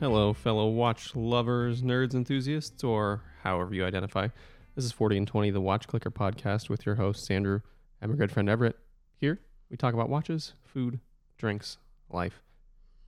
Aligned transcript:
Hello, 0.00 0.32
fellow 0.32 0.68
watch 0.68 1.16
lovers, 1.16 1.82
nerds, 1.82 2.14
enthusiasts, 2.14 2.84
or 2.84 3.20
however 3.42 3.74
you 3.74 3.84
identify. 3.84 4.28
This 4.76 4.84
is 4.84 4.92
40 4.92 5.16
and 5.16 5.26
20, 5.26 5.50
the 5.50 5.60
Watch 5.60 5.88
Clicker 5.88 6.12
podcast 6.12 6.68
with 6.68 6.86
your 6.86 6.94
hosts, 6.94 7.28
Andrew 7.32 7.62
and 8.00 8.12
my 8.12 8.16
good 8.16 8.30
friend 8.30 8.48
Everett. 8.48 8.78
Here, 9.16 9.40
we 9.68 9.76
talk 9.76 9.94
about 9.94 10.08
watches, 10.08 10.54
food, 10.62 11.00
drinks, 11.36 11.78
life, 12.10 12.42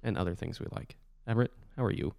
and 0.02 0.18
other 0.18 0.34
things 0.34 0.58
we 0.58 0.66
like. 0.72 0.96
Everett, 1.28 1.52
how 1.76 1.84
are 1.84 1.92
you? 1.92 2.12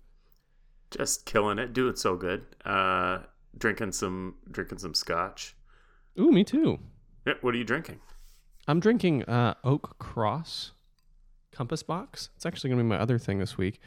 Just 0.90 1.26
killing 1.26 1.60
it, 1.60 1.74
doing 1.74 1.98
so 1.98 2.16
good. 2.16 2.46
Uh, 2.64 3.20
drinking 3.58 3.92
some 3.92 4.36
drinking 4.50 4.78
some 4.78 4.94
scotch. 4.94 5.54
Ooh, 6.18 6.32
me 6.32 6.46
too. 6.46 6.80
Yeah, 7.28 7.34
what 7.42 7.54
are 7.54 7.58
you 7.58 7.66
drinking? 7.66 8.00
I'm 8.70 8.80
drinking 8.80 9.24
uh, 9.24 9.56
Oak 9.66 10.00
Cross 10.00 10.72
Compass 11.52 11.84
Box. 11.84 12.30
It's 12.38 12.46
actually 12.46 12.70
going 12.70 12.78
to 12.78 12.84
be 12.86 12.90
my 12.90 13.00
other 13.00 13.20
thing 13.20 13.40
this 13.40 13.58
week. 13.58 13.82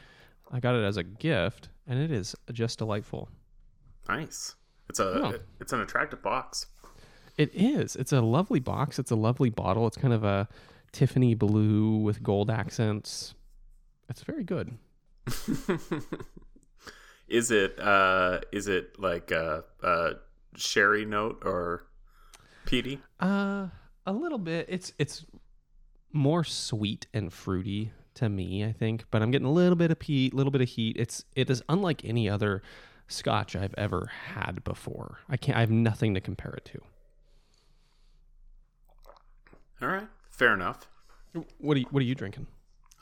I 0.51 0.59
got 0.59 0.75
it 0.75 0.83
as 0.83 0.97
a 0.97 1.03
gift, 1.03 1.69
and 1.87 1.99
it 1.99 2.11
is 2.11 2.35
just 2.53 2.77
delightful. 2.79 3.29
Nice. 4.07 4.55
It's 4.89 4.99
a 4.99 5.29
it- 5.29 5.45
it's 5.59 5.73
an 5.73 5.81
attractive 5.81 6.21
box. 6.21 6.67
It 7.37 7.51
is. 7.53 7.95
It's 7.95 8.13
a 8.13 8.21
lovely 8.21 8.59
box. 8.59 8.97
It's 8.99 9.11
a 9.11 9.15
lovely 9.15 9.49
bottle. 9.49 9.87
It's 9.87 9.97
kind 9.97 10.13
of 10.13 10.23
a 10.23 10.47
Tiffany 10.93 11.33
blue 11.35 11.97
with 11.97 12.23
gold 12.23 12.49
accents. 12.49 13.33
It's 14.09 14.21
very 14.23 14.43
good. 14.45 14.77
is 17.27 17.49
it 17.51 17.79
uh 17.79 18.39
is 18.51 18.67
it 18.67 18.99
like 18.99 19.31
a, 19.31 19.63
a 19.83 20.11
sherry 20.55 21.05
note 21.05 21.41
or 21.43 21.87
peaty? 22.65 22.99
Uh, 23.19 23.67
a 24.05 24.13
little 24.13 24.37
bit. 24.37 24.67
It's 24.69 24.93
it's 24.99 25.25
more 26.13 26.43
sweet 26.43 27.07
and 27.13 27.33
fruity 27.33 27.91
to 28.15 28.29
me, 28.29 28.65
I 28.65 28.71
think. 28.71 29.05
But 29.11 29.21
I'm 29.21 29.31
getting 29.31 29.47
a 29.47 29.51
little 29.51 29.75
bit 29.75 29.91
of 29.91 29.99
peat, 29.99 30.33
a 30.33 30.35
little 30.35 30.51
bit 30.51 30.61
of 30.61 30.69
heat. 30.69 30.95
It's 30.99 31.25
it 31.35 31.49
is 31.49 31.61
unlike 31.69 32.03
any 32.03 32.29
other 32.29 32.61
Scotch 33.07 33.55
I've 33.55 33.75
ever 33.77 34.11
had 34.33 34.63
before. 34.63 35.19
I 35.29 35.37
can't. 35.37 35.57
I 35.57 35.61
have 35.61 35.71
nothing 35.71 36.13
to 36.15 36.21
compare 36.21 36.53
it 36.53 36.65
to. 36.65 36.81
All 39.81 39.89
right, 39.89 40.07
fair 40.29 40.53
enough. 40.53 40.87
What 41.59 41.75
are 41.77 41.81
you, 41.81 41.85
What 41.91 41.99
are 42.01 42.05
you 42.05 42.15
drinking? 42.15 42.47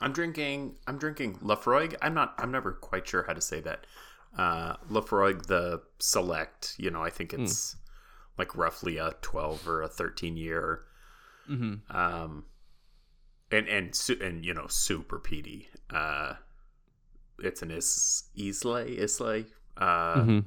I'm 0.00 0.12
drinking 0.12 0.76
I'm 0.86 0.98
drinking 0.98 1.38
Laphroaig. 1.38 1.94
I'm 2.02 2.14
not 2.14 2.34
I'm 2.38 2.50
never 2.50 2.72
quite 2.72 3.06
sure 3.06 3.22
how 3.22 3.32
to 3.32 3.40
say 3.40 3.60
that. 3.60 3.86
Uh 4.36 4.74
Laphroaig 4.90 5.46
the 5.46 5.82
select, 6.00 6.74
you 6.78 6.90
know, 6.90 7.02
I 7.02 7.10
think 7.10 7.32
it's 7.32 7.76
like 8.36 8.56
roughly 8.56 8.96
a 8.98 9.12
12 9.22 9.68
or 9.68 9.82
a 9.82 9.88
13 9.88 10.36
year 10.36 10.82
Mm-hmm. 11.48 11.94
um 11.96 12.44
and 13.54 13.68
and 13.68 14.20
and 14.20 14.44
you 14.44 14.52
know 14.54 14.66
super 14.68 15.18
peaty 15.18 15.68
uh 15.90 16.34
it's 17.38 17.62
an 17.62 17.70
is 17.70 18.24
islay 18.36 18.92
islay 18.96 19.44
uh 19.76 20.14
mm-hmm. 20.16 20.38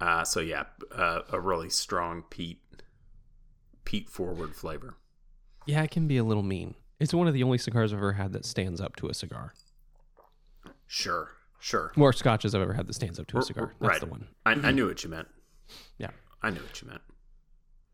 uh 0.00 0.24
so 0.24 0.40
yeah 0.40 0.64
uh, 0.94 1.20
a 1.32 1.40
really 1.40 1.70
strong 1.70 2.22
peat 2.30 2.60
peat 3.84 4.08
forward 4.08 4.54
flavor 4.54 4.94
Yeah, 5.66 5.82
it 5.82 5.90
can 5.90 6.06
be 6.06 6.16
a 6.16 6.24
little 6.24 6.42
mean. 6.42 6.74
It's 6.98 7.12
one 7.14 7.26
of 7.28 7.34
the 7.34 7.42
only 7.42 7.58
cigars 7.58 7.92
I've 7.92 7.98
ever 7.98 8.12
had 8.12 8.32
that 8.32 8.44
stands 8.44 8.80
up 8.80 8.94
to 8.96 9.08
a 9.08 9.14
cigar. 9.14 9.52
sure 10.86 11.32
sure 11.58 11.92
More 11.96 12.12
scotches 12.12 12.54
I've 12.54 12.62
ever 12.62 12.74
had 12.74 12.86
that 12.86 12.94
stands 12.94 13.18
up 13.18 13.26
to 13.28 13.38
a 13.38 13.42
cigar. 13.42 13.74
right. 13.78 13.88
That's 13.92 14.00
the 14.00 14.06
one. 14.06 14.28
I, 14.46 14.52
I 14.52 14.70
knew 14.70 14.86
what 14.86 15.02
you 15.04 15.10
meant 15.10 15.28
Yeah. 15.98 16.10
i 16.42 16.50
knew 16.50 16.60
what 16.60 16.80
you 16.82 16.88
meant 16.88 17.02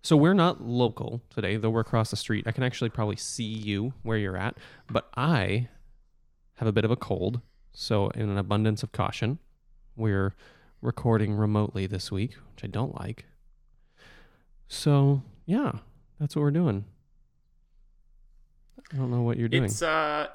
So 0.06 0.16
we're 0.16 0.34
not 0.34 0.62
local 0.62 1.20
today, 1.30 1.56
though 1.56 1.70
we're 1.70 1.80
across 1.80 2.10
the 2.10 2.16
street. 2.16 2.46
I 2.46 2.52
can 2.52 2.62
actually 2.62 2.90
probably 2.90 3.16
see 3.16 3.42
you 3.42 3.92
where 4.04 4.16
you're 4.16 4.36
at, 4.36 4.56
but 4.88 5.10
I 5.16 5.66
have 6.58 6.68
a 6.68 6.72
bit 6.72 6.84
of 6.84 6.92
a 6.92 6.96
cold. 6.96 7.40
So, 7.72 8.10
in 8.10 8.30
an 8.30 8.38
abundance 8.38 8.84
of 8.84 8.92
caution, 8.92 9.40
we're 9.96 10.36
recording 10.80 11.34
remotely 11.34 11.88
this 11.88 12.12
week, 12.12 12.34
which 12.52 12.62
I 12.62 12.68
don't 12.68 12.94
like. 12.94 13.24
So, 14.68 15.22
yeah, 15.44 15.72
that's 16.20 16.36
what 16.36 16.42
we're 16.42 16.52
doing. 16.52 16.84
I 18.92 18.98
don't 18.98 19.10
know 19.10 19.22
what 19.22 19.38
you're 19.38 19.48
doing. 19.48 19.64
it's 19.64 19.82
uh 19.82 20.28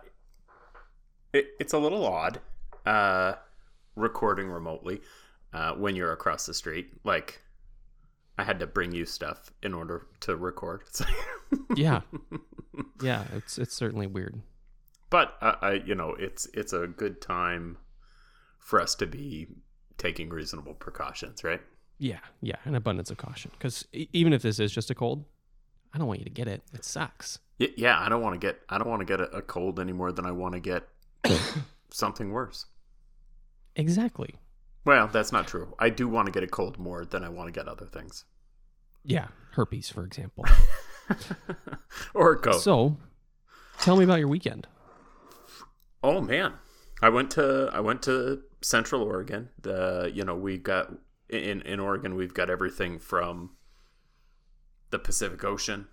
it, 1.32 1.48
it's 1.62 1.72
a 1.72 1.80
little 1.80 2.06
odd 2.06 2.42
uh 2.86 3.36
recording 3.96 4.50
remotely 4.50 5.00
uh 5.54 5.72
when 5.76 5.96
you're 5.96 6.12
across 6.12 6.46
the 6.46 6.54
street 6.54 6.90
like 7.06 7.42
i 8.38 8.44
had 8.44 8.60
to 8.60 8.68
bring 8.68 8.92
you 8.92 9.06
stuff 9.06 9.52
in 9.64 9.74
order 9.74 10.08
to 10.20 10.36
record 10.36 10.84
yeah, 11.76 12.02
yeah, 13.02 13.26
it's 13.34 13.58
it's 13.58 13.76
certainly 13.76 14.08
weird. 14.08 14.42
but 15.10 15.36
uh, 15.42 15.56
I, 15.62 15.72
you 15.86 15.96
know, 15.96 16.16
it's 16.18 16.48
it's 16.54 16.72
a 16.74 16.88
good 16.88 17.22
time 17.22 17.78
for 18.60 18.80
us 18.82 18.96
to 18.96 19.06
be 19.06 19.48
taking 19.98 20.30
reasonable 20.30 20.74
precautions, 20.74 21.44
right? 21.44 21.62
Yeah, 21.98 22.20
yeah, 22.42 22.56
an 22.66 22.76
abundance 22.76 23.12
of 23.12 23.18
caution. 23.18 23.52
Because 23.58 23.86
even 23.92 24.32
if 24.34 24.42
this 24.42 24.60
is 24.60 24.72
just 24.72 24.90
a 24.90 24.96
cold, 24.96 25.26
I 25.94 25.98
don't 25.98 26.08
want 26.08 26.20
you 26.20 26.26
to 26.26 26.32
get 26.32 26.48
it. 26.48 26.62
It 26.74 26.84
sucks. 26.86 27.40
Y- 27.60 27.68
Yeah, 27.76 28.00
I 28.00 28.08
don't 28.10 28.22
want 28.22 28.40
to 28.40 28.48
get 28.48 28.60
I 28.70 28.78
don't 28.78 28.90
want 28.90 29.02
to 29.02 29.06
get 29.06 29.20
a, 29.20 29.30
a 29.38 29.42
cold 29.42 29.80
any 29.80 29.92
more 29.94 30.12
than 30.14 30.26
I 30.26 30.32
want 30.32 30.54
to 30.54 30.60
get 30.62 30.88
something 31.92 32.32
worse. 32.32 32.66
Exactly. 33.76 34.36
Well, 34.84 35.08
that's 35.08 35.32
not 35.32 35.48
true. 35.48 35.76
I 35.80 35.90
do 35.90 36.08
want 36.08 36.26
to 36.26 36.32
get 36.32 36.44
a 36.44 36.48
cold 36.48 36.80
more 36.80 37.06
than 37.06 37.24
I 37.24 37.30
want 37.30 37.48
to 37.48 37.52
get 37.52 37.68
other 37.68 37.86
things. 37.86 38.26
Yeah, 39.04 39.28
herpes, 39.52 39.90
for 39.90 40.06
example. 40.06 40.46
or 42.14 42.34
a 42.34 42.38
coat. 42.38 42.62
So, 42.62 42.98
tell 43.80 43.98
me 43.98 44.04
about 44.04 44.20
your 44.20 44.28
weekend. 44.28 44.68
oh 46.04 46.22
man, 46.22 46.54
I 47.02 47.10
went 47.10 47.32
to 47.32 47.70
I 47.74 47.80
went 47.80 48.02
to 48.04 48.42
Central 48.62 49.04
Oregon. 49.04 49.50
The 49.62 50.12
you 50.14 50.24
know 50.24 50.36
we 50.36 50.58
got 50.58 50.92
in 51.30 51.62
in 51.62 51.80
Oregon 51.80 52.16
we've 52.16 52.34
got 52.34 52.50
everything 52.50 53.00
from 53.00 53.52
the 54.90 55.00
Pacific 55.00 55.44
Ocean 55.44 55.88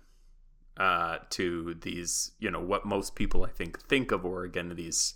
uh, 0.77 1.19
to 1.31 1.75
these 1.81 2.31
you 2.39 2.51
know 2.51 2.61
what 2.61 2.85
most 2.85 3.15
people 3.15 3.43
I 3.43 3.49
think 3.49 3.79
think 3.87 4.11
of 4.11 4.25
Oregon 4.25 4.75
these 4.75 5.15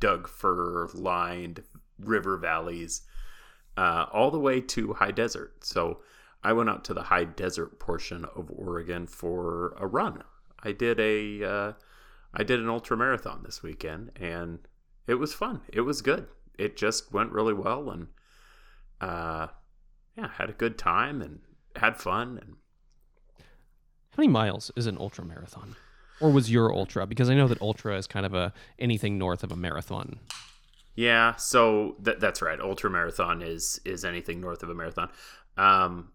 Doug 0.00 0.28
fir 0.28 0.88
lined 0.94 1.62
river 1.98 2.36
valleys 2.36 3.02
uh, 3.76 4.06
all 4.12 4.30
the 4.30 4.38
way 4.40 4.60
to 4.60 4.92
high 4.94 5.10
desert. 5.10 5.64
So 5.64 6.00
I 6.42 6.52
went 6.52 6.70
out 6.70 6.84
to 6.84 6.94
the 6.94 7.02
high 7.04 7.24
desert 7.24 7.78
portion 7.78 8.24
of 8.36 8.50
Oregon 8.50 9.06
for 9.06 9.74
a 9.78 9.86
run. 9.86 10.22
I 10.62 10.72
did 10.72 10.98
a 11.00 11.44
uh, 11.44 11.72
I 12.34 12.42
did 12.42 12.60
an 12.60 12.68
ultra 12.68 12.96
marathon 12.96 13.42
this 13.44 13.62
weekend, 13.62 14.12
and 14.16 14.58
it 15.06 15.14
was 15.14 15.32
fun. 15.32 15.60
It 15.72 15.82
was 15.82 16.02
good. 16.02 16.26
It 16.58 16.76
just 16.76 17.12
went 17.12 17.32
really 17.32 17.54
well, 17.54 17.90
and 17.90 18.08
uh, 19.00 19.48
yeah, 20.16 20.28
had 20.36 20.50
a 20.50 20.54
good 20.54 20.76
time 20.78 21.22
and 21.22 21.40
had 21.76 21.96
fun. 21.96 22.38
And 22.42 22.56
How 23.38 24.16
many 24.18 24.28
miles 24.28 24.70
is 24.76 24.86
an 24.86 24.98
ultra 24.98 25.24
marathon? 25.24 25.76
Or 26.20 26.32
was 26.32 26.50
your 26.50 26.74
ultra? 26.74 27.06
Because 27.06 27.30
I 27.30 27.34
know 27.34 27.46
that 27.46 27.62
ultra 27.62 27.96
is 27.96 28.08
kind 28.08 28.26
of 28.26 28.34
a 28.34 28.52
anything 28.78 29.18
north 29.18 29.44
of 29.44 29.52
a 29.52 29.56
marathon. 29.56 30.18
Yeah, 30.98 31.36
so 31.36 31.94
that 32.00 32.18
that's 32.18 32.42
right. 32.42 32.58
Ultra 32.58 32.90
marathon 32.90 33.40
is 33.40 33.80
is 33.84 34.04
anything 34.04 34.40
north 34.40 34.64
of 34.64 34.68
a 34.68 34.74
marathon. 34.74 35.08
Um, 35.56 36.10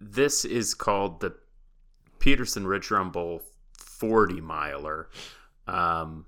this 0.00 0.46
is 0.46 0.72
called 0.72 1.20
the 1.20 1.34
Peterson 2.18 2.66
Ridge 2.66 2.90
Rumble 2.90 3.42
40 3.78 4.40
miler. 4.40 5.10
Um, 5.66 6.24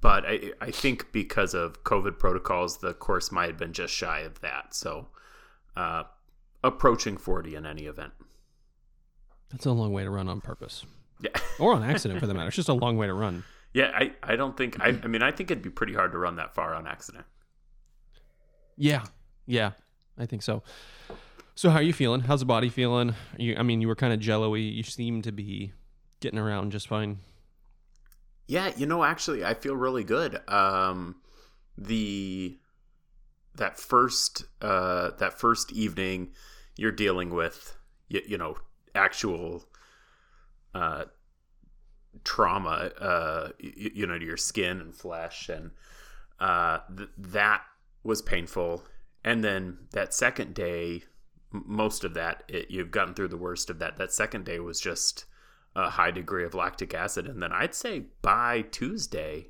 but 0.00 0.24
I, 0.26 0.54
I 0.60 0.72
think 0.72 1.12
because 1.12 1.54
of 1.54 1.84
COVID 1.84 2.18
protocols, 2.18 2.78
the 2.78 2.94
course 2.94 3.30
might 3.30 3.46
have 3.46 3.58
been 3.58 3.72
just 3.72 3.94
shy 3.94 4.22
of 4.22 4.40
that. 4.40 4.74
So, 4.74 5.06
uh, 5.76 6.02
approaching 6.64 7.16
40 7.16 7.54
in 7.54 7.64
any 7.64 7.84
event. 7.84 8.12
That's 9.52 9.66
a 9.66 9.70
long 9.70 9.92
way 9.92 10.02
to 10.02 10.10
run 10.10 10.28
on 10.28 10.40
purpose. 10.40 10.84
Yeah. 11.20 11.30
Or 11.60 11.74
on 11.74 11.84
accident 11.84 12.18
for 12.18 12.26
the 12.26 12.34
matter. 12.34 12.48
It's 12.48 12.56
just 12.56 12.68
a 12.68 12.74
long 12.74 12.96
way 12.96 13.06
to 13.06 13.14
run. 13.14 13.44
Yeah. 13.74 13.90
I, 13.94 14.12
I 14.22 14.36
don't 14.36 14.56
think, 14.56 14.80
I, 14.80 14.98
I 15.02 15.06
mean, 15.06 15.22
I 15.22 15.30
think 15.30 15.50
it'd 15.50 15.62
be 15.62 15.68
pretty 15.68 15.92
hard 15.92 16.12
to 16.12 16.18
run 16.18 16.36
that 16.36 16.54
far 16.54 16.74
on 16.74 16.86
accident. 16.86 17.26
Yeah. 18.76 19.04
Yeah. 19.46 19.72
I 20.16 20.24
think 20.24 20.42
so. 20.42 20.62
So 21.54 21.68
how 21.68 21.76
are 21.76 21.82
you 21.82 21.92
feeling? 21.92 22.20
How's 22.20 22.40
the 22.40 22.46
body 22.46 22.68
feeling? 22.68 23.14
You 23.36 23.56
I 23.58 23.62
mean, 23.62 23.80
you 23.80 23.88
were 23.88 23.94
kind 23.94 24.14
of 24.14 24.20
jello-y. 24.20 24.58
You 24.58 24.82
seem 24.82 25.20
to 25.22 25.32
be 25.32 25.72
getting 26.20 26.38
around 26.38 26.72
just 26.72 26.88
fine. 26.88 27.18
Yeah. 28.46 28.72
You 28.76 28.86
know, 28.86 29.04
actually, 29.04 29.44
I 29.44 29.54
feel 29.54 29.76
really 29.76 30.04
good. 30.04 30.40
Um, 30.48 31.16
the, 31.76 32.58
that 33.56 33.78
first, 33.78 34.44
uh, 34.62 35.10
that 35.18 35.38
first 35.38 35.72
evening 35.72 36.32
you're 36.76 36.92
dealing 36.92 37.30
with, 37.30 37.76
you, 38.08 38.20
you 38.26 38.38
know, 38.38 38.56
actual, 38.94 39.64
uh, 40.74 41.04
trauma, 42.22 42.90
uh, 43.00 43.48
you, 43.58 43.90
you 43.94 44.06
know, 44.06 44.18
to 44.18 44.24
your 44.24 44.36
skin 44.36 44.80
and 44.80 44.94
flesh. 44.94 45.48
And, 45.48 45.70
uh, 46.40 46.78
th- 46.96 47.10
that 47.18 47.62
was 48.02 48.22
painful. 48.22 48.84
And 49.24 49.42
then 49.42 49.78
that 49.92 50.14
second 50.14 50.54
day, 50.54 51.02
m- 51.52 51.64
most 51.66 52.04
of 52.04 52.14
that, 52.14 52.44
it, 52.48 52.70
you've 52.70 52.90
gotten 52.90 53.14
through 53.14 53.28
the 53.28 53.36
worst 53.36 53.70
of 53.70 53.78
that. 53.78 53.96
That 53.96 54.12
second 54.12 54.44
day 54.44 54.60
was 54.60 54.80
just 54.80 55.24
a 55.74 55.90
high 55.90 56.10
degree 56.10 56.44
of 56.44 56.54
lactic 56.54 56.94
acid. 56.94 57.26
And 57.26 57.42
then 57.42 57.52
I'd 57.52 57.74
say 57.74 58.04
by 58.22 58.62
Tuesday, 58.62 59.48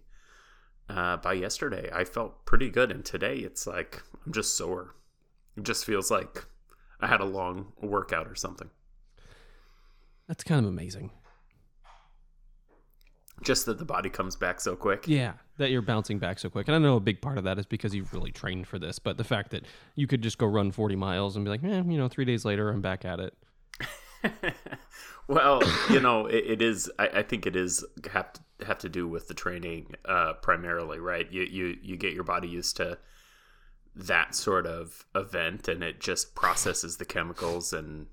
uh, 0.88 1.16
by 1.16 1.32
yesterday, 1.32 1.90
I 1.92 2.04
felt 2.04 2.44
pretty 2.44 2.68
good, 2.68 2.90
and 2.90 3.04
today 3.04 3.36
it's 3.36 3.66
like 3.66 4.02
I'm 4.26 4.32
just 4.32 4.56
sore. 4.56 4.94
It 5.56 5.64
just 5.64 5.84
feels 5.84 6.10
like 6.10 6.44
I 7.00 7.06
had 7.06 7.20
a 7.20 7.24
long 7.24 7.72
workout 7.80 8.26
or 8.26 8.34
something. 8.34 8.70
That's 10.28 10.44
kind 10.44 10.64
of 10.64 10.70
amazing. 10.70 11.10
Just 13.44 13.66
that 13.66 13.78
the 13.78 13.84
body 13.84 14.10
comes 14.10 14.36
back 14.36 14.60
so 14.60 14.74
quick. 14.74 15.06
Yeah, 15.06 15.34
that 15.58 15.70
you're 15.70 15.82
bouncing 15.82 16.18
back 16.18 16.38
so 16.38 16.48
quick. 16.48 16.68
And 16.68 16.74
I 16.74 16.78
know 16.78 16.96
a 16.96 17.00
big 17.00 17.20
part 17.20 17.38
of 17.38 17.44
that 17.44 17.58
is 17.58 17.66
because 17.66 17.94
you've 17.94 18.12
really 18.12 18.32
trained 18.32 18.66
for 18.66 18.78
this, 18.78 18.98
but 18.98 19.18
the 19.18 19.24
fact 19.24 19.50
that 19.50 19.64
you 19.94 20.06
could 20.06 20.22
just 20.22 20.38
go 20.38 20.46
run 20.46 20.72
40 20.72 20.96
miles 20.96 21.36
and 21.36 21.44
be 21.44 21.50
like, 21.50 21.62
eh, 21.62 21.82
you 21.86 21.98
know, 21.98 22.08
three 22.08 22.24
days 22.24 22.44
later, 22.44 22.70
I'm 22.70 22.80
back 22.80 23.04
at 23.04 23.20
it. 23.20 23.34
well, 25.28 25.62
you 25.90 26.00
know, 26.00 26.26
it, 26.26 26.44
it 26.46 26.62
is. 26.62 26.90
I, 26.98 27.08
I, 27.08 27.22
think 27.22 27.46
it 27.46 27.56
is 27.56 27.84
have 28.12 28.32
to 28.32 28.40
have 28.66 28.78
to 28.78 28.88
do 28.88 29.06
with 29.06 29.28
the 29.28 29.34
training 29.34 29.94
uh, 30.04 30.34
primarily, 30.34 30.98
right? 30.98 31.30
You 31.30 31.42
you 31.42 31.76
you 31.82 31.96
get 31.96 32.14
your 32.14 32.24
body 32.24 32.48
used 32.48 32.76
to 32.78 32.98
that 33.94 34.34
sort 34.34 34.66
of 34.66 35.04
event, 35.14 35.68
and 35.68 35.82
it 35.82 36.00
just 36.00 36.34
processes 36.34 36.96
the 36.96 37.04
chemicals, 37.04 37.72
and 37.72 38.06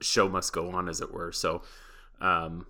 show 0.00 0.28
must 0.28 0.52
go 0.52 0.70
on, 0.70 0.88
as 0.88 1.00
it 1.00 1.12
were. 1.12 1.32
So, 1.32 1.62
um, 2.20 2.66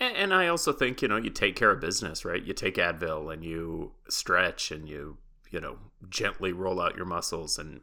and, 0.00 0.34
I 0.34 0.48
also 0.48 0.72
think 0.72 1.02
you 1.02 1.08
know 1.08 1.16
you 1.16 1.30
take 1.30 1.56
care 1.56 1.70
of 1.70 1.80
business, 1.80 2.24
right? 2.24 2.42
You 2.42 2.52
take 2.52 2.76
Advil 2.76 3.32
and 3.32 3.44
you 3.44 3.92
stretch 4.08 4.70
and 4.70 4.88
you 4.88 5.18
you 5.50 5.60
know 5.60 5.78
gently 6.08 6.52
roll 6.52 6.80
out 6.80 6.96
your 6.96 7.06
muscles 7.06 7.58
and 7.58 7.80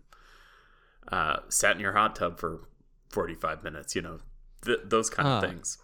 uh, 1.12 1.38
sat 1.50 1.76
in 1.76 1.82
your 1.82 1.94
hot 1.94 2.16
tub 2.16 2.40
for 2.40 2.62
45 3.10 3.64
minutes, 3.64 3.96
you 3.96 4.02
know, 4.02 4.20
th- 4.66 4.80
those 4.86 5.10
kind 5.10 5.28
of 5.28 5.44
uh, 5.44 5.48
things. 5.48 5.78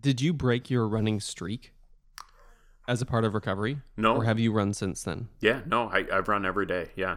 Did 0.00 0.20
you 0.20 0.32
break 0.32 0.70
your 0.70 0.86
running 0.86 1.20
streak 1.20 1.72
as 2.86 3.02
a 3.02 3.06
part 3.06 3.24
of 3.24 3.34
recovery? 3.34 3.78
No. 3.96 4.16
Or 4.16 4.24
have 4.24 4.38
you 4.38 4.52
run 4.52 4.72
since 4.72 5.02
then? 5.02 5.28
Yeah, 5.40 5.62
no, 5.66 5.88
I, 5.88 6.04
I've 6.12 6.28
run 6.28 6.46
every 6.46 6.66
day. 6.66 6.90
Yeah. 6.94 7.16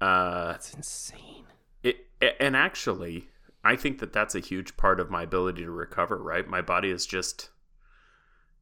Uh, 0.00 0.52
that's 0.52 0.72
insane. 0.74 1.44
It, 1.82 2.06
and 2.40 2.56
actually, 2.56 3.28
I 3.64 3.76
think 3.76 3.98
that 4.00 4.12
that's 4.12 4.34
a 4.34 4.40
huge 4.40 4.76
part 4.76 4.98
of 4.98 5.10
my 5.10 5.22
ability 5.22 5.62
to 5.62 5.70
recover, 5.70 6.18
right? 6.18 6.46
My 6.48 6.60
body 6.60 6.90
is 6.90 7.06
just 7.06 7.50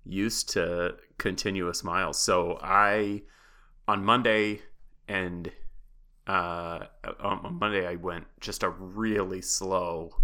used 0.05 0.50
to 0.50 0.97
continuous 1.19 1.82
miles. 1.82 2.19
So 2.19 2.58
I, 2.62 3.23
on 3.88 4.05
Monday 4.05 4.61
and 5.08 5.50
uh, 6.26 6.87
on 7.19 7.58
Monday 7.58 7.87
I 7.87 7.97
went 7.97 8.26
just 8.41 8.62
a 8.62 8.69
really 8.69 9.43
slow, 9.43 10.14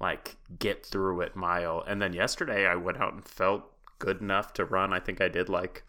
like 0.00 0.36
get 0.58 0.86
through 0.86 1.22
it 1.22 1.34
mile, 1.34 1.82
and 1.86 2.00
then 2.00 2.12
yesterday 2.12 2.66
I 2.66 2.76
went 2.76 2.98
out 2.98 3.14
and 3.14 3.26
felt 3.26 3.64
good 3.98 4.20
enough 4.20 4.52
to 4.54 4.64
run. 4.64 4.92
I 4.92 5.00
think 5.00 5.20
I 5.20 5.28
did 5.28 5.48
like 5.48 5.82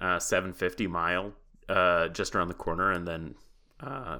uh, 0.00 0.18
750 0.18 0.86
mile 0.88 1.32
uh, 1.68 2.08
just 2.08 2.34
around 2.34 2.48
the 2.48 2.54
corner, 2.54 2.90
and 2.90 3.06
then 3.06 3.34
uh, 3.80 4.18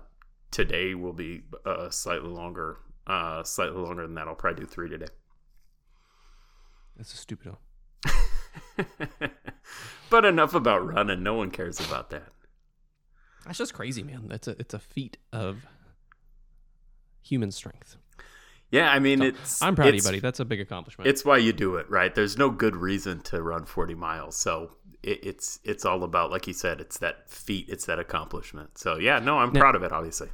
today 0.50 0.94
will 0.94 1.12
be 1.12 1.42
a 1.64 1.90
slightly 1.90 2.28
longer, 2.30 2.78
uh, 3.06 3.42
slightly 3.44 3.78
longer 3.78 4.02
than 4.02 4.14
that. 4.14 4.28
I'll 4.28 4.34
probably 4.34 4.64
do 4.64 4.66
three 4.66 4.88
today. 4.88 5.06
That's 6.96 7.12
a 7.14 7.16
stupid. 7.16 7.56
but 10.10 10.24
enough 10.24 10.54
about 10.54 10.86
running. 10.86 11.22
No 11.22 11.34
one 11.34 11.50
cares 11.50 11.80
about 11.80 12.10
that. 12.10 12.28
That's 13.46 13.58
just 13.58 13.74
crazy, 13.74 14.02
man. 14.02 14.26
That's 14.28 14.46
a 14.46 14.52
it's 14.58 14.74
a 14.74 14.78
feat 14.78 15.16
of 15.32 15.66
human 17.22 17.50
strength. 17.50 17.96
Yeah, 18.70 18.90
I 18.90 19.00
mean, 19.00 19.18
so, 19.18 19.24
it's. 19.24 19.62
I'm 19.62 19.74
proud 19.74 19.88
it's, 19.88 20.04
of 20.04 20.04
you, 20.04 20.08
buddy. 20.08 20.20
That's 20.20 20.40
a 20.40 20.44
big 20.44 20.60
accomplishment. 20.60 21.08
It's 21.08 21.24
why 21.24 21.38
you 21.38 21.52
do 21.52 21.76
it, 21.76 21.90
right? 21.90 22.14
There's 22.14 22.38
no 22.38 22.50
good 22.50 22.74
reason 22.74 23.20
to 23.22 23.42
run 23.42 23.66
40 23.66 23.94
miles, 23.94 24.36
so 24.36 24.76
it, 25.02 25.20
it's 25.22 25.60
it's 25.64 25.84
all 25.84 26.02
about, 26.04 26.30
like 26.30 26.46
you 26.46 26.54
said, 26.54 26.80
it's 26.80 26.98
that 26.98 27.28
feat, 27.28 27.66
it's 27.68 27.84
that 27.86 27.98
accomplishment. 27.98 28.78
So 28.78 28.96
yeah, 28.96 29.18
no, 29.18 29.38
I'm 29.38 29.52
now, 29.52 29.60
proud 29.60 29.76
of 29.76 29.82
it. 29.82 29.92
Obviously. 29.92 30.28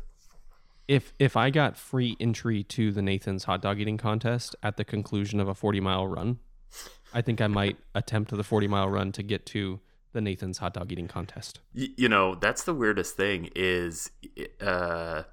If 0.89 1.13
if 1.19 1.37
I 1.37 1.51
got 1.51 1.77
free 1.77 2.17
entry 2.19 2.65
to 2.65 2.91
the 2.91 3.03
Nathan's 3.03 3.45
hot 3.45 3.63
dog 3.63 3.79
eating 3.79 3.99
contest 3.99 4.57
at 4.63 4.77
the 4.77 4.85
conclusion 4.85 5.39
of 5.39 5.47
a 5.47 5.55
40 5.55 5.81
mile 5.81 6.07
run, 6.07 6.39
I 7.15 7.23
think 7.23 7.41
I 7.41 7.47
might 7.47 7.77
attempt 7.95 8.31
the 8.31 8.43
40 8.43 8.67
mile 8.69 8.89
run 8.89 9.13
to 9.13 9.23
get 9.23 9.47
to 9.47 9.81
the 10.13 10.21
Nathan's 10.21 10.59
hot 10.59 10.75
dog 10.75 10.91
eating 10.91 11.07
contest. 11.07 11.61
You, 11.75 11.89
you 11.97 12.09
know, 12.09 12.35
that's 12.35 12.65
the 12.65 12.75
weirdest 12.75 13.17
thing 13.17 13.51
is 13.55 14.11
uh, 14.61 15.25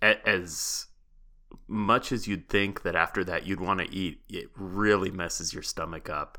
as 0.00 0.86
much 1.66 2.12
as 2.12 2.26
you'd 2.26 2.48
think 2.48 2.82
that 2.82 2.96
after 2.96 3.22
that 3.24 3.46
you'd 3.46 3.60
want 3.60 3.80
to 3.80 3.94
eat, 3.94 4.22
it 4.28 4.48
really 4.56 5.10
messes 5.10 5.52
your 5.52 5.62
stomach 5.62 6.08
up. 6.08 6.38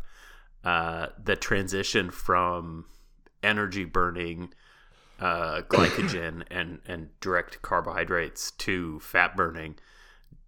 Uh, 0.64 1.08
the 1.24 1.36
transition 1.36 2.10
from 2.10 2.86
energy 3.42 3.86
burning 3.86 4.54
uh, 5.20 5.62
glycogen 5.64 6.44
and, 6.52 6.80
and 6.88 7.10
direct 7.20 7.62
carbohydrates 7.62 8.52
to 8.52 9.00
fat 9.00 9.36
burning 9.36 9.76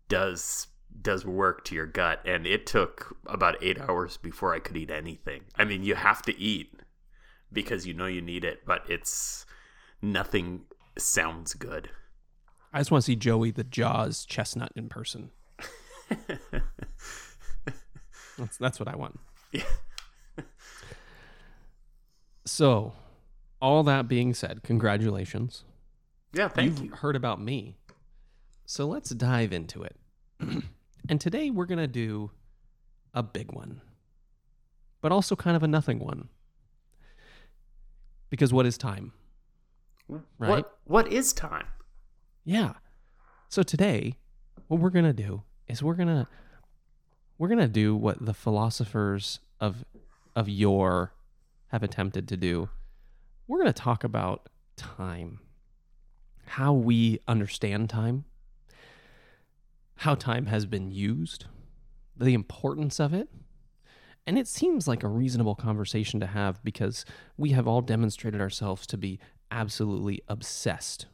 does 0.08 0.68
does 1.02 1.26
work 1.26 1.64
to 1.64 1.74
your 1.74 1.86
gut. 1.86 2.20
And 2.26 2.46
it 2.46 2.66
took 2.66 3.16
about 3.26 3.56
eight 3.64 3.80
hours 3.80 4.18
before 4.18 4.54
i 4.54 4.60
could 4.60 4.76
eat 4.76 4.92
anything. 4.92 5.44
I 5.56 5.66
mean 5.66 5.84
you 5.84 5.96
have 5.96 6.22
to 6.24 6.38
eat 6.38 6.74
because 7.52 7.88
you 7.88 7.94
know 7.94 8.08
you 8.08 8.22
need 8.22 8.44
it 8.44 8.66
but 8.66 8.90
it's 8.90 9.46
nothing 10.02 10.62
sounds 10.98 11.54
good. 11.54 11.90
I 12.74 12.80
just 12.80 12.92
want 12.92 13.04
to 13.04 13.06
see 13.06 13.16
joey 13.16 13.52
the 13.52 13.64
jaws 13.64 14.26
chestnut 14.26 14.72
in 14.76 14.90
person. 14.90 15.32
That's, 18.38 18.58
that's 18.58 18.80
what 18.80 18.88
i 18.88 18.96
want. 18.96 19.20
Yeah. 19.52 19.64
so 22.46 22.94
all 23.62 23.84
that 23.84 24.08
being 24.08 24.34
said 24.34 24.64
congratulations 24.64 25.64
yeah 26.34 26.48
thank 26.48 26.80
You've 26.80 26.86
you 26.86 26.92
heard 26.92 27.16
about 27.16 27.42
me 27.42 27.78
so 28.66 28.88
let's 28.88 29.10
dive 29.10 29.54
into 29.54 29.84
it 29.84 29.96
And 31.10 31.20
today 31.20 31.50
we're 31.50 31.66
going 31.66 31.80
to 31.80 31.88
do 31.88 32.32
a 33.14 33.24
big 33.24 33.52
one, 33.52 33.82
but 35.02 35.12
also 35.12 35.36
kind 35.36 35.56
of 35.56 35.64
a 35.64 35.68
nothing 35.68 36.00
one. 36.00 36.30
Because 38.30 38.54
what 38.54 38.66
is 38.66 38.78
time? 38.78 39.14
Right? 40.08 40.24
What, 40.50 40.78
what 40.86 41.12
is 41.12 41.34
time? 41.34 41.68
Yeah. 42.44 42.74
So 43.50 43.64
today, 43.64 44.16
what 44.68 44.80
we're 44.80 44.90
going 44.90 45.06
to 45.06 45.14
do 45.14 45.44
is 45.68 45.84
we're 45.84 45.96
going 45.96 46.08
to 46.08 46.28
we're 47.38 47.48
going 47.48 47.60
to 47.60 47.68
do 47.68 47.96
what 47.96 48.24
the 48.24 48.34
philosophers 48.34 49.40
of 49.60 49.84
of 50.36 50.48
yore 50.48 51.14
have 51.68 51.84
attempted 51.84 52.28
to 52.30 52.38
do. 52.38 52.70
We're 53.52 53.58
going 53.58 53.74
to 53.74 53.74
talk 53.74 54.06
about 54.06 54.48
time. 54.78 55.42
How 56.46 56.72
we 56.72 57.20
understand 57.28 57.90
time 57.90 58.24
how 59.98 60.16
time 60.16 60.46
has 60.46 60.66
been 60.66 60.90
used, 60.90 61.46
the 62.16 62.34
importance 62.34 62.98
of 62.98 63.14
it. 63.14 63.28
And 64.26 64.40
it 64.40 64.48
seems 64.48 64.88
like 64.88 65.04
a 65.04 65.08
reasonable 65.10 65.54
conversation 65.54 66.22
to 66.22 66.28
have 66.28 66.64
because 66.64 67.04
we 67.36 67.50
have 67.50 67.68
all 67.68 67.82
demonstrated 67.82 68.40
ourselves 68.40 68.88
to 68.88 68.98
be 68.98 69.20
absolutely 69.52 70.22
obsessed 70.30 71.08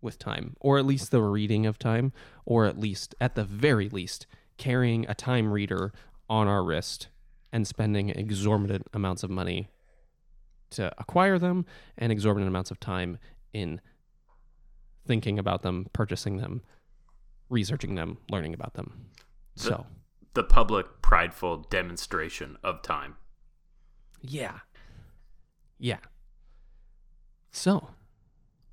with 0.00 0.20
time, 0.20 0.56
or 0.60 0.78
at 0.78 0.86
least 0.86 1.10
the 1.10 1.20
reading 1.20 1.66
of 1.66 1.80
time, 1.80 2.12
or 2.46 2.64
at 2.64 2.78
least, 2.78 3.14
at 3.20 3.34
the 3.34 3.44
very 3.44 3.88
least, 3.88 4.28
carrying 4.56 5.04
a 5.08 5.14
time 5.14 5.52
reader 5.52 5.92
on 6.30 6.46
our 6.46 6.62
wrist 6.62 7.08
and 7.52 7.66
spending 7.66 8.08
exorbitant 8.08 8.86
amounts 8.94 9.24
of 9.24 9.30
money 9.30 9.68
to 10.72 10.92
acquire 10.98 11.38
them 11.38 11.64
and 11.98 12.12
exorbitant 12.12 12.48
amounts 12.48 12.70
of 12.70 12.80
time 12.80 13.18
in 13.52 13.80
thinking 15.06 15.38
about 15.38 15.62
them, 15.62 15.86
purchasing 15.92 16.36
them, 16.36 16.62
researching 17.48 17.94
them, 17.94 18.18
learning 18.30 18.54
about 18.54 18.74
them. 18.74 19.06
The, 19.56 19.62
so 19.62 19.86
the 20.34 20.44
public 20.44 20.86
prideful 21.02 21.58
demonstration 21.70 22.56
of 22.62 22.82
time. 22.82 23.16
Yeah. 24.20 24.60
Yeah. 25.78 25.98
So. 27.50 27.90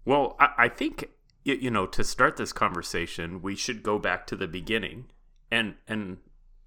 Well, 0.06 0.36
I, 0.40 0.50
I 0.58 0.70
think 0.70 1.10
you 1.44 1.72
know 1.72 1.86
to 1.88 2.04
start 2.04 2.38
this 2.38 2.54
conversation, 2.54 3.42
we 3.42 3.56
should 3.56 3.84
go 3.84 4.00
back 4.00 4.28
to 4.28 4.36
the 4.36 4.48
beginning, 4.48 5.06
and 5.52 5.76
and 5.88 6.18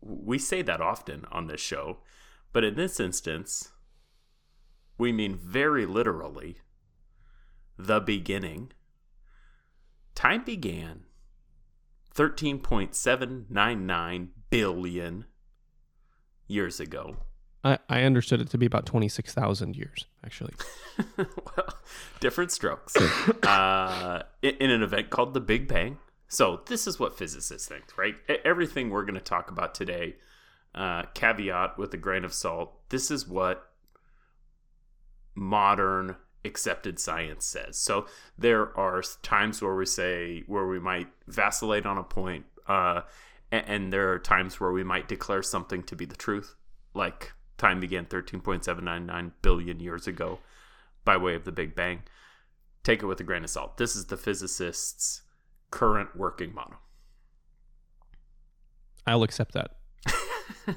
we 0.00 0.38
say 0.38 0.62
that 0.62 0.80
often 0.80 1.24
on 1.30 1.46
this 1.46 1.60
show, 1.60 1.98
but 2.52 2.64
in 2.64 2.74
this 2.74 2.98
instance, 3.00 3.70
we 4.98 5.12
mean 5.12 5.36
very 5.36 5.86
literally 5.86 6.58
the 7.78 8.00
beginning. 8.00 8.72
Time 10.14 10.44
began 10.44 11.04
13.799 12.14 14.28
billion 14.50 15.24
years 16.46 16.78
ago. 16.80 17.16
I, 17.64 17.78
I 17.88 18.02
understood 18.02 18.40
it 18.40 18.50
to 18.50 18.58
be 18.58 18.66
about 18.66 18.86
26,000 18.86 19.76
years, 19.76 20.06
actually. 20.24 20.54
well, 21.16 21.78
different 22.20 22.50
strokes. 22.50 22.96
uh, 23.42 24.22
in, 24.42 24.54
in 24.56 24.70
an 24.70 24.82
event 24.82 25.10
called 25.10 25.34
the 25.34 25.40
Big 25.40 25.68
Bang. 25.68 25.98
So, 26.28 26.62
this 26.66 26.86
is 26.86 26.98
what 26.98 27.16
physicists 27.16 27.68
think, 27.68 27.96
right? 27.96 28.16
Everything 28.44 28.90
we're 28.90 29.04
going 29.04 29.14
to 29.14 29.20
talk 29.20 29.50
about 29.50 29.74
today, 29.74 30.16
uh, 30.74 31.02
caveat 31.14 31.78
with 31.78 31.94
a 31.94 31.98
grain 31.98 32.24
of 32.24 32.32
salt, 32.32 32.88
this 32.88 33.10
is 33.10 33.28
what 33.28 33.71
modern 35.42 36.16
accepted 36.44 36.98
science 36.98 37.44
says. 37.46 37.76
So 37.76 38.06
there 38.38 38.76
are 38.78 39.02
times 39.22 39.62
where 39.62 39.74
we 39.74 39.86
say 39.86 40.44
where 40.46 40.66
we 40.66 40.78
might 40.78 41.08
vacillate 41.26 41.86
on 41.86 41.98
a 41.98 42.02
point, 42.02 42.46
uh, 42.66 43.02
and, 43.50 43.64
and 43.66 43.92
there 43.92 44.12
are 44.12 44.18
times 44.18 44.60
where 44.60 44.72
we 44.72 44.84
might 44.84 45.08
declare 45.08 45.42
something 45.42 45.82
to 45.84 45.96
be 45.96 46.04
the 46.04 46.16
truth, 46.16 46.54
like 46.94 47.32
time 47.58 47.80
began 47.80 48.06
13.799 48.06 49.32
billion 49.40 49.80
years 49.80 50.06
ago 50.06 50.38
by 51.04 51.16
way 51.16 51.34
of 51.34 51.44
the 51.44 51.52
Big 51.52 51.74
Bang. 51.74 52.02
Take 52.82 53.02
it 53.02 53.06
with 53.06 53.20
a 53.20 53.24
grain 53.24 53.44
of 53.44 53.50
salt. 53.50 53.76
This 53.76 53.94
is 53.94 54.06
the 54.06 54.16
physicist's 54.16 55.22
current 55.70 56.16
working 56.16 56.52
model. 56.54 56.78
I'll 59.06 59.22
accept 59.22 59.54
that. 59.54 59.76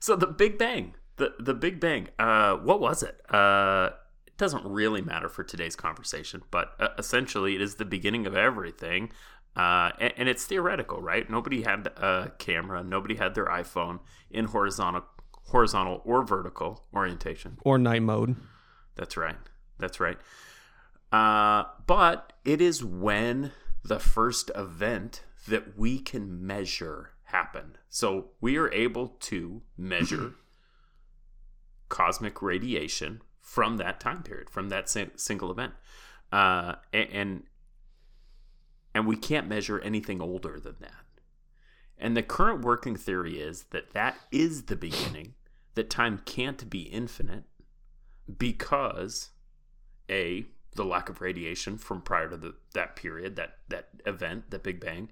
so 0.00 0.16
the 0.16 0.26
Big 0.26 0.58
Bang, 0.58 0.94
the 1.16 1.34
the 1.38 1.54
Big 1.54 1.80
Bang, 1.80 2.08
uh, 2.18 2.56
what 2.56 2.80
was 2.80 3.02
it? 3.02 3.20
Uh, 3.32 3.90
it 4.26 4.36
doesn't 4.36 4.64
really 4.64 5.02
matter 5.02 5.28
for 5.28 5.44
today's 5.44 5.76
conversation, 5.76 6.42
but 6.50 6.74
uh, 6.80 6.88
essentially, 6.98 7.54
it 7.54 7.60
is 7.60 7.76
the 7.76 7.84
beginning 7.84 8.26
of 8.26 8.36
everything. 8.36 9.12
Uh, 9.56 9.92
and, 10.00 10.12
and, 10.16 10.28
it's 10.28 10.44
theoretical, 10.44 11.00
right? 11.00 11.30
Nobody 11.30 11.62
had 11.62 11.86
a 11.86 12.32
camera, 12.38 12.82
nobody 12.82 13.14
had 13.14 13.36
their 13.36 13.46
iPhone 13.46 14.00
in 14.28 14.46
horizontal, 14.46 15.04
horizontal 15.44 16.02
or 16.04 16.24
vertical 16.24 16.82
orientation, 16.92 17.58
or 17.62 17.78
night 17.78 18.02
mode. 18.02 18.34
That's 18.96 19.16
right. 19.16 19.36
That's 19.78 20.00
right. 20.00 20.18
Uh, 21.12 21.64
but 21.86 22.32
it 22.44 22.60
is 22.60 22.82
when 22.82 23.52
the 23.84 24.00
first 24.00 24.50
event 24.56 25.22
that 25.46 25.78
we 25.78 26.00
can 26.00 26.44
measure 26.44 27.10
happened. 27.24 27.78
So 27.88 28.30
we 28.40 28.56
are 28.56 28.72
able 28.72 29.08
to 29.20 29.62
measure 29.76 30.34
cosmic 31.88 32.42
radiation 32.42 33.22
from 33.40 33.76
that 33.76 34.00
time 34.00 34.22
period, 34.22 34.50
from 34.50 34.68
that 34.70 34.88
single 34.88 35.50
event, 35.50 35.74
uh, 36.32 36.74
and 36.92 37.44
and 38.94 39.06
we 39.06 39.16
can't 39.16 39.48
measure 39.48 39.80
anything 39.80 40.20
older 40.20 40.58
than 40.60 40.76
that. 40.80 41.04
And 41.98 42.16
the 42.16 42.22
current 42.22 42.62
working 42.62 42.96
theory 42.96 43.40
is 43.40 43.64
that 43.70 43.92
that 43.92 44.16
is 44.30 44.64
the 44.64 44.76
beginning. 44.76 45.34
That 45.74 45.90
time 45.90 46.22
can't 46.24 46.70
be 46.70 46.82
infinite 46.82 47.44
because 48.38 49.30
a 50.08 50.46
the 50.74 50.84
lack 50.84 51.08
of 51.08 51.20
radiation 51.20 51.78
from 51.78 52.00
prior 52.00 52.28
to 52.28 52.36
the, 52.36 52.54
that 52.74 52.96
period, 52.96 53.36
that 53.36 53.58
that 53.68 53.88
event, 54.06 54.50
that 54.50 54.62
Big 54.62 54.80
Bang, 54.80 55.08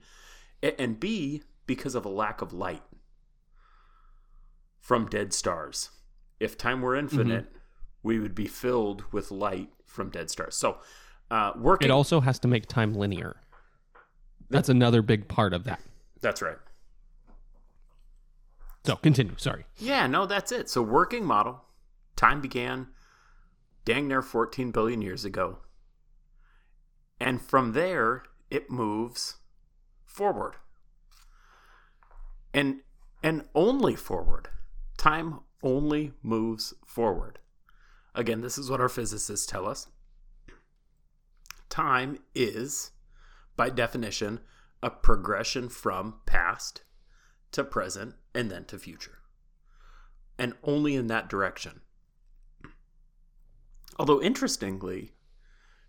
and 0.62 0.98
B 0.98 1.42
because 1.66 1.94
of 1.94 2.04
a 2.04 2.10
lack 2.10 2.42
of 2.42 2.52
light 2.52 2.82
from 4.80 5.06
dead 5.06 5.32
stars. 5.32 5.90
If 6.42 6.58
time 6.58 6.82
were 6.82 6.96
infinite, 6.96 7.44
mm-hmm. 7.44 7.58
we 8.02 8.18
would 8.18 8.34
be 8.34 8.46
filled 8.46 9.04
with 9.12 9.30
light 9.30 9.70
from 9.86 10.10
dead 10.10 10.28
stars. 10.30 10.56
So, 10.56 10.78
uh, 11.30 11.52
working. 11.56 11.88
It 11.88 11.92
also 11.92 12.20
has 12.20 12.38
to 12.40 12.48
make 12.48 12.66
time 12.66 12.94
linear. 12.94 13.36
That's 14.50 14.68
another 14.68 15.02
big 15.02 15.28
part 15.28 15.54
of 15.54 15.64
that. 15.64 15.80
That's 16.20 16.42
right. 16.42 16.58
So 18.84 18.96
continue. 18.96 19.34
Sorry. 19.38 19.64
Yeah, 19.78 20.06
no, 20.06 20.26
that's 20.26 20.52
it. 20.52 20.68
So 20.68 20.82
working 20.82 21.24
model. 21.24 21.62
Time 22.16 22.40
began 22.40 22.88
dang 23.84 24.08
near 24.08 24.22
14 24.22 24.70
billion 24.70 25.00
years 25.00 25.24
ago. 25.24 25.58
And 27.20 27.40
from 27.40 27.72
there, 27.72 28.24
it 28.50 28.70
moves 28.70 29.36
forward. 30.04 30.56
And 32.52 32.80
and 33.22 33.44
only 33.54 33.94
forward. 33.94 34.48
Time 34.98 35.40
only 35.62 36.12
moves 36.22 36.74
forward. 36.86 37.38
Again, 38.14 38.40
this 38.40 38.58
is 38.58 38.70
what 38.70 38.80
our 38.80 38.88
physicists 38.88 39.46
tell 39.46 39.66
us. 39.66 39.88
Time 41.68 42.18
is, 42.34 42.90
by 43.56 43.70
definition, 43.70 44.40
a 44.82 44.90
progression 44.90 45.68
from 45.68 46.16
past 46.26 46.82
to 47.52 47.64
present 47.64 48.14
and 48.34 48.50
then 48.50 48.64
to 48.66 48.78
future. 48.78 49.18
And 50.38 50.54
only 50.62 50.94
in 50.96 51.06
that 51.06 51.28
direction. 51.28 51.80
Although 53.98 54.20
interestingly, 54.20 55.12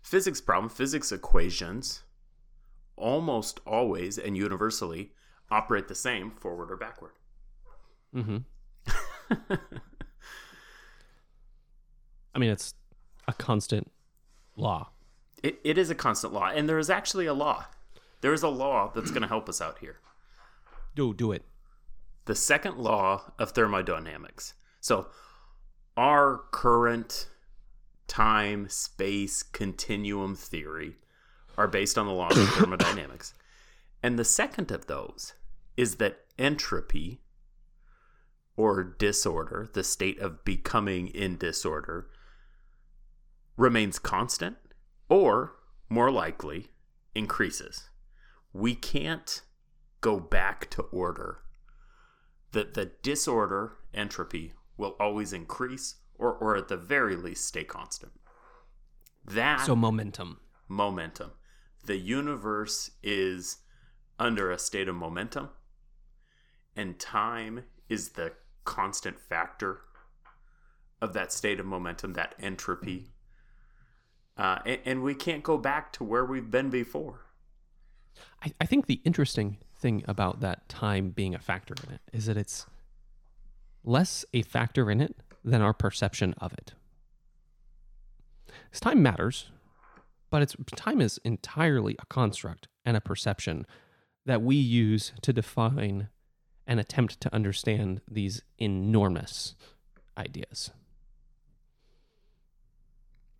physics 0.02 0.40
problem, 0.40 0.70
physics 0.70 1.10
equations 1.10 2.02
almost 2.96 3.60
always 3.66 4.18
and 4.18 4.36
universally 4.36 5.12
operate 5.50 5.88
the 5.88 5.94
same 5.94 6.30
forward 6.30 6.70
or 6.70 6.76
backward. 6.76 7.12
Mm-hmm. 8.14 8.38
I 12.34 12.38
mean, 12.38 12.50
it's 12.50 12.74
a 13.28 13.32
constant 13.32 13.90
law. 14.56 14.90
It, 15.42 15.60
it 15.64 15.78
is 15.78 15.90
a 15.90 15.94
constant 15.94 16.32
law. 16.32 16.48
And 16.48 16.68
there 16.68 16.78
is 16.78 16.90
actually 16.90 17.26
a 17.26 17.34
law. 17.34 17.66
There 18.20 18.32
is 18.32 18.42
a 18.42 18.48
law 18.48 18.90
that's 18.94 19.10
going 19.10 19.22
to 19.22 19.28
help 19.28 19.48
us 19.48 19.60
out 19.60 19.78
here. 19.78 19.98
Do, 20.94 21.12
do 21.12 21.32
it. 21.32 21.44
The 22.24 22.34
second 22.34 22.78
law 22.78 23.32
of 23.38 23.50
thermodynamics. 23.50 24.54
So, 24.80 25.08
our 25.96 26.44
current 26.50 27.28
time 28.08 28.68
space 28.68 29.42
continuum 29.42 30.34
theory 30.34 30.96
are 31.56 31.68
based 31.68 31.98
on 31.98 32.06
the 32.06 32.12
laws 32.12 32.36
of 32.36 32.48
thermodynamics. 32.50 33.34
And 34.02 34.18
the 34.18 34.24
second 34.24 34.70
of 34.70 34.86
those 34.86 35.34
is 35.76 35.96
that 35.96 36.20
entropy 36.38 37.20
or 38.56 38.82
disorder, 38.82 39.68
the 39.72 39.84
state 39.84 40.18
of 40.20 40.44
becoming 40.44 41.08
in 41.08 41.36
disorder, 41.36 42.08
remains 43.56 43.98
constant 43.98 44.56
or, 45.08 45.54
more 45.88 46.10
likely, 46.10 46.68
increases. 47.14 47.90
We 48.52 48.74
can't 48.74 49.42
go 50.00 50.20
back 50.20 50.70
to 50.70 50.82
order. 50.82 51.38
That 52.52 52.74
the 52.74 52.92
disorder, 53.02 53.78
entropy, 53.92 54.54
will 54.76 54.96
always 55.00 55.32
increase 55.32 55.96
or, 56.16 56.32
or 56.32 56.56
at 56.56 56.68
the 56.68 56.76
very 56.76 57.16
least 57.16 57.46
stay 57.46 57.64
constant. 57.64 58.12
That 59.24 59.62
so 59.66 59.74
momentum. 59.74 60.40
Momentum. 60.68 61.32
The 61.84 61.96
universe 61.96 62.90
is 63.02 63.58
under 64.18 64.50
a 64.50 64.58
state 64.58 64.88
of 64.88 64.94
momentum, 64.94 65.50
and 66.76 66.98
time 66.98 67.64
is 67.88 68.10
the 68.10 68.32
constant 68.64 69.18
factor 69.18 69.80
of 71.00 71.12
that 71.12 71.32
state 71.32 71.60
of 71.60 71.66
momentum, 71.66 72.14
that 72.14 72.34
entropy. 72.40 73.10
Uh, 74.36 74.58
and, 74.66 74.80
and, 74.84 75.02
we 75.02 75.14
can't 75.14 75.42
go 75.42 75.56
back 75.56 75.92
to 75.92 76.02
where 76.02 76.24
we've 76.24 76.50
been 76.50 76.70
before. 76.70 77.20
I, 78.42 78.52
I 78.60 78.66
think 78.66 78.86
the 78.86 79.00
interesting 79.04 79.58
thing 79.76 80.02
about 80.08 80.40
that 80.40 80.68
time 80.68 81.10
being 81.10 81.34
a 81.34 81.38
factor 81.38 81.74
in 81.86 81.94
it 81.94 82.00
is 82.12 82.26
that 82.26 82.36
it's 82.36 82.66
less 83.84 84.24
a 84.32 84.42
factor 84.42 84.90
in 84.90 85.00
it 85.00 85.14
than 85.44 85.62
our 85.62 85.74
perception 85.74 86.34
of 86.38 86.52
it. 86.54 86.72
This 88.70 88.80
time 88.80 89.02
matters, 89.02 89.50
but 90.30 90.42
it's 90.42 90.56
time 90.74 91.00
is 91.00 91.20
entirely 91.24 91.94
a 92.00 92.06
construct 92.06 92.66
and 92.84 92.96
a 92.96 93.00
perception 93.00 93.66
that 94.26 94.42
we 94.42 94.56
use 94.56 95.12
to 95.22 95.32
define 95.32 96.08
and 96.66 96.80
attempt 96.80 97.20
to 97.20 97.34
understand 97.34 98.00
these 98.10 98.42
enormous 98.58 99.54
ideas. 100.16 100.70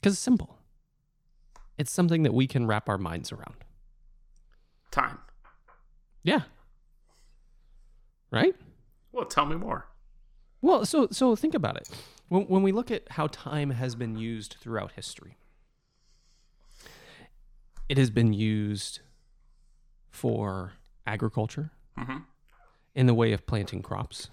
Because 0.00 0.14
it's 0.14 0.22
simple. 0.22 0.58
It's 1.78 1.90
something 1.90 2.22
that 2.22 2.34
we 2.34 2.46
can 2.46 2.66
wrap 2.66 2.88
our 2.88 2.98
minds 2.98 3.32
around. 3.32 3.56
Time. 4.90 5.18
Yeah. 6.22 6.42
Right? 8.30 8.54
Well, 9.12 9.24
tell 9.24 9.46
me 9.46 9.56
more. 9.56 9.86
Well, 10.60 10.84
so 10.86 11.08
so 11.10 11.36
think 11.36 11.54
about 11.54 11.76
it. 11.76 11.88
When 12.28 12.42
when 12.44 12.62
we 12.62 12.72
look 12.72 12.90
at 12.90 13.10
how 13.10 13.26
time 13.28 13.70
has 13.70 13.94
been 13.94 14.16
used 14.16 14.56
throughout 14.60 14.92
history, 14.92 15.36
it 17.88 17.98
has 17.98 18.10
been 18.10 18.32
used 18.32 19.00
for 20.10 20.72
agriculture 21.06 21.70
mm-hmm. 21.98 22.18
In 22.94 23.06
the 23.06 23.14
way 23.14 23.32
of 23.32 23.46
planting 23.46 23.82
crops. 23.82 24.28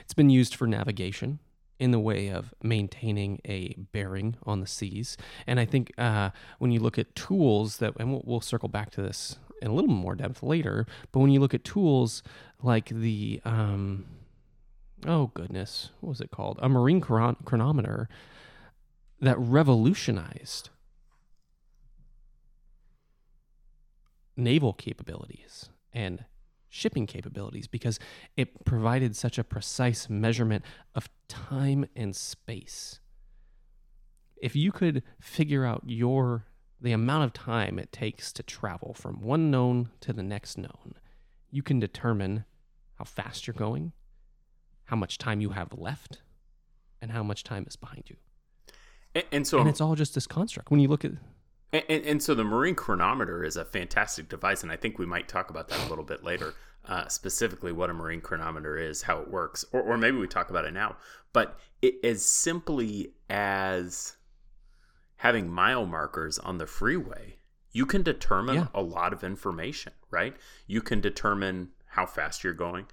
It's 0.00 0.14
been 0.14 0.30
used 0.30 0.54
for 0.54 0.66
navigation 0.66 1.38
in 1.78 1.92
the 1.92 1.98
way 1.98 2.28
of 2.28 2.52
maintaining 2.62 3.40
a 3.44 3.74
bearing 3.92 4.36
on 4.44 4.60
the 4.60 4.66
seas. 4.66 5.16
And 5.46 5.60
I 5.60 5.64
think 5.64 5.92
uh, 5.96 6.30
when 6.58 6.72
you 6.72 6.80
look 6.80 6.98
at 6.98 7.14
tools 7.14 7.76
that, 7.76 7.94
and 7.98 8.10
we'll, 8.10 8.22
we'll, 8.24 8.40
circle 8.40 8.68
back 8.68 8.90
to 8.90 9.02
this 9.02 9.38
in 9.62 9.68
a 9.68 9.74
little 9.74 9.90
more 9.90 10.16
depth 10.16 10.42
later, 10.42 10.86
but 11.12 11.20
when 11.20 11.30
you 11.30 11.38
look 11.38 11.54
at 11.54 11.62
tools 11.62 12.22
like 12.62 12.88
the 12.88 13.40
um, 13.44 14.06
oh 15.06 15.30
goodness, 15.34 15.90
what 16.00 16.10
was 16.10 16.20
it 16.20 16.30
called? 16.30 16.58
A 16.60 16.68
marine 16.68 17.00
chron- 17.00 17.36
chronometer 17.44 18.08
that 19.20 19.38
revolutionized 19.38 20.70
naval 24.36 24.72
capabilities 24.72 25.68
and 25.92 26.24
shipping 26.68 27.06
capabilities 27.06 27.66
because 27.66 27.98
it 28.36 28.64
provided 28.64 29.16
such 29.16 29.38
a 29.38 29.44
precise 29.44 30.08
measurement 30.08 30.64
of 30.94 31.08
time 31.28 31.86
and 31.96 32.14
space. 32.14 33.00
if 34.40 34.54
you 34.54 34.72
could 34.72 35.02
figure 35.20 35.64
out 35.64 35.82
your 35.86 36.44
the 36.80 36.92
amount 36.92 37.24
of 37.24 37.32
time 37.32 37.78
it 37.78 37.90
takes 37.90 38.32
to 38.32 38.42
travel 38.42 38.94
from 38.94 39.20
one 39.20 39.50
known 39.50 39.90
to 40.00 40.12
the 40.12 40.22
next 40.22 40.56
known, 40.56 40.94
you 41.50 41.62
can 41.62 41.80
determine 41.80 42.44
how 42.94 43.04
fast 43.04 43.46
you're 43.46 43.54
going, 43.54 43.92
how 44.84 44.94
much 44.96 45.18
time 45.18 45.40
you 45.40 45.50
have 45.50 45.72
left, 45.72 46.22
and 47.02 47.10
how 47.10 47.22
much 47.22 47.42
time 47.42 47.64
is 47.66 47.74
behind 47.74 48.04
you. 48.06 48.16
And, 49.14 49.24
and 49.32 49.46
so 49.46 49.58
And 49.58 49.68
it's 49.68 49.80
all 49.80 49.96
just 49.96 50.14
this 50.14 50.26
construct. 50.28 50.70
When 50.70 50.78
you 50.78 50.86
look 50.88 51.04
at 51.04 51.12
And, 51.72 51.84
and, 51.88 52.04
and 52.04 52.22
so 52.22 52.34
the 52.34 52.44
marine 52.44 52.74
chronometer 52.74 53.44
is 53.44 53.56
a 53.56 53.64
fantastic 53.64 54.28
device, 54.28 54.62
and 54.62 54.72
I 54.72 54.76
think 54.76 54.98
we 54.98 55.06
might 55.06 55.28
talk 55.28 55.50
about 55.50 55.68
that 55.68 55.86
a 55.86 55.88
little 55.88 56.04
bit 56.04 56.24
later, 56.24 56.54
uh, 56.86 57.08
specifically 57.08 57.72
what 57.72 57.90
a 57.90 57.94
marine 57.94 58.20
chronometer 58.20 58.76
is, 58.78 59.02
how 59.02 59.18
it 59.20 59.30
works, 59.30 59.64
or, 59.72 59.82
or 59.82 59.98
maybe 59.98 60.16
we 60.16 60.26
talk 60.26 60.50
about 60.50 60.64
it 60.64 60.72
now. 60.72 60.96
But 61.32 61.58
it, 61.82 61.96
as 62.02 62.24
simply 62.24 63.12
as 63.28 64.16
having 65.16 65.48
mile 65.50 65.84
markers 65.84 66.38
on 66.38 66.58
the 66.58 66.66
freeway, 66.66 67.36
you 67.72 67.84
can 67.84 68.02
determine 68.02 68.54
Yeah. 68.54 68.66
a 68.74 68.82
lot 68.82 69.12
of 69.12 69.22
information, 69.22 69.92
right? 70.10 70.34
You 70.66 70.80
can 70.80 71.00
determine 71.00 71.70
how 71.86 72.06
fast 72.06 72.42
you're 72.44 72.54
going, 72.54 72.86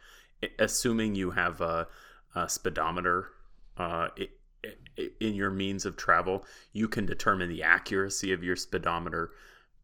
assuming 0.60 1.16
you 1.16 1.32
have 1.32 1.62
a, 1.62 1.88
a 2.36 2.50
speedometer 2.50 3.30
uh, 3.78 4.10
in 5.20 5.34
your 5.36 5.52
means 5.52 5.86
of 5.86 5.96
travel. 5.98 6.46
You 6.74 6.88
can 6.88 7.06
determine 7.06 7.50
the 7.50 7.64
accuracy 7.64 8.32
of 8.32 8.44
your 8.44 8.56
speedometer 8.56 9.32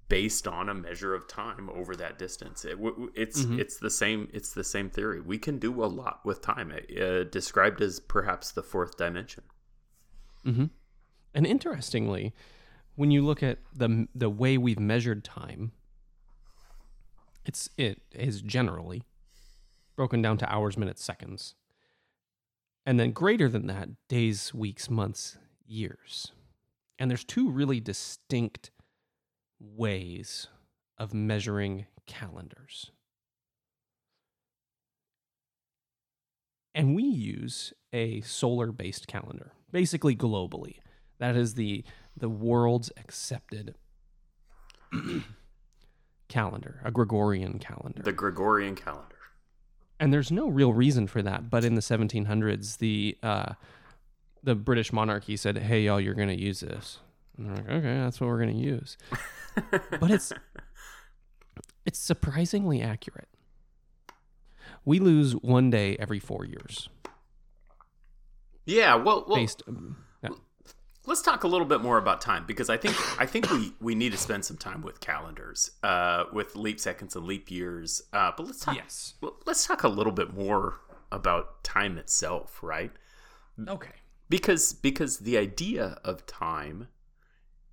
based 0.10 0.46
on 0.48 0.68
a 0.68 0.74
measure 0.74 1.14
of 1.16 1.28
time 1.28 1.70
over 1.70 1.96
that 1.96 2.20
distance. 2.20 2.66
It, 2.66 2.78
it's 3.16 3.46
Mhm. 3.46 3.60
it's 3.60 3.78
the 3.78 3.90
same 3.90 4.28
it's 4.34 4.54
the 4.54 4.64
same 4.64 4.90
theory. 4.90 5.22
We 5.22 5.38
can 5.38 5.58
do 5.58 5.84
a 5.84 5.86
lot 5.88 6.26
with 6.26 6.42
time, 6.42 6.72
uh, 6.72 7.24
described 7.24 7.82
as 7.82 8.00
perhaps 8.00 8.52
the 8.52 8.64
fourth 8.64 8.98
dimension. 8.98 9.44
hmm 10.44 10.66
And 11.34 11.48
interestingly, 11.48 12.34
when 12.96 13.10
you 13.12 13.26
look 13.26 13.42
at 13.42 13.60
the 13.74 14.08
the 14.14 14.30
way 14.30 14.58
we've 14.58 14.80
measured 14.80 15.24
time, 15.24 15.72
it's 17.46 17.70
it 17.78 18.02
is 18.12 18.42
generally 18.42 19.04
broken 19.96 20.22
down 20.22 20.38
to 20.40 20.52
hours, 20.54 20.78
minutes, 20.78 21.04
seconds, 21.04 21.56
and 22.86 23.00
then 23.00 23.12
greater 23.12 23.48
than 23.48 23.68
that, 23.68 23.90
days, 24.08 24.54
weeks, 24.54 24.90
months, 24.90 25.38
years. 25.66 26.32
And 26.98 27.10
there's 27.10 27.24
two 27.24 27.50
really 27.50 27.80
distinct 27.80 28.72
ways 29.60 30.48
of 30.98 31.14
measuring 31.14 31.86
calendars. 32.08 32.92
And 36.74 36.96
we 36.96 37.04
use 37.04 37.74
a 37.92 38.22
solar 38.22 38.72
based 38.72 39.08
calendar, 39.08 39.54
basically 39.72 40.16
globally. 40.16 40.78
That 41.20 41.36
is 41.36 41.56
the 41.56 41.84
the 42.16 42.30
world's 42.30 42.92
accepted 42.98 43.76
calendar, 46.30 46.82
a 46.84 46.92
Gregorian 46.92 47.60
calendar. 47.60 48.02
The 48.02 48.12
Gregorian 48.12 48.76
calendar. 48.76 49.18
And 50.02 50.12
there's 50.12 50.32
no 50.32 50.50
real 50.50 50.74
reason 50.74 51.06
for 51.08 51.22
that. 51.22 51.50
But 51.50 51.64
in 51.64 51.76
the 51.76 51.82
1700s, 51.82 52.80
the 52.80 53.18
uh, 53.22 53.54
the 54.44 54.56
British 54.56 54.92
monarchy 54.92 55.38
said, 55.38 55.60
"Hey, 55.60 55.84
y'all, 55.84 56.02
you're 56.02 56.16
going 56.16 56.28
to 56.28 56.40
use 56.40 56.60
this." 56.60 57.00
And 57.38 57.46
they're 57.48 57.56
like, 57.56 57.70
"Okay, 57.70 57.94
that's 58.00 58.20
what 58.20 58.28
we're 58.28 58.42
going 58.42 58.58
to 58.58 58.62
use." 58.62 58.98
but 60.00 60.10
it's 60.10 60.34
it's 61.86 62.00
surprisingly 62.00 62.82
accurate. 62.82 63.30
We 64.84 64.98
lose 64.98 65.34
one 65.34 65.70
day 65.70 65.96
every 66.00 66.20
four 66.20 66.46
years. 66.46 66.90
Yeah, 68.66 68.96
well, 68.96 69.24
well 69.28 69.38
Based, 69.38 69.62
um. 69.68 69.98
Let's 71.06 71.22
talk 71.22 71.44
a 71.44 71.48
little 71.48 71.66
bit 71.66 71.82
more 71.82 71.98
about 71.98 72.22
time 72.22 72.46
because 72.46 72.70
I 72.70 72.78
think 72.78 72.96
I 73.20 73.26
think 73.26 73.50
we 73.52 73.74
we 73.80 73.96
need 73.96 74.12
to 74.12 74.18
spend 74.18 74.46
some 74.46 74.58
time 74.58 74.82
with 74.82 75.00
calendars, 75.00 75.72
uh, 75.84 76.26
with 76.32 76.56
leap 76.56 76.80
seconds 76.80 77.16
and 77.16 77.26
leap 77.26 77.50
years. 77.50 78.02
Uh, 78.14 78.32
but 78.36 78.46
let's 78.46 78.60
talk. 78.60 78.76
yes. 78.76 79.16
Let's 79.46 79.66
talk 79.66 79.84
a 79.84 79.88
little 79.90 80.14
bit 80.14 80.34
more 80.34 80.80
about 81.12 81.64
time 81.64 81.98
itself, 81.98 82.60
right? 82.62 82.92
Okay. 83.68 83.92
Because 84.30 84.74
because 84.74 85.20
the 85.20 85.38
idea 85.38 86.00
of 86.04 86.26
time 86.26 86.88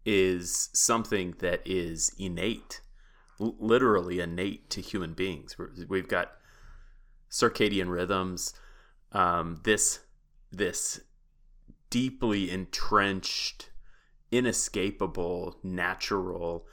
is 0.04 0.70
something 0.72 1.34
that 1.40 1.60
is 1.66 2.14
innate, 2.18 2.80
l- 3.40 3.56
literally 3.58 4.20
innate 4.20 4.70
to 4.70 4.80
human 4.80 5.12
beings. 5.12 5.56
We've 5.88 6.08
got 6.08 6.32
circadian 7.30 7.90
rhythms. 7.90 8.54
Um, 9.12 9.60
this 9.64 10.00
this 10.50 11.00
deeply 11.90 12.50
entrenched, 12.50 13.70
inescapable, 14.30 15.58
natural 15.62 16.66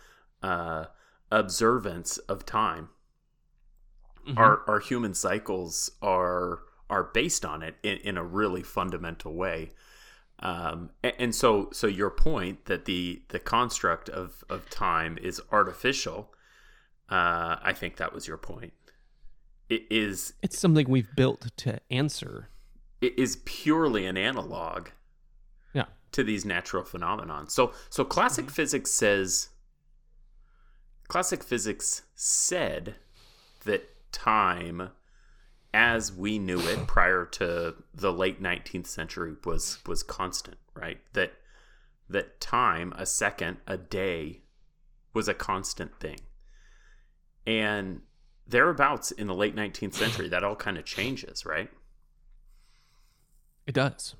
uh, 0.43 0.85
observance 1.31 2.17
of 2.19 2.45
time. 2.45 2.89
Mhm. 4.27 4.37
Our 4.37 4.63
our 4.69 4.79
human 4.79 5.13
cycles 5.13 5.91
are 6.01 6.59
are 6.89 7.03
based 7.03 7.43
on 7.45 7.63
it 7.63 7.75
in, 7.83 7.97
in 7.97 8.17
a 8.17 8.23
really 8.23 8.61
fundamental 8.63 9.33
way. 9.33 9.71
Um, 10.39 10.91
a- 11.03 11.19
and, 11.19 11.33
so 11.33 11.69
so 11.71 11.87
your 11.87 12.09
point 12.09 12.65
that 12.65 12.85
the 12.85 13.23
the 13.29 13.39
construct 13.39 14.09
of, 14.09 14.43
of 14.49 14.69
time 14.69 15.17
is 15.21 15.41
artificial, 15.51 16.33
uh, 17.09 17.55
I 17.61 17.73
think 17.73 17.95
that 17.97 18.13
was 18.13 18.27
your 18.27 18.37
point. 18.37 18.73
It 19.69 19.85
is 19.89 20.33
It's 20.43 20.59
something 20.59 20.89
we've 20.89 21.15
built 21.15 21.47
to 21.57 21.79
answer. 21.89 22.49
it 23.01 23.17
is 23.17 23.37
purely 23.45 24.05
an 24.05 24.17
analog. 24.17 24.89
To 26.15 26.23
these 26.23 26.45
natural 26.45 26.83
phenomenon. 26.83 27.49
So 27.49 27.73
so 27.89 28.05
classic 28.05 28.45
mm-hmm. 28.45 28.53
physics 28.53 28.91
says 28.91 29.49
classic 31.09 31.43
physics 31.43 32.03
said 32.15 32.95
that 33.65 33.89
time 34.13 34.91
as 35.73 36.13
we 36.13 36.39
knew 36.39 36.59
it 36.59 36.87
prior 36.87 37.25
to 37.25 37.75
the 37.93 38.13
late 38.13 38.41
19th 38.41 38.87
century 38.87 39.35
was 39.43 39.79
was 39.85 40.03
constant, 40.03 40.57
right? 40.73 40.99
That 41.13 41.33
that 42.09 42.39
time, 42.39 42.93
a 42.95 43.05
second, 43.05 43.57
a 43.67 43.75
day 43.75 44.43
was 45.13 45.27
a 45.27 45.33
constant 45.33 45.99
thing. 45.99 46.19
And 47.45 48.01
thereabouts 48.47 49.11
in 49.11 49.27
the 49.27 49.35
late 49.35 49.55
19th 49.55 49.95
century 49.95 50.29
that 50.29 50.43
all 50.43 50.55
kind 50.55 50.77
of 50.77 50.85
changes, 50.85 51.45
right? 51.45 51.69
It 53.67 53.73
does. 53.73 54.15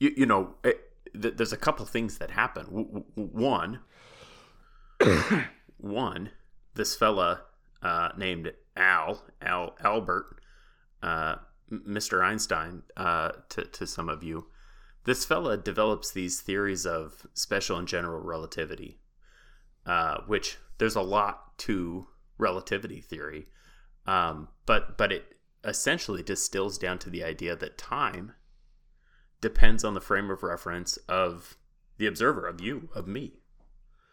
you, 0.00 0.12
you 0.16 0.26
know, 0.26 0.56
it, 0.64 0.83
th- 1.20 1.36
there's 1.36 1.52
a 1.52 1.58
couple 1.58 1.86
things 1.86 2.18
that 2.18 2.30
happen. 2.30 2.66
W- 2.66 3.04
w- 3.14 3.30
one, 3.32 3.80
one, 5.78 6.30
this 6.74 6.96
fella 6.96 7.42
uh, 7.82 8.10
named 8.16 8.52
Al, 8.76 9.22
Al 9.40 9.76
Albert, 9.82 10.40
uh, 11.02 11.36
Mr. 11.70 12.22
Einstein, 12.22 12.82
uh, 12.96 13.30
to 13.50 13.64
to 13.64 13.86
some 13.86 14.08
of 14.08 14.22
you, 14.22 14.46
this 15.04 15.24
fella 15.24 15.56
develops 15.56 16.10
these 16.10 16.40
theories 16.40 16.86
of 16.86 17.26
special 17.34 17.78
and 17.78 17.88
general 17.88 18.20
relativity, 18.20 19.00
uh, 19.86 20.18
which 20.26 20.58
there's 20.78 20.96
a 20.96 21.02
lot 21.02 21.56
to 21.58 22.08
relativity 22.38 23.00
theory, 23.00 23.46
um, 24.06 24.48
but 24.66 24.96
but 24.96 25.12
it 25.12 25.36
essentially 25.62 26.22
distills 26.22 26.78
down 26.78 26.98
to 26.98 27.10
the 27.10 27.24
idea 27.24 27.56
that 27.56 27.78
time 27.78 28.32
depends 29.44 29.84
on 29.84 29.92
the 29.92 30.00
frame 30.00 30.30
of 30.30 30.42
reference 30.42 30.96
of 31.06 31.58
the 31.98 32.06
observer, 32.06 32.46
of 32.46 32.62
you, 32.62 32.88
of 32.94 33.06
me, 33.06 33.34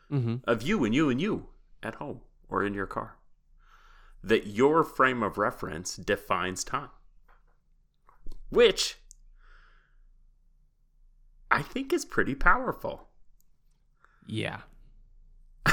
hmm 0.09 0.35
of 0.45 0.61
you 0.61 0.83
and 0.83 0.93
you 0.93 1.09
and 1.09 1.21
you 1.21 1.47
at 1.81 1.95
home 1.95 2.19
or 2.49 2.65
in 2.65 2.73
your 2.73 2.85
car. 2.85 3.15
That 4.21 4.45
your 4.47 4.83
frame 4.83 5.23
of 5.23 5.37
reference 5.37 5.95
defines 5.95 6.65
time. 6.65 6.89
Which 8.49 8.97
I 11.49 11.61
think 11.61 11.93
is 11.93 12.03
pretty 12.03 12.35
powerful. 12.35 13.07
Yeah. 14.27 14.59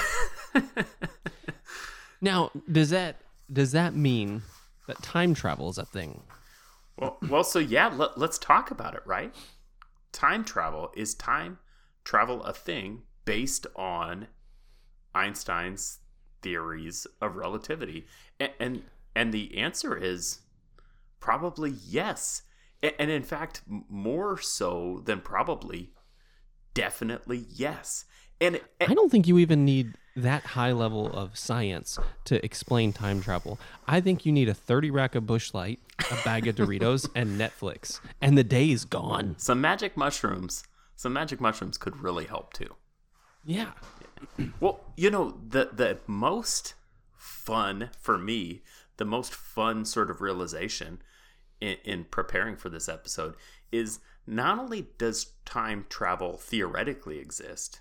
Now, 2.20 2.50
does 2.70 2.90
that 2.90 3.16
does 3.52 3.72
that 3.72 3.94
mean 3.94 4.42
that 4.86 5.02
time 5.02 5.34
travel 5.34 5.68
is 5.70 5.78
a 5.78 5.84
thing? 5.84 6.22
Well, 6.98 7.18
well, 7.28 7.44
so 7.44 7.58
yeah, 7.58 7.88
let, 7.88 8.18
let's 8.18 8.38
talk 8.38 8.70
about 8.70 8.94
it, 8.94 9.02
right? 9.06 9.34
Time 10.12 10.44
travel 10.44 10.90
is 10.96 11.14
time 11.14 11.58
travel 12.04 12.42
a 12.42 12.52
thing 12.52 13.02
based 13.24 13.66
on 13.76 14.26
Einstein's 15.14 16.00
theories 16.42 17.06
of 17.20 17.36
relativity, 17.36 18.06
and 18.40 18.50
and, 18.58 18.82
and 19.14 19.32
the 19.32 19.58
answer 19.58 19.96
is 19.96 20.40
probably 21.20 21.70
yes, 21.86 22.42
and, 22.82 22.94
and 22.98 23.10
in 23.10 23.22
fact, 23.22 23.62
more 23.88 24.38
so 24.38 25.02
than 25.04 25.20
probably, 25.20 25.92
definitely 26.74 27.44
yes. 27.48 28.04
And, 28.40 28.60
and 28.80 28.90
I 28.90 28.94
don't 28.94 29.10
think 29.10 29.26
you 29.26 29.38
even 29.38 29.64
need 29.64 29.94
that 30.14 30.42
high 30.42 30.72
level 30.72 31.06
of 31.12 31.36
science 31.36 31.98
to 32.24 32.44
explain 32.44 32.92
time 32.92 33.20
travel. 33.20 33.58
I 33.86 34.00
think 34.00 34.26
you 34.26 34.32
need 34.32 34.48
a 34.48 34.54
30 34.54 34.90
rack 34.90 35.14
of 35.14 35.26
Busch 35.26 35.54
Light, 35.54 35.80
a 36.10 36.16
bag 36.24 36.46
of 36.46 36.56
Doritos, 36.56 37.08
and 37.14 37.40
Netflix, 37.40 38.00
and 38.20 38.36
the 38.36 38.44
day 38.44 38.70
is 38.70 38.84
gone. 38.84 39.36
some 39.38 39.60
magic 39.60 39.96
mushrooms, 39.96 40.64
some 40.96 41.12
magic 41.12 41.40
mushrooms 41.40 41.78
could 41.78 41.96
really 42.02 42.24
help 42.26 42.52
too. 42.52 42.74
Yeah. 43.44 43.72
Well, 44.58 44.80
you 44.96 45.10
know, 45.10 45.38
the 45.48 45.70
the 45.72 45.98
most 46.08 46.74
fun 47.16 47.90
for 48.00 48.18
me, 48.18 48.62
the 48.96 49.04
most 49.04 49.32
fun 49.32 49.84
sort 49.84 50.10
of 50.10 50.20
realization 50.20 51.00
in, 51.60 51.76
in 51.84 52.04
preparing 52.04 52.56
for 52.56 52.68
this 52.68 52.88
episode 52.88 53.36
is 53.70 54.00
not 54.26 54.58
only 54.58 54.88
does 54.98 55.32
time 55.44 55.86
travel 55.88 56.36
theoretically 56.36 57.18
exist, 57.18 57.80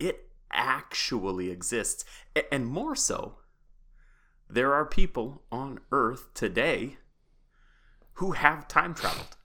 it 0.00 0.30
actually 0.52 1.50
exists. 1.50 2.04
And 2.50 2.66
more 2.66 2.96
so, 2.96 3.36
there 4.48 4.74
are 4.74 4.84
people 4.84 5.42
on 5.52 5.78
Earth 5.92 6.34
today 6.34 6.96
who 8.14 8.32
have 8.32 8.66
time 8.66 8.94
traveled. 8.94 9.36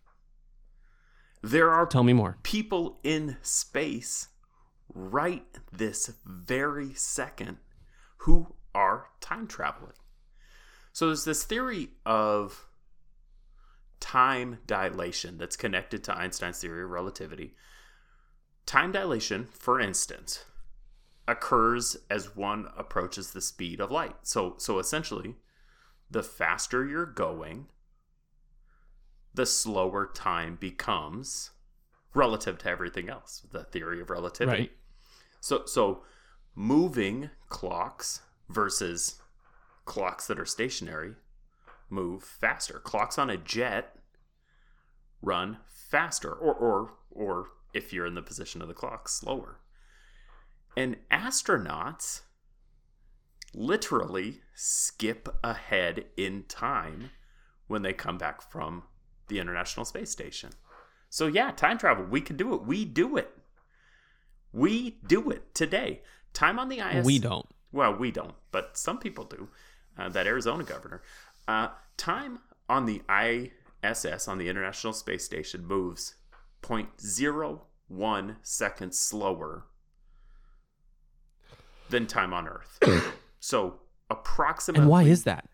There 1.44 1.70
are 1.70 1.86
Tell 1.86 2.04
me 2.04 2.14
more. 2.14 2.40
people 2.42 3.00
in 3.04 3.38
space 3.44 4.30
right 4.94 5.46
this 5.72 6.12
very 6.26 6.94
second 6.96 7.58
who 8.20 8.56
are 8.74 9.10
time 9.22 9.46
traveling. 9.48 9.94
So 10.92 11.08
there's 11.08 11.26
this 11.26 11.44
theory 11.44 11.90
of 12.06 12.68
time 14.00 14.60
dilation 14.66 15.38
that's 15.38 15.56
connected 15.56 16.04
to 16.06 16.18
Einstein's 16.18 16.60
theory 16.60 16.84
of 16.84 16.90
relativity. 16.90 17.54
Time 18.66 18.92
dilation, 18.92 19.48
for 19.52 19.80
instance, 19.80 20.46
occurs 21.28 21.98
as 22.10 22.36
one 22.36 22.68
approaches 22.78 23.32
the 23.32 23.42
speed 23.42 23.80
of 23.80 23.92
light. 23.92 24.16
So 24.24 24.56
so 24.58 24.80
essentially, 24.80 25.36
the 26.10 26.24
faster 26.24 26.86
you're 26.86 27.06
going, 27.06 27.68
the 29.34 29.46
slower 29.46 30.10
time 30.14 30.58
becomes 30.60 31.52
relative 32.14 32.58
to 32.60 32.70
everything 32.70 33.10
else. 33.10 33.46
The 33.52 33.64
theory 33.64 34.02
of 34.02 34.10
relativity. 34.10 34.60
Right. 34.60 34.72
So 35.40 35.64
so 35.66 36.04
moving 36.56 37.30
clocks 37.50 38.22
versus 38.50 39.22
clocks 39.86 40.26
that 40.28 40.40
are 40.40 40.46
stationary 40.46 41.16
move 41.90 42.24
faster. 42.24 42.80
Clocks 42.80 43.18
on 43.18 43.30
a 43.30 43.38
jet 43.38 43.98
run 45.22 45.58
faster 45.68 46.32
or 46.32 46.54
or 46.54 46.94
or 47.12 47.50
if 47.76 47.92
you're 47.94 48.06
in 48.06 48.16
the 48.16 48.22
position 48.22 48.62
of 48.62 48.68
the 48.68 48.74
clock 48.74 49.10
slower. 49.10 49.60
And 50.78 50.98
astronauts 51.12 52.22
literally 53.54 54.42
skip 54.56 55.30
ahead 55.44 56.06
in 56.18 56.44
time 56.48 57.12
when 57.68 57.82
they 57.82 57.94
come 57.94 58.18
back 58.18 58.42
from 58.42 58.84
the 59.28 59.40
International 59.40 59.86
Space 59.86 60.10
Station. 60.10 60.52
So 61.10 61.28
yeah, 61.28 61.52
time 61.52 61.78
travel, 61.78 62.06
we 62.06 62.22
can 62.22 62.38
do 62.38 62.54
it. 62.54 62.64
We 62.64 62.86
do 62.86 63.18
it. 63.18 63.32
We 64.52 64.98
do 65.06 65.30
it 65.30 65.54
today. 65.54 66.02
Time 66.34 66.60
on 66.60 66.70
the 66.70 66.80
ISS. 66.80 67.06
We 67.06 67.20
don't. 67.20 67.48
Well, 67.72 67.96
we 67.96 68.12
don't, 68.12 68.36
but 68.52 68.78
some 68.78 69.00
people 69.00 69.26
do. 69.26 69.50
Uh, 69.98 70.10
that 70.10 70.28
Arizona 70.28 70.64
governor. 70.64 71.02
Uh, 71.48 71.70
time 71.98 72.40
on 72.68 72.86
the 72.86 73.02
ISS, 73.10 74.28
on 74.28 74.38
the 74.38 74.50
International 74.50 74.94
Space 74.94 75.24
Station, 75.24 75.66
moves 75.66 76.16
0.01 76.68 78.36
seconds 78.42 79.00
slower 79.00 79.66
than 81.90 82.08
time 82.08 82.34
on 82.34 82.48
Earth. 82.48 82.80
so 83.40 83.80
approximately 84.10 84.82
And 84.82 84.90
why 84.90 85.04
is 85.04 85.24
that? 85.24 85.48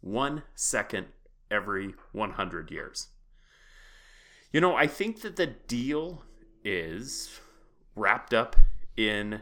one 0.00 0.42
second 0.54 1.06
every 1.50 1.94
100 2.12 2.70
years. 2.70 3.08
You 4.52 4.60
know, 4.60 4.76
I 4.76 4.86
think 4.86 5.22
that 5.22 5.36
the 5.36 5.46
deal 5.46 6.22
is 6.64 7.40
wrapped 7.94 8.32
up 8.32 8.56
in 8.96 9.40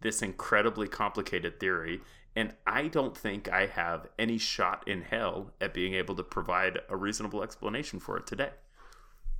this 0.00 0.22
incredibly 0.22 0.88
complicated 0.88 1.60
theory, 1.60 2.00
and 2.34 2.54
I 2.66 2.88
don't 2.88 3.16
think 3.16 3.48
I 3.48 3.66
have 3.66 4.06
any 4.18 4.38
shot 4.38 4.86
in 4.86 5.02
hell 5.02 5.52
at 5.60 5.74
being 5.74 5.94
able 5.94 6.14
to 6.16 6.22
provide 6.22 6.78
a 6.88 6.96
reasonable 6.96 7.42
explanation 7.42 8.00
for 8.00 8.16
it 8.16 8.26
today. 8.26 8.50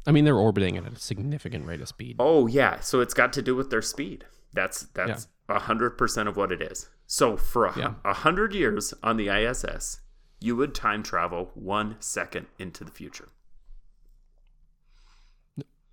I 0.07 0.13
mean, 0.13 0.25
they're 0.25 0.37
orbiting 0.37 0.77
at 0.77 0.87
a 0.91 0.97
significant 0.97 1.67
rate 1.67 1.81
of 1.81 1.89
speed. 1.89 2.17
Oh 2.19 2.47
yeah, 2.47 2.81
so 2.81 3.01
it's 3.01 3.15
got 3.15 3.33
to 3.35 3.43
do 3.43 3.55
with 3.55 3.71
their 3.71 3.83
speed. 3.83 4.25
That's 4.55 4.83
that's 4.95 5.29
a 5.49 5.59
hundred 5.59 5.91
percent 5.99 6.29
of 6.29 6.37
what 6.37 6.51
it 6.53 6.63
is. 6.63 6.89
So 7.07 7.37
for 7.37 7.67
a, 7.67 7.79
Yeah. 7.79 7.95
a 8.05 8.13
hundred 8.15 8.55
years 8.55 8.95
on 9.03 9.17
the 9.17 9.29
ISS, 9.29 10.01
you 10.41 10.57
would 10.57 10.75
time 10.75 11.03
travel 11.03 11.51
one 11.55 11.97
second 12.01 12.47
into 12.59 12.85
the 12.85 12.91
future. 12.91 13.29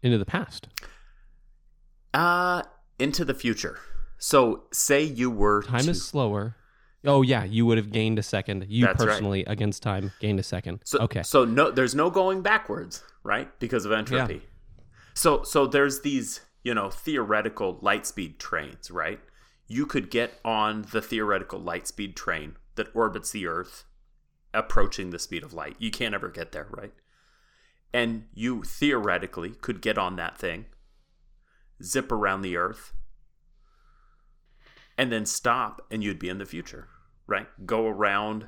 Into 0.01 0.17
the 0.17 0.25
past. 0.25 0.67
Uh 2.13 2.63
into 2.99 3.25
the 3.25 3.33
future. 3.33 3.79
So 4.17 4.63
say 4.71 5.03
you 5.03 5.29
were 5.29 5.63
Time 5.63 5.83
to, 5.83 5.91
is 5.91 6.05
slower. 6.05 6.55
Oh 7.05 7.21
yeah, 7.21 7.43
you 7.43 7.65
would 7.65 7.77
have 7.77 7.91
gained 7.91 8.19
a 8.19 8.23
second. 8.23 8.65
You 8.67 8.85
That's 8.85 8.99
right. 8.99 9.09
personally 9.09 9.45
against 9.45 9.83
time 9.83 10.11
gained 10.19 10.39
a 10.39 10.43
second. 10.43 10.81
so, 10.83 10.99
okay. 10.99 11.23
So 11.23 11.45
no, 11.45 11.71
there's 11.71 11.95
no 11.95 12.09
going 12.09 12.41
backwards, 12.41 13.03
right? 13.23 13.47
Because 13.59 13.85
of 13.85 13.91
entropy. 13.91 14.33
Yeah. 14.35 14.39
So 15.13 15.43
so 15.43 15.67
there's 15.67 16.01
these 16.01 16.41
you 16.63 16.73
know 16.73 16.89
theoretical 16.89 17.79
light 17.81 18.05
speed 18.05 18.39
trains, 18.39 18.91
right? 18.91 19.19
You 19.67 19.85
could 19.85 20.11
get 20.11 20.39
on 20.43 20.85
the 20.91 21.01
theoretical 21.01 21.59
light 21.59 21.87
speed 21.87 22.15
train 22.15 22.57
that 22.75 22.93
orbits 22.93 23.31
the 23.31 23.47
Earth, 23.47 23.85
approaching 24.53 25.09
the 25.09 25.19
speed 25.19 25.43
of 25.43 25.53
light. 25.53 25.75
You 25.79 25.91
can't 25.91 26.13
ever 26.13 26.29
get 26.29 26.51
there, 26.51 26.67
right? 26.69 26.93
And 27.93 28.25
you 28.33 28.63
theoretically 28.63 29.51
could 29.51 29.81
get 29.81 29.97
on 29.97 30.17
that 30.17 30.37
thing, 30.37 30.65
zip 31.81 32.11
around 32.11 32.41
the 32.41 32.57
Earth, 32.57 32.93
and 34.97 35.11
then 35.11 35.25
stop, 35.25 35.81
and 35.89 36.03
you'd 36.03 36.19
be 36.19 36.29
in 36.29 36.37
the 36.37 36.45
future, 36.45 36.87
right? 37.27 37.47
Go 37.65 37.87
around 37.87 38.47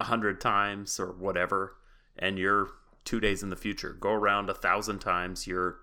a 0.00 0.04
hundred 0.04 0.40
times 0.40 0.98
or 0.98 1.12
whatever, 1.12 1.76
and 2.18 2.38
you're 2.38 2.68
two 3.04 3.20
days 3.20 3.42
in 3.42 3.50
the 3.50 3.56
future. 3.56 3.96
Go 3.98 4.10
around 4.12 4.50
a 4.50 4.54
thousand 4.54 4.98
times, 5.00 5.46
you're 5.46 5.78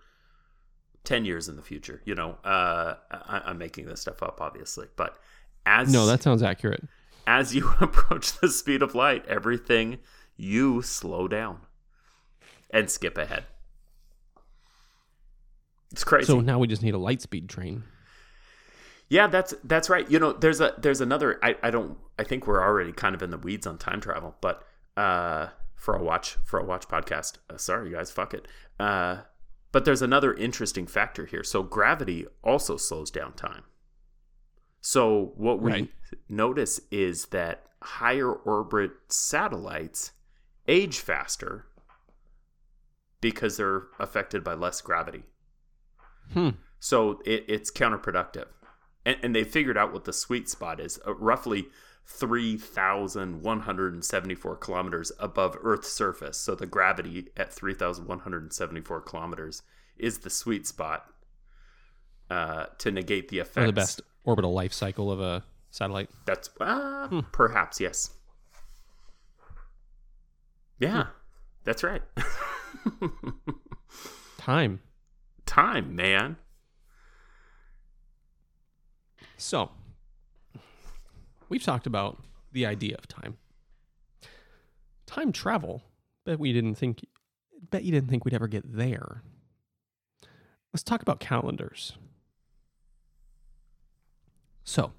ten 1.04 1.26
years 1.26 1.48
in 1.48 1.56
the 1.56 1.62
future. 1.62 2.02
You 2.06 2.16
know, 2.16 2.38
uh, 2.44 2.96
I, 3.12 3.42
I'm 3.46 3.58
making 3.58 3.86
this 3.86 4.02
stuff 4.02 4.22
up, 4.24 4.42
obviously, 4.42 4.88
but 4.96 5.18
as 5.66 5.92
no, 5.92 6.06
that 6.06 6.24
sounds 6.24 6.44
accurate. 6.44 6.84
as 7.28 7.56
you 7.56 7.74
approach 7.82 8.40
the 8.40 8.50
speed 8.50 8.82
of 8.82 8.96
light, 8.96 9.26
everything 9.28 10.00
you 10.36 10.82
slow 10.82 11.28
down 11.28 11.60
and 12.72 12.90
skip 12.90 13.18
ahead. 13.18 13.46
It's 15.92 16.04
crazy. 16.04 16.28
So 16.28 16.40
now 16.40 16.60
we 16.60 16.68
just 16.68 16.84
need 16.84 16.94
a 16.94 17.00
light 17.00 17.22
speed 17.22 17.50
train. 17.50 17.84
Yeah, 19.10 19.28
that's 19.28 19.54
that's 19.64 19.90
right. 19.90 20.10
You 20.10 20.20
know, 20.20 20.34
there's 20.34 20.62
a 20.62 20.76
there's 20.78 21.02
another. 21.02 21.40
I, 21.44 21.56
I 21.64 21.72
don't. 21.72 21.98
I 22.20 22.24
think 22.24 22.46
we're 22.48 22.62
already 22.64 22.92
kind 22.92 23.16
of 23.16 23.24
in 23.24 23.32
the 23.32 23.38
weeds 23.38 23.66
on 23.66 23.78
time 23.78 24.02
travel, 24.02 24.36
but 24.40 24.64
uh, 24.98 25.48
for 25.76 25.96
a 25.96 26.04
watch 26.04 26.38
for 26.46 26.60
a 26.60 26.64
watch 26.64 26.88
podcast. 26.88 27.38
Uh, 27.50 27.58
sorry, 27.58 27.90
you 27.90 27.96
guys, 27.96 28.12
fuck 28.12 28.34
it. 28.36 28.48
Uh, 28.80 29.22
but 29.72 29.86
there's 29.86 30.02
another 30.04 30.34
interesting 30.34 30.86
factor 30.88 31.26
here. 31.26 31.44
So 31.44 31.64
gravity 31.64 32.26
also 32.44 32.78
slows 32.78 33.10
down 33.12 33.34
time. 33.34 33.64
So 34.82 35.34
what 35.36 35.60
we 35.62 35.72
Right. 35.72 35.90
notice 36.28 36.80
is 36.92 37.26
that 37.28 37.64
higher 37.82 38.32
orbit 38.32 38.92
satellites 39.10 40.12
age 40.68 41.00
faster 41.00 41.66
because 43.22 43.58
they're 43.58 43.84
affected 44.00 44.44
by 44.44 44.54
less 44.54 44.82
gravity. 44.82 45.24
Hmm. 46.34 46.50
So 46.80 47.22
it, 47.26 47.46
it's 47.48 47.72
counterproductive. 47.72 48.46
And, 49.10 49.18
and 49.24 49.36
they 49.36 49.44
figured 49.44 49.76
out 49.78 49.92
what 49.92 50.06
the 50.06 50.14
sweet 50.14 50.48
spot 50.48 50.80
is 50.80 51.00
uh, 51.08 51.16
roughly 51.16 51.66
3,174 52.06 54.56
kilometers 54.58 55.12
above 55.20 55.58
Earth's 55.62 55.92
surface. 55.92 56.38
So 56.38 56.54
the 56.54 56.68
gravity 56.68 57.30
at 57.36 57.52
3,174 57.52 59.02
kilometers 59.02 59.64
is 59.98 60.20
the 60.20 60.30
sweet 60.30 60.68
spot 60.68 61.08
uh, 62.30 62.66
to 62.78 62.92
negate 62.92 63.30
the 63.30 63.40
effects. 63.40 63.58
Or 63.58 63.66
the 63.66 63.74
best 63.74 64.02
orbital 64.26 64.54
life 64.54 64.74
cycle 64.74 65.12
of 65.12 65.20
a 65.20 65.44
satellite. 65.72 66.12
That's 66.26 66.52
uh, 66.62 67.08
Hmm. 67.08 67.22
perhaps, 67.32 67.80
yes. 67.80 68.12
Yeah, 70.78 71.08
that's 71.64 71.82
right. 71.84 72.04
Time. 74.38 74.82
Time, 75.46 75.96
man. 75.96 76.38
So, 79.40 79.72
we've 81.48 81.64
talked 81.64 81.88
about 81.88 82.18
the 82.52 82.66
idea 82.66 82.96
of 82.98 83.08
time. 83.08 83.38
Time 85.06 85.32
travel. 85.32 85.82
Bet 86.26 86.40
we 86.40 86.52
didn't 86.52 86.76
think. 86.76 87.06
Bet 87.72 87.84
you 87.84 87.92
didn't 87.92 88.10
think 88.10 88.26
we'd 88.26 88.34
ever 88.34 88.50
get 88.50 88.64
there. 88.76 89.24
Let's 90.74 90.84
talk 90.84 91.02
about 91.02 91.22
calendars. 91.22 91.98
So, 94.66 94.92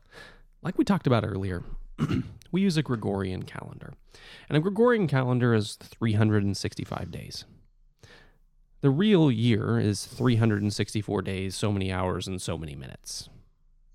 like 0.63 0.79
we 0.79 0.85
talked 0.85 1.07
about 1.07 1.25
earlier, 1.25 1.63
we 2.51 2.63
use 2.63 2.79
a 2.79 2.83
Gregorian 2.83 3.43
calendar. 3.43 3.93
And 4.49 4.57
a 4.57 4.61
Gregorian 4.61 5.07
calendar 5.07 5.53
is 5.55 5.77
365 5.77 7.11
days. 7.11 7.45
The 8.81 8.91
real 8.91 9.31
year 9.31 9.79
is 9.79 10.07
364 10.07 11.21
days, 11.23 11.55
so 11.55 11.71
many 11.71 11.93
hours, 11.93 12.27
and 12.27 12.41
so 12.41 12.57
many 12.57 12.75
minutes. 12.75 13.29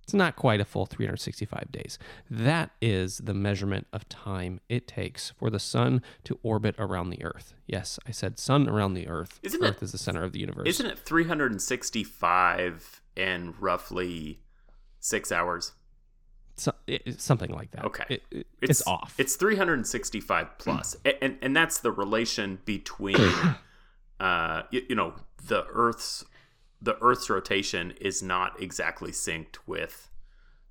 It's 0.06 0.13
not 0.13 0.36
quite 0.36 0.62
a 0.62 0.65
full 0.65 0.86
365 0.86 1.72
days. 1.72 1.98
That 2.30 2.70
is 2.80 3.18
the 3.18 3.34
measurement 3.34 3.88
of 3.91 4.08
time 4.08 4.60
it 4.70 4.88
takes 4.88 5.32
for 5.32 5.50
the 5.50 5.60
sun 5.60 6.04
to 6.26 6.38
orbit 6.44 6.76
around 6.78 7.10
the 7.10 7.24
Earth. 7.26 7.56
Yes, 7.65 7.98
I 8.08 8.12
said 8.12 8.38
sun 8.38 8.70
around 8.70 8.94
the 8.94 9.08
Earth. 9.08 9.39
Isn't 9.41 9.63
Earth 9.63 9.82
is 9.82 9.94
the 9.94 9.98
center 9.98 10.24
of 10.24 10.32
the 10.32 10.39
universe. 10.39 10.68
Isn't 10.68 10.86
it 10.86 11.00
365 11.00 13.02
and 13.18 13.60
roughly 13.60 14.41
six 15.00 15.32
hours? 15.32 15.72
So, 16.56 16.72
it- 16.86 17.20
something 17.20 17.50
like 17.50 17.72
that. 17.72 17.86
Okay. 17.86 18.06
It- 18.08 18.24
it- 18.30 18.48
it's, 18.62 18.86
off. 18.88 19.15
It's 19.18 19.36
365 19.36 20.60
plus, 20.60 20.96
A- 21.04 21.24
and 21.24 21.39
and 21.41 21.56
that's 21.56 21.80
the 21.80 21.91
relation 21.91 22.60
between, 22.63 23.18
uh, 24.20 24.62
you, 24.70 24.84
you 24.89 24.96
know, 24.96 25.15
the 25.48 25.65
Earth's 25.74 26.26
the 26.82 26.98
Earth's 27.02 27.30
rotation 27.30 27.92
is 28.02 28.22
not 28.22 28.62
exactly 28.62 29.12
synced 29.12 29.58
with 29.66 30.10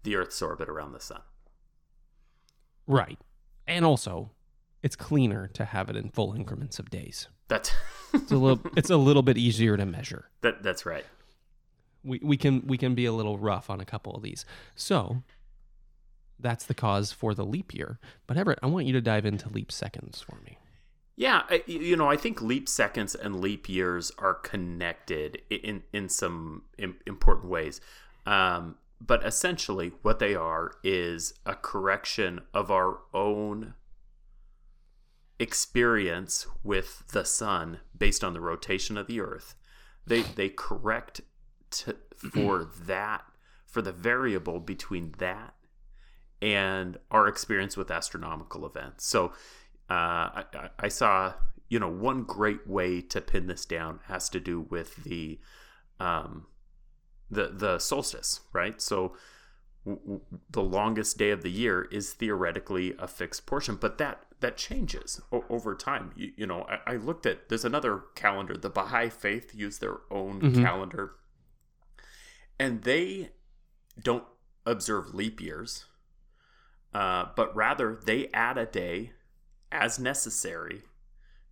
the 0.03 0.17
Earth's 0.17 0.41
orbit 0.43 0.69
around 0.69 0.93
the 0.93 1.01
sun. 1.01 1.23
right. 2.87 3.19
And 3.67 3.85
also, 3.85 4.31
it's 4.83 4.95
cleaner 4.95 5.49
to 5.55 5.65
have 5.65 5.89
it 5.89 5.97
in 5.97 6.11
full 6.11 6.35
increments 6.35 6.79
of 6.79 6.91
days. 6.91 7.29
That's 7.49 7.73
It's 8.13 8.31
a 8.31 8.37
little 8.37 8.61
it's 8.77 8.91
a 8.91 8.97
little 8.99 9.23
bit 9.23 9.39
easier 9.39 9.77
to 9.77 9.87
measure. 9.87 10.29
that 10.43 10.63
that's 10.63 10.85
right. 10.87 11.05
we, 12.05 12.21
we 12.23 12.37
can 12.37 12.67
we 12.67 12.77
can 12.77 12.95
be 12.95 13.07
a 13.07 13.13
little 13.13 13.39
rough 13.39 13.71
on 13.71 13.81
a 13.81 13.85
couple 13.87 14.15
of 14.15 14.23
these. 14.23 14.45
So 14.75 15.23
that's 16.39 16.67
the 16.67 16.75
cause 16.75 17.11
for 17.13 17.33
the 17.35 17.45
leap 17.47 17.73
year. 17.75 17.99
But 18.27 18.37
Everett, 18.37 18.59
I 18.63 18.67
want 18.67 18.85
you 18.87 18.93
to 18.93 19.01
dive 19.01 19.25
into 19.25 19.49
leap 19.49 19.73
seconds 19.73 20.21
for 20.21 20.37
me. 20.45 20.59
Yeah, 21.17 21.43
I, 21.49 21.63
you 21.67 21.97
know, 21.97 22.11
I 22.11 22.17
think 22.17 22.43
leap 22.43 22.69
seconds 22.69 23.15
and 23.15 23.41
leap 23.41 23.69
years 23.69 24.11
are 24.19 24.35
connected 24.35 25.43
in 25.49 25.83
in 25.93 26.09
some 26.09 26.63
im- 26.77 26.99
important 27.07 27.51
ways. 27.51 27.81
Um, 28.27 28.77
but 29.01 29.25
essentially, 29.25 29.93
what 30.03 30.19
they 30.19 30.35
are 30.35 30.73
is 30.83 31.35
a 31.47 31.55
correction 31.55 32.41
of 32.53 32.71
our 32.71 32.99
own 33.13 33.75
experience 35.39 36.47
with 36.63 37.05
the 37.13 37.25
sun 37.25 37.81
based 37.97 38.25
on 38.25 38.33
the 38.33 38.41
rotation 38.41 38.97
of 38.97 39.07
the 39.07 39.21
Earth. 39.21 39.55
They 40.07 40.23
they 40.23 40.49
correct 40.49 41.21
to, 41.71 41.97
for 42.17 42.65
that 42.87 43.25
for 43.67 43.83
the 43.83 43.93
variable 43.93 44.61
between 44.61 45.15
that 45.19 45.55
and 46.41 46.99
our 47.11 47.27
experience 47.27 47.77
with 47.77 47.91
astronomical 47.91 48.67
events. 48.67 49.07
So 49.07 49.33
I, 49.91 50.45
I- 50.55 50.71
I 50.79 50.89
saw, 50.89 51.35
you 51.69 51.79
know, 51.79 51.91
one 51.91 52.23
great 52.25 52.67
way 52.67 53.01
to 53.03 53.21
pin 53.21 53.47
this 53.47 53.65
down 53.65 54.01
has 54.07 54.29
to 54.31 54.41
do 54.41 54.61
with 54.61 54.97
the 55.05 55.39
um, 56.01 56.47
the 57.31 57.49
the 57.49 57.79
solstice, 57.79 58.41
right? 58.53 58.81
So 58.81 59.17
w- 59.85 60.01
w- 60.03 60.21
the 60.51 60.63
longest 60.63 61.19
day 61.19 61.31
of 61.31 61.43
the 61.43 61.51
year 61.51 61.83
is 61.91 62.13
theoretically 62.13 62.95
a 62.99 63.07
fixed 63.09 63.47
portion, 63.47 63.77
but 63.77 63.99
that 63.99 64.25
that 64.41 64.57
changes 64.57 65.21
o- 65.33 65.45
over 65.49 65.75
time. 65.75 66.13
You, 66.17 66.33
you 66.37 66.47
know, 66.47 66.63
I, 66.69 66.95
I 66.95 66.97
looked 66.97 67.27
at 67.27 67.49
there's 67.49 67.65
another 67.65 68.03
calendar. 68.15 68.57
The 68.57 68.71
Baha'i 68.71 69.09
Faith 69.09 69.55
use 69.55 69.79
their 69.79 69.99
own 70.11 70.41
Mhm. 70.43 70.63
calendar, 70.63 71.15
and 72.59 72.83
they 72.83 73.31
don't 74.03 74.25
observe 74.67 75.15
leap 75.15 75.41
years, 75.41 75.85
uh, 76.93 77.27
but 77.37 77.55
rather 77.55 77.95
they 77.97 78.29
add 78.33 78.59
a 78.59 78.67
day 78.67 79.13
as 79.75 79.99
necessary 79.99 80.83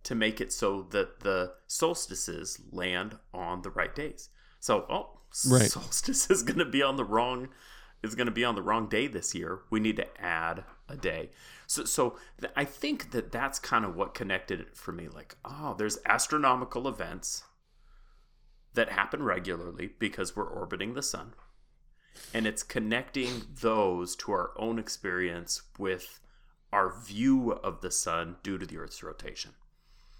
to 0.03 0.15
make 0.15 0.41
it 0.41 0.51
so 0.51 0.87
that 0.89 1.19
the 1.19 1.53
solstices 1.67 2.59
land 2.71 3.17
on 3.33 3.61
the 3.61 3.69
right 3.69 3.93
days. 3.93 4.29
So, 4.59 4.85
oh, 4.89 5.19
Right. 5.47 5.71
solstice 5.71 6.29
is 6.29 6.43
going 6.43 6.59
to 6.59 6.65
be 6.65 6.83
on 6.83 6.95
the 6.95 7.05
wrong 7.05 7.49
is 8.03 8.15
going 8.15 8.27
to 8.27 8.31
be 8.31 8.43
on 8.43 8.55
the 8.55 8.61
wrong 8.61 8.87
day 8.89 9.07
this 9.07 9.33
year. 9.33 9.61
We 9.69 9.79
need 9.79 9.95
to 9.95 10.21
add 10.21 10.65
a 10.89 10.97
day. 10.97 11.29
So, 11.67 11.85
so 11.85 12.17
th- 12.39 12.51
I 12.55 12.65
think 12.65 13.11
that 13.11 13.31
that's 13.31 13.59
kind 13.59 13.85
of 13.85 13.95
what 13.95 14.13
connected 14.13 14.59
it 14.59 14.75
for 14.75 14.91
me. 14.91 15.07
Like, 15.07 15.37
oh, 15.45 15.73
there's 15.77 15.97
astronomical 16.05 16.87
events 16.87 17.43
that 18.73 18.89
happen 18.89 19.23
regularly 19.23 19.91
because 19.99 20.35
we're 20.35 20.49
orbiting 20.49 20.93
the 20.93 21.01
sun, 21.01 21.33
and 22.33 22.45
it's 22.45 22.61
connecting 22.61 23.43
those 23.61 24.15
to 24.17 24.33
our 24.33 24.51
own 24.57 24.79
experience 24.79 25.61
with 25.79 26.19
our 26.73 26.91
view 26.99 27.51
of 27.51 27.81
the 27.81 27.91
sun 27.91 28.35
due 28.41 28.57
to 28.57 28.65
the 28.65 28.77
Earth's 28.77 29.03
rotation. 29.03 29.51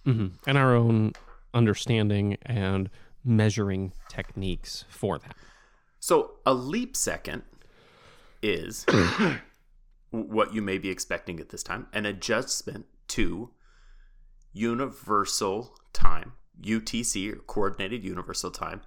hmm 0.05 0.27
And 0.45 0.57
our 0.57 0.75
own 0.75 1.13
understanding 1.53 2.37
and 2.43 2.89
measuring 3.25 3.91
techniques 4.07 4.85
for 4.87 5.17
that. 5.17 5.35
So 5.99 6.35
a 6.45 6.53
leap 6.53 6.95
second 6.95 7.43
is 8.41 8.85
what 10.11 10.53
you 10.53 10.61
may 10.61 10.77
be 10.77 10.89
expecting 10.89 11.39
at 11.39 11.49
this 11.49 11.63
time 11.63 11.87
an 11.91 12.05
adjustment 12.05 12.85
to 13.09 13.49
universal 14.51 15.75
time, 15.91 16.33
UTC 16.61 17.33
or 17.33 17.37
coordinated 17.37 18.03
universal 18.03 18.51
time, 18.51 18.81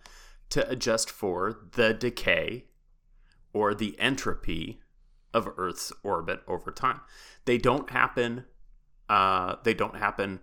to 0.51 0.69
adjust 0.71 1.11
for 1.11 1.59
the 1.73 1.93
decay 1.93 2.67
or 3.53 3.75
the 3.75 3.99
entropy 3.99 4.81
of 5.37 5.49
Earth's 5.59 5.93
orbit 6.03 6.41
over 6.49 6.71
time. 6.73 7.01
They 7.45 7.59
don't 7.59 7.91
happen. 7.91 8.47
Uh, 9.09 9.57
they 9.63 9.75
don't 9.75 9.97
happen 9.97 10.41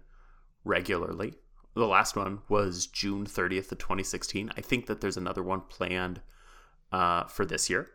regularly. 0.64 1.34
The 1.74 1.88
last 1.88 2.16
one 2.16 2.42
was 2.48 2.86
June 2.86 3.26
30th 3.26 3.72
of 3.72 3.80
2016. 3.80 4.52
I 4.56 4.62
think 4.62 4.86
that 4.86 5.02
there's 5.02 5.18
another 5.18 5.42
one 5.42 5.62
planned 5.62 6.22
uh, 6.92 7.24
for 7.26 7.44
this 7.44 7.70
year. 7.70 7.90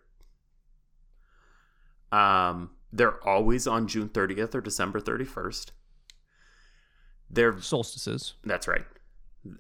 Um, 2.10 2.70
they're 2.92 3.22
always 3.26 3.68
on 3.68 3.86
June 3.86 4.08
30th 4.08 4.54
or 4.56 4.60
December 4.60 5.00
31st. 5.00 5.70
They're 7.30 7.60
Solstices. 7.60 8.34
that's 8.42 8.66
right. 8.66 8.84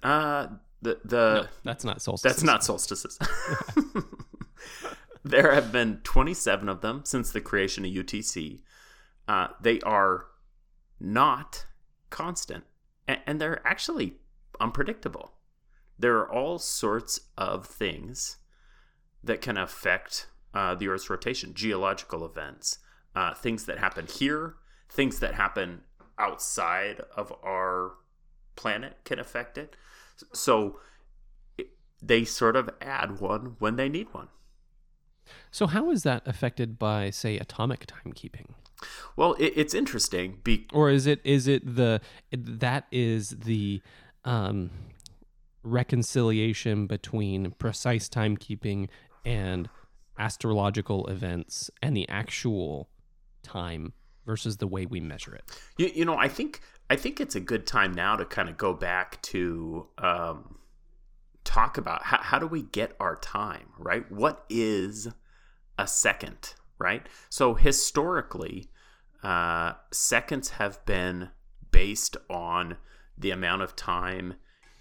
Uh, 0.02 0.48
the 0.82 0.98
the 1.04 1.42
no, 1.42 1.46
that's 1.64 1.84
not 1.84 2.02
solstices. 2.02 2.34
that's 2.36 2.42
not 2.42 2.64
solstices. 2.64 3.18
there 5.30 5.52
have 5.54 5.72
been 5.72 6.00
27 6.04 6.68
of 6.68 6.80
them 6.80 7.02
since 7.04 7.30
the 7.30 7.40
creation 7.40 7.84
of 7.84 7.90
UTC. 7.90 8.60
Uh, 9.26 9.48
they 9.60 9.80
are 9.80 10.26
not 10.98 11.66
constant, 12.10 12.64
and, 13.06 13.20
and 13.26 13.40
they're 13.40 13.66
actually 13.66 14.14
unpredictable. 14.60 15.32
There 15.98 16.16
are 16.18 16.32
all 16.32 16.58
sorts 16.58 17.20
of 17.36 17.66
things 17.66 18.38
that 19.22 19.40
can 19.40 19.56
affect 19.56 20.28
uh, 20.54 20.74
the 20.74 20.88
Earth's 20.88 21.10
rotation, 21.10 21.52
geological 21.54 22.24
events, 22.24 22.78
uh, 23.14 23.34
things 23.34 23.64
that 23.66 23.78
happen 23.78 24.06
here, 24.06 24.54
things 24.88 25.18
that 25.20 25.34
happen 25.34 25.82
outside 26.18 27.00
of 27.16 27.32
our 27.44 27.92
planet 28.56 28.96
can 29.04 29.18
affect 29.18 29.58
it. 29.58 29.76
So 30.32 30.80
it- 31.56 31.76
they 32.00 32.24
sort 32.24 32.56
of 32.56 32.70
add 32.80 33.20
one 33.20 33.56
when 33.58 33.76
they 33.76 33.88
need 33.88 34.12
one. 34.14 34.28
So 35.50 35.66
how 35.66 35.90
is 35.90 36.02
that 36.02 36.26
affected 36.26 36.78
by, 36.78 37.10
say, 37.10 37.38
atomic 37.38 37.86
timekeeping? 37.86 38.50
Well, 39.16 39.34
it, 39.34 39.52
it's 39.56 39.74
interesting. 39.74 40.38
Be- 40.44 40.66
or 40.72 40.90
is 40.90 41.06
it 41.06 41.20
is 41.24 41.48
it 41.48 41.76
the 41.76 42.00
that 42.30 42.86
is 42.92 43.30
the 43.30 43.82
um, 44.24 44.70
reconciliation 45.62 46.86
between 46.86 47.52
precise 47.52 48.08
timekeeping 48.08 48.88
and 49.24 49.68
astrological 50.18 51.06
events 51.06 51.70
and 51.82 51.96
the 51.96 52.08
actual 52.08 52.88
time 53.42 53.92
versus 54.26 54.58
the 54.58 54.66
way 54.66 54.84
we 54.84 55.00
measure 55.00 55.34
it. 55.34 55.44
You, 55.78 55.90
you 55.94 56.04
know, 56.04 56.16
I 56.16 56.28
think 56.28 56.60
I 56.90 56.96
think 56.96 57.20
it's 57.20 57.34
a 57.34 57.40
good 57.40 57.66
time 57.66 57.92
now 57.92 58.16
to 58.16 58.24
kind 58.24 58.48
of 58.48 58.56
go 58.56 58.74
back 58.74 59.20
to 59.22 59.86
um, 59.98 60.57
talk 61.48 61.78
about 61.78 62.02
how, 62.04 62.18
how 62.18 62.38
do 62.38 62.46
we 62.46 62.62
get 62.62 62.94
our 63.00 63.16
time 63.16 63.68
right? 63.78 64.10
What 64.12 64.44
is 64.50 65.08
a 65.78 65.86
second, 65.86 66.54
right? 66.78 67.06
So 67.30 67.54
historically, 67.54 68.68
uh, 69.22 69.72
seconds 69.90 70.50
have 70.50 70.84
been 70.84 71.30
based 71.70 72.18
on 72.28 72.76
the 73.16 73.30
amount 73.30 73.62
of 73.62 73.74
time 73.74 74.34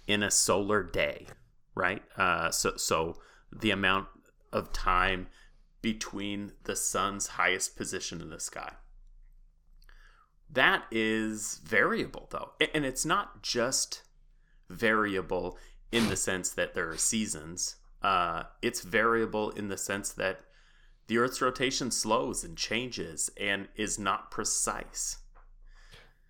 in 0.06 0.22
a 0.22 0.30
solar 0.30 0.82
day, 0.82 1.26
right? 1.74 2.02
Uh, 2.18 2.50
so 2.50 2.76
so 2.76 3.16
the 3.50 3.70
amount 3.70 4.08
of 4.52 4.70
time 4.72 5.28
between 5.80 6.52
the 6.64 6.76
sun's 6.76 7.28
highest 7.28 7.76
position 7.76 8.20
in 8.20 8.28
the 8.28 8.40
sky 8.40 8.72
that 10.50 10.84
is 10.90 11.60
variable 11.64 12.26
though 12.30 12.50
and 12.74 12.84
it's 12.84 13.04
not 13.04 13.42
just 13.42 14.02
variable 14.68 15.56
in 15.92 16.08
the 16.08 16.16
sense 16.16 16.50
that 16.50 16.74
there 16.74 16.88
are 16.90 16.96
seasons 16.96 17.76
uh, 18.02 18.44
it's 18.62 18.80
variable 18.82 19.50
in 19.50 19.68
the 19.68 19.76
sense 19.76 20.12
that 20.12 20.40
the 21.08 21.18
earth's 21.18 21.40
rotation 21.40 21.90
slows 21.90 22.44
and 22.44 22.56
changes 22.56 23.30
and 23.40 23.68
is 23.76 23.98
not 23.98 24.30
precise 24.30 25.18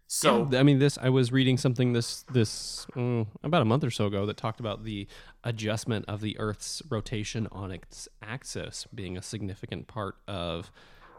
So 0.07 0.49
Yeah, 0.51 0.61
I 0.61 0.62
mean, 0.62 0.79
this 0.79 0.97
I 0.97 1.11
was 1.11 1.31
reading 1.31 1.59
something 1.59 1.92
this 1.92 2.23
this 2.33 2.87
mm, 2.97 3.27
about 3.42 3.61
a 3.61 3.66
month 3.66 3.85
or 3.85 3.90
so 3.90 4.07
ago 4.07 4.25
that 4.25 4.38
talked 4.38 4.59
about 4.59 4.85
the 4.85 5.07
adjustment 5.44 6.07
of 6.09 6.23
the 6.23 6.38
Earth's 6.38 6.83
rotation 6.88 7.47
on 7.53 7.71
its 7.71 8.09
axis 8.23 8.87
being 8.94 9.18
a 9.18 9.23
significant 9.23 9.87
part 9.87 10.16
of 10.27 10.73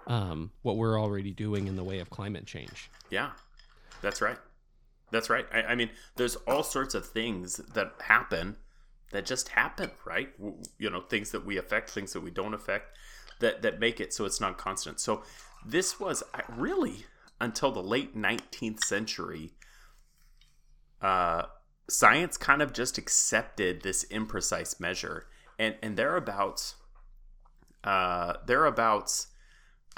um, 0.07 0.51
what 0.63 0.75
we're 0.75 0.99
already 0.99 1.31
doing 1.31 1.67
in 1.67 1.75
the 1.75 1.83
way 1.83 1.99
of 1.99 2.09
climate 2.09 2.47
change. 2.47 2.89
Yeah, 3.11 3.29
that's 4.01 4.21
right. 4.21 4.37
That's 5.11 5.29
right. 5.29 5.45
I, 5.51 5.63
I 5.63 5.75
mean, 5.75 5.89
there's 6.15 6.35
all 6.35 6.63
sorts 6.63 6.95
of 6.95 7.05
things 7.05 7.57
that 7.73 7.93
happen 8.01 8.57
that 9.11 9.25
just 9.25 9.49
happen, 9.49 9.91
right? 10.05 10.29
You 10.77 10.89
know, 10.89 11.01
things 11.01 11.31
that 11.31 11.45
we 11.45 11.57
affect, 11.57 11.89
things 11.89 12.13
that 12.13 12.21
we 12.21 12.31
don't 12.31 12.53
affect, 12.53 12.95
that 13.39 13.61
that 13.61 13.79
make 13.79 13.99
it 13.99 14.13
so 14.13 14.25
it's 14.25 14.39
not 14.39 14.57
constant. 14.57 14.99
So 14.99 15.23
this 15.65 15.99
was 15.99 16.23
really 16.47 17.05
until 17.41 17.71
the 17.71 17.83
late 17.83 18.15
19th 18.15 18.83
century. 18.83 19.51
Uh, 21.01 21.43
science 21.89 22.37
kind 22.37 22.61
of 22.61 22.73
just 22.73 22.97
accepted 22.97 23.81
this 23.81 24.05
imprecise 24.05 24.79
measure, 24.79 25.27
and 25.57 25.75
and 25.81 25.97
thereabouts, 25.97 26.75
uh, 27.83 28.33
thereabouts 28.45 29.27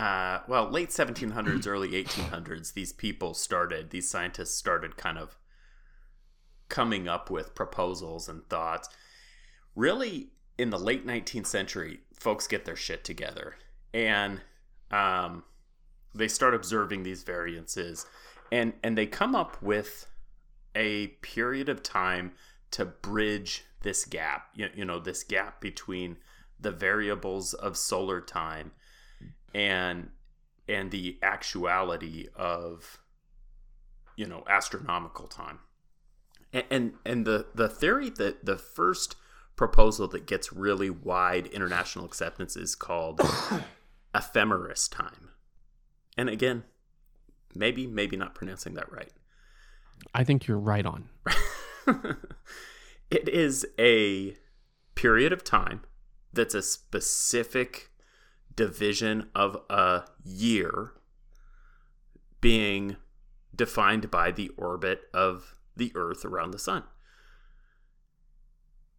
uh, 0.01 0.41
well, 0.47 0.67
late 0.67 0.89
1700s, 0.89 1.67
early 1.67 1.89
1800s, 1.89 2.73
these 2.73 2.91
people 2.91 3.35
started, 3.35 3.91
these 3.91 4.09
scientists 4.09 4.55
started 4.55 4.97
kind 4.97 5.19
of 5.19 5.37
coming 6.69 7.07
up 7.07 7.29
with 7.29 7.53
proposals 7.53 8.27
and 8.27 8.43
thoughts. 8.49 8.89
Really, 9.75 10.29
in 10.57 10.71
the 10.71 10.79
late 10.79 11.05
19th 11.05 11.45
century, 11.45 11.99
folks 12.15 12.47
get 12.47 12.65
their 12.65 12.75
shit 12.75 13.03
together 13.03 13.57
and 13.93 14.41
um, 14.89 15.43
they 16.15 16.27
start 16.27 16.55
observing 16.55 17.03
these 17.03 17.21
variances 17.21 18.07
and, 18.51 18.73
and 18.83 18.97
they 18.97 19.05
come 19.05 19.35
up 19.35 19.61
with 19.61 20.07
a 20.75 21.07
period 21.21 21.69
of 21.69 21.83
time 21.83 22.31
to 22.71 22.85
bridge 22.85 23.65
this 23.83 24.05
gap, 24.05 24.47
you, 24.55 24.67
you 24.73 24.83
know, 24.83 24.99
this 24.99 25.23
gap 25.23 25.61
between 25.61 26.17
the 26.59 26.71
variables 26.71 27.53
of 27.53 27.77
solar 27.77 28.19
time 28.19 28.71
and 29.53 30.09
and 30.67 30.91
the 30.91 31.17
actuality 31.21 32.27
of 32.35 32.99
you 34.15 34.25
know 34.25 34.43
astronomical 34.47 35.27
time. 35.27 35.59
And 36.53 36.65
and, 36.69 36.93
and 37.05 37.25
the 37.25 37.47
the 37.53 37.69
theory 37.69 38.09
that 38.11 38.45
the 38.45 38.57
first 38.57 39.15
proposal 39.55 40.07
that 40.07 40.25
gets 40.25 40.51
really 40.51 40.89
wide 40.89 41.47
international 41.47 42.05
acceptance 42.05 42.55
is 42.55 42.75
called 42.75 43.21
ephemeris 44.15 44.87
time. 44.87 45.29
And 46.17 46.29
again 46.29 46.63
maybe 47.55 47.87
maybe 47.87 48.17
not 48.17 48.35
pronouncing 48.35 48.73
that 48.75 48.91
right. 48.91 49.11
I 50.13 50.23
think 50.23 50.47
you're 50.47 50.59
right 50.59 50.85
on. 50.85 51.09
it 53.11 53.29
is 53.29 53.65
a 53.79 54.35
period 54.95 55.31
of 55.33 55.43
time 55.43 55.81
that's 56.33 56.55
a 56.55 56.61
specific 56.61 57.90
division 58.55 59.29
of 59.35 59.57
a 59.69 60.03
year 60.23 60.93
being 62.39 62.97
defined 63.55 64.09
by 64.09 64.31
the 64.31 64.49
orbit 64.57 65.01
of 65.13 65.55
the 65.75 65.91
Earth 65.95 66.25
around 66.25 66.51
the 66.51 66.59
Sun. 66.59 66.83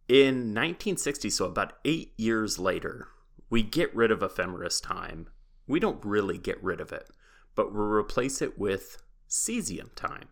In 0.07 0.53
1960, 0.53 1.29
so 1.29 1.45
about 1.45 1.73
eight 1.85 2.13
years 2.17 2.59
later, 2.59 3.07
we 3.49 3.63
get 3.63 3.95
rid 3.95 4.11
of 4.11 4.21
ephemeris 4.21 4.81
time. 4.81 5.29
We 5.67 5.79
don't 5.79 6.03
really 6.03 6.37
get 6.37 6.61
rid 6.63 6.81
of 6.81 6.91
it, 6.91 7.09
but 7.55 7.73
we 7.73 7.79
replace 7.79 8.41
it 8.41 8.59
with 8.59 9.01
cesium 9.29 9.93
time, 9.95 10.27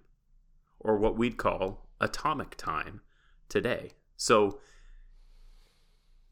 or 0.79 0.97
what 0.97 1.17
we'd 1.17 1.38
call 1.38 1.88
atomic 1.99 2.55
time 2.55 3.01
today. 3.47 3.91
So 4.17 4.60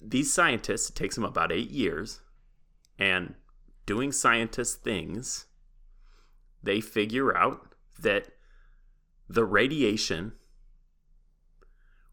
these 0.01 0.33
scientists, 0.33 0.89
it 0.89 0.95
takes 0.95 1.15
them 1.15 1.25
about 1.25 1.51
eight 1.51 1.71
years, 1.71 2.21
and 2.99 3.33
doing 3.85 4.11
scientist 4.11 4.83
things, 4.83 5.47
they 6.61 6.81
figure 6.81 7.35
out 7.35 7.73
that 7.99 8.27
the 9.29 9.45
radiation, 9.45 10.33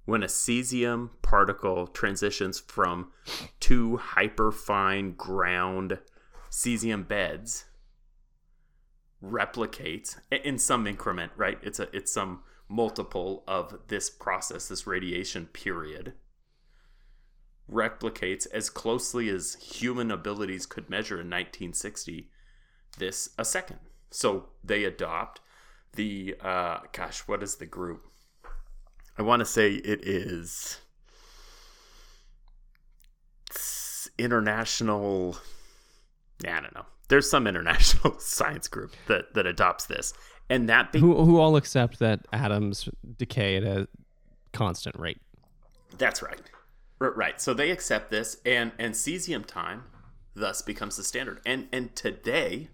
when 0.04 0.22
a 0.22 0.26
cesium 0.26 1.10
particle 1.20 1.86
transitions 1.88 2.60
from 2.60 3.10
two 3.58 4.00
hyperfine 4.14 5.16
ground 5.16 5.98
cesium 6.50 7.06
beds, 7.06 7.64
replicates 9.22 10.16
in 10.30 10.58
some 10.58 10.86
increment, 10.86 11.32
right? 11.36 11.58
It's 11.62 11.80
a 11.80 11.94
it's 11.96 12.12
some 12.12 12.42
multiple 12.68 13.42
of 13.48 13.80
this 13.88 14.08
process, 14.08 14.68
this 14.68 14.86
radiation 14.86 15.46
period 15.46 16.12
replicates 17.70 18.46
as 18.52 18.70
closely 18.70 19.28
as 19.28 19.56
human 19.60 20.10
abilities 20.10 20.66
could 20.66 20.88
measure 20.88 21.16
in 21.16 21.26
1960 21.26 22.30
this 22.98 23.30
a 23.38 23.44
second 23.44 23.78
so 24.10 24.46
they 24.62 24.84
adopt 24.84 25.40
the 25.94 26.36
uh 26.40 26.78
gosh 26.92 27.20
what 27.20 27.42
is 27.42 27.56
the 27.56 27.66
group 27.66 28.06
i 29.18 29.22
want 29.22 29.40
to 29.40 29.46
say 29.46 29.72
it 29.72 30.06
is 30.06 30.80
international 34.16 35.36
yeah, 36.44 36.58
i 36.58 36.60
don't 36.60 36.74
know 36.74 36.86
there's 37.08 37.28
some 37.28 37.46
international 37.46 38.16
science 38.20 38.68
group 38.68 38.92
that 39.08 39.34
that 39.34 39.46
adopts 39.46 39.86
this 39.86 40.14
and 40.48 40.68
that 40.68 40.92
be- 40.92 41.00
Who 41.00 41.24
who 41.24 41.38
all 41.38 41.56
accept 41.56 41.98
that 41.98 42.20
atoms 42.32 42.88
decay 43.18 43.56
at 43.56 43.64
a 43.64 43.88
constant 44.52 44.98
rate. 44.98 45.18
That's 45.98 46.22
right. 46.22 46.40
R- 47.00 47.12
Right. 47.12 47.40
So 47.40 47.54
they 47.54 47.70
accept 47.70 48.10
this, 48.10 48.38
and 48.44 48.72
and 48.78 48.94
cesium 48.94 49.44
time 49.44 49.84
thus 50.34 50.62
becomes 50.62 50.96
the 50.96 51.04
standard. 51.04 51.40
And 51.46 51.68
and 51.72 51.94
today, 51.94 52.68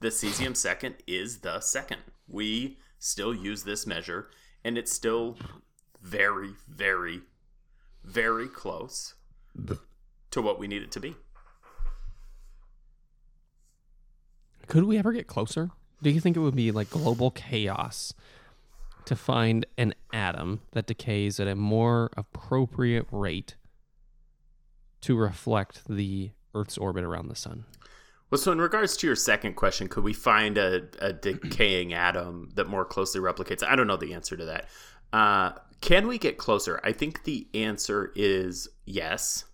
the 0.00 0.08
cesium 0.08 0.56
second 0.56 0.96
is 1.06 1.38
the 1.38 1.60
second. 1.60 2.00
We 2.28 2.78
still 2.98 3.34
use 3.34 3.64
this 3.64 3.86
measure, 3.86 4.30
and 4.64 4.76
it's 4.76 4.92
still 4.92 5.36
very, 6.02 6.54
very, 6.68 7.22
very 8.04 8.48
close 8.48 9.14
to 10.30 10.42
what 10.42 10.58
we 10.58 10.66
need 10.66 10.82
it 10.82 10.90
to 10.92 11.00
be. 11.00 11.16
Could 14.66 14.84
we 14.84 14.98
ever 14.98 15.12
get 15.12 15.26
closer? 15.26 15.70
Do 16.02 16.10
you 16.10 16.20
think 16.20 16.36
it 16.36 16.40
would 16.40 16.56
be 16.56 16.72
like 16.72 16.90
global 16.90 17.30
chaos 17.30 18.12
to 19.06 19.16
find 19.16 19.66
an 19.78 19.94
atom 20.12 20.60
that 20.72 20.86
decays 20.86 21.40
at 21.40 21.48
a 21.48 21.54
more 21.54 22.10
appropriate 22.16 23.06
rate 23.10 23.56
to 25.02 25.16
reflect 25.16 25.82
the 25.88 26.30
Earth's 26.54 26.78
orbit 26.78 27.04
around 27.04 27.28
the 27.28 27.36
sun? 27.36 27.64
Well, 28.30 28.38
so 28.38 28.50
in 28.50 28.60
regards 28.60 28.96
to 28.98 29.06
your 29.06 29.16
second 29.16 29.54
question, 29.54 29.88
could 29.88 30.02
we 30.02 30.12
find 30.12 30.58
a, 30.58 30.88
a 30.98 31.12
decaying 31.12 31.94
atom 31.94 32.50
that 32.54 32.66
more 32.66 32.84
closely 32.84 33.20
replicates? 33.20 33.62
I 33.62 33.76
don't 33.76 33.86
know 33.86 33.96
the 33.96 34.14
answer 34.14 34.36
to 34.36 34.44
that. 34.46 34.68
Uh, 35.12 35.52
can 35.80 36.08
we 36.08 36.18
get 36.18 36.36
closer? 36.36 36.80
I 36.82 36.92
think 36.92 37.22
the 37.22 37.46
answer 37.54 38.12
is 38.16 38.68
yes, 38.84 39.44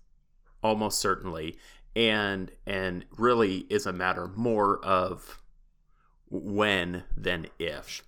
almost 0.63 1.01
certainly, 1.01 1.59
and 1.95 2.51
and 2.67 3.05
really 3.19 3.67
is 3.69 3.85
a 3.85 3.93
matter 3.93 4.29
more 4.29 4.83
of 4.83 5.43
when 6.31 7.05
than 7.15 7.47
if. 7.59 8.03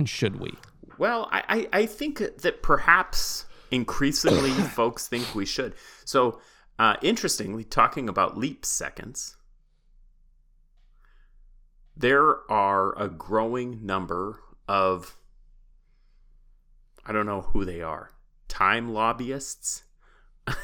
And 0.00 0.08
should 0.08 0.40
we? 0.40 0.54
Well, 0.96 1.28
I, 1.30 1.68
I, 1.74 1.84
think 1.84 2.22
that 2.38 2.62
perhaps 2.62 3.44
increasingly 3.70 4.50
folks 4.74 5.06
think 5.06 5.34
we 5.34 5.44
should. 5.44 5.74
So, 6.06 6.40
uh, 6.78 6.96
interestingly, 7.02 7.64
talking 7.64 8.08
about 8.08 8.38
leap 8.38 8.64
seconds, 8.64 9.36
there 11.94 12.50
are 12.50 12.98
a 12.98 13.10
growing 13.10 13.84
number 13.84 14.40
of, 14.66 15.18
I 17.04 17.12
don't 17.12 17.26
know 17.26 17.42
who 17.42 17.66
they 17.66 17.82
are, 17.82 18.12
time 18.48 18.94
lobbyists. 18.94 19.82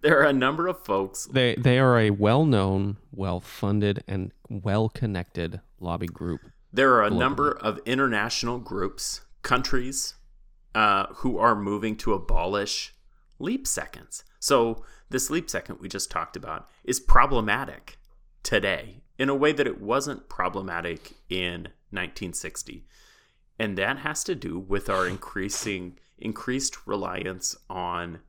there 0.00 0.18
are 0.18 0.24
a 0.24 0.32
number 0.32 0.66
of 0.66 0.82
folks 0.82 1.26
They 1.26 1.56
they 1.56 1.78
are 1.78 1.98
a 1.98 2.08
well-known, 2.08 2.96
well-funded, 3.12 4.02
and 4.08 4.32
well-connected 4.48 5.60
lobby 5.78 6.06
group. 6.06 6.40
There 6.72 6.92
are 6.94 7.04
a 7.04 7.10
globally. 7.10 7.18
number 7.18 7.50
of 7.50 7.80
international 7.86 8.58
groups, 8.58 9.22
countries, 9.42 10.14
uh, 10.74 11.06
who 11.16 11.38
are 11.38 11.56
moving 11.56 11.96
to 11.96 12.12
abolish 12.12 12.94
leap 13.38 13.66
seconds. 13.66 14.24
So, 14.38 14.84
this 15.10 15.30
leap 15.30 15.48
second 15.48 15.78
we 15.80 15.88
just 15.88 16.10
talked 16.10 16.36
about 16.36 16.68
is 16.84 17.00
problematic 17.00 17.98
today 18.42 19.02
in 19.18 19.28
a 19.28 19.34
way 19.34 19.52
that 19.52 19.66
it 19.66 19.80
wasn't 19.80 20.28
problematic 20.28 21.14
in 21.28 21.68
1960. 21.90 22.86
And 23.58 23.76
that 23.76 23.98
has 23.98 24.22
to 24.24 24.34
do 24.34 24.58
with 24.58 24.88
our 24.88 25.06
increasing 25.14 25.98
increased 26.18 26.86
reliance 26.86 27.56
on 27.70 28.20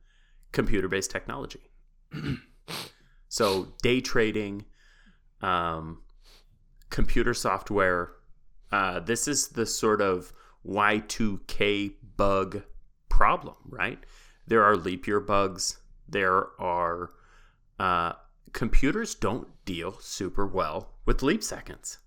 computer-based 0.52 1.10
technology. 1.10 1.70
so, 3.28 3.74
day 3.82 4.00
trading, 4.00 4.64
um, 5.42 6.02
computer 6.88 7.34
software, 7.34 8.12
Uh, 8.72 9.00
this 9.00 9.26
is 9.26 9.48
the 9.48 9.66
sort 9.66 10.00
of 10.00 10.32
Y2K 10.66 11.94
bug 12.16 12.62
problem, 13.08 13.56
right? 13.68 13.98
There 14.46 14.62
are 14.64 14.76
leap 14.76 15.06
year 15.06 15.20
bugs. 15.20 15.78
There 16.08 16.48
are 16.60 17.10
uh, 17.78 18.12
computers 18.52 19.14
don't 19.14 19.48
deal 19.64 19.96
super 20.00 20.46
well 20.46 20.94
with 21.06 21.22
leap 21.22 21.42
seconds 21.42 21.98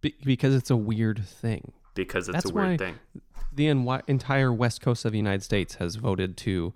Be- 0.00 0.16
because 0.24 0.54
it's 0.54 0.70
a 0.70 0.76
weird 0.76 1.24
thing. 1.26 1.72
because 1.94 2.28
it's 2.28 2.36
That's 2.36 2.50
a 2.50 2.54
weird 2.54 2.78
thing. 2.78 2.94
The 3.52 3.68
en- 3.68 4.02
entire 4.06 4.52
west 4.52 4.80
coast 4.80 5.04
of 5.04 5.12
the 5.12 5.18
United 5.18 5.42
States 5.42 5.76
has 5.76 5.96
voted 5.96 6.36
to 6.38 6.74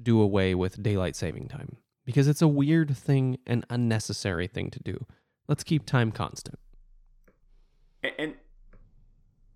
do 0.00 0.20
away 0.20 0.54
with 0.54 0.82
daylight 0.82 1.16
saving 1.16 1.48
time 1.48 1.76
because 2.04 2.26
it's 2.28 2.42
a 2.42 2.48
weird 2.48 2.96
thing 2.96 3.38
and 3.46 3.64
unnecessary 3.70 4.46
thing 4.46 4.70
to 4.70 4.80
do. 4.80 5.06
Let's 5.46 5.62
keep 5.64 5.86
time 5.86 6.10
constant. 6.10 6.58
And 8.18 8.34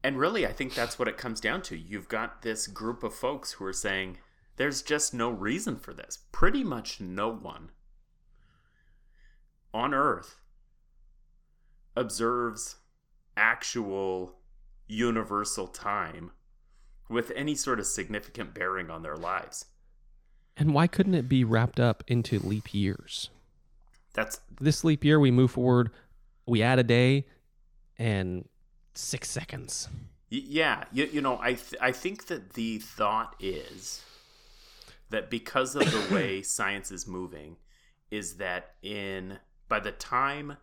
and 0.05 0.19
really, 0.19 0.47
I 0.47 0.53
think 0.53 0.75
that's 0.75 0.99
what 0.99 1.09
it 1.09 1.17
comes 1.17 1.41
down 1.41 1.63
to. 1.63 1.77
You've 1.77 2.09
got 2.09 2.43
this 2.43 2.67
group 2.67 3.03
of 3.03 3.15
folks 3.15 3.53
who 3.53 3.65
are 3.65 3.73
saying 3.73 4.19
there's 4.57 4.83
just 4.83 5.13
no 5.13 5.31
reason 5.31 5.77
for 5.77 5.93
this. 5.93 6.19
Pretty 6.33 6.63
much 6.65 7.01
no 7.01 7.29
one 7.29 7.71
on 9.75 9.93
Earth 9.93 10.37
observes 11.97 12.77
actual 13.37 14.37
universal 14.87 15.67
time 15.67 16.31
with 17.09 17.33
any 17.35 17.55
sort 17.55 17.81
of 17.81 17.87
significant 17.87 18.55
bearing 18.55 18.91
on 18.91 19.03
their 19.03 19.17
lives. 19.17 19.67
And 20.57 20.75
why 20.75 20.87
couldn't 20.87 21.15
it 21.15 21.29
be 21.29 21.45
wrapped 21.45 21.79
up 21.79 22.03
into 22.07 22.39
leap 22.39 22.75
years? 22.75 23.31
That's 24.15 24.41
This 24.61 24.85
leap 24.85 25.05
year, 25.05 25.21
we 25.21 25.31
move 25.31 25.53
forward, 25.53 25.91
we 26.47 26.63
add 26.63 26.79
a 26.79 26.85
day 26.85 27.27
and 27.99 28.49
six 28.95 29.31
seconds. 29.31 29.89
Y- 30.31 30.43
Yeah, 30.45 30.85
you, 30.93 31.07
you 31.07 31.21
know, 31.21 31.39
I 31.41 31.55
th- 31.55 31.81
I 31.81 31.93
think 31.93 32.27
that 32.27 32.55
the 32.55 32.79
thought 32.79 33.35
is 33.41 34.03
that 35.11 35.31
because 35.31 35.75
of 35.75 35.91
the 35.91 36.15
way 36.15 36.43
science 36.57 36.91
is 36.91 37.07
moving, 37.07 37.57
is 38.11 38.37
that 38.37 38.75
in 38.83 39.39
by 39.69 39.81
the 39.81 39.93
time 39.93 40.57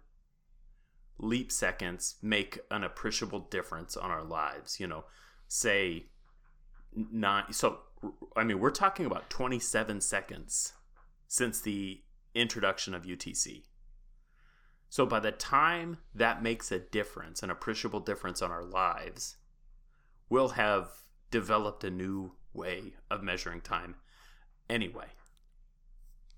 leap 1.18 1.52
seconds 1.52 2.16
make 2.22 2.60
an 2.72 2.84
appreciable 2.84 3.40
difference 3.40 3.96
on 3.96 4.12
our 4.12 4.24
lives, 4.24 4.80
you 4.80 4.88
know, 4.88 5.06
say 5.48 6.06
nine. 6.94 7.52
So 7.52 7.80
I 8.36 8.44
mean, 8.44 8.60
we're 8.60 8.72
talking 8.72 9.06
about 9.06 9.30
twenty 9.30 9.60
seven 9.60 10.02
seconds 10.02 10.74
since 11.28 11.62
the 11.62 12.02
introduction 12.34 12.94
of 12.94 13.04
UTC. 13.04 13.64
So 14.96 15.06
by 15.06 15.20
the 15.20 15.34
time 15.34 15.98
that 16.14 16.42
makes 16.42 16.72
a 16.72 16.80
difference, 16.80 17.44
an 17.44 17.50
appreciable 17.50 18.00
difference 18.00 18.42
on 18.42 18.50
our 18.50 18.64
lives, 18.64 19.36
we'll 20.30 20.48
have 20.56 20.88
developed 21.32 21.84
a 21.84 21.90
new 21.90 22.32
way 22.54 22.94
of 23.12 23.22
measuring 23.22 23.60
time 23.60 23.96
anyway. 24.70 25.08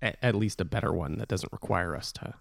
At, 0.02 0.18
at 0.20 0.34
least 0.34 0.60
a 0.60 0.64
better 0.64 0.92
one 0.92 1.18
that 1.18 1.28
doesn't 1.28 1.52
require 1.52 1.94
us 1.94 2.10
to 2.14 2.34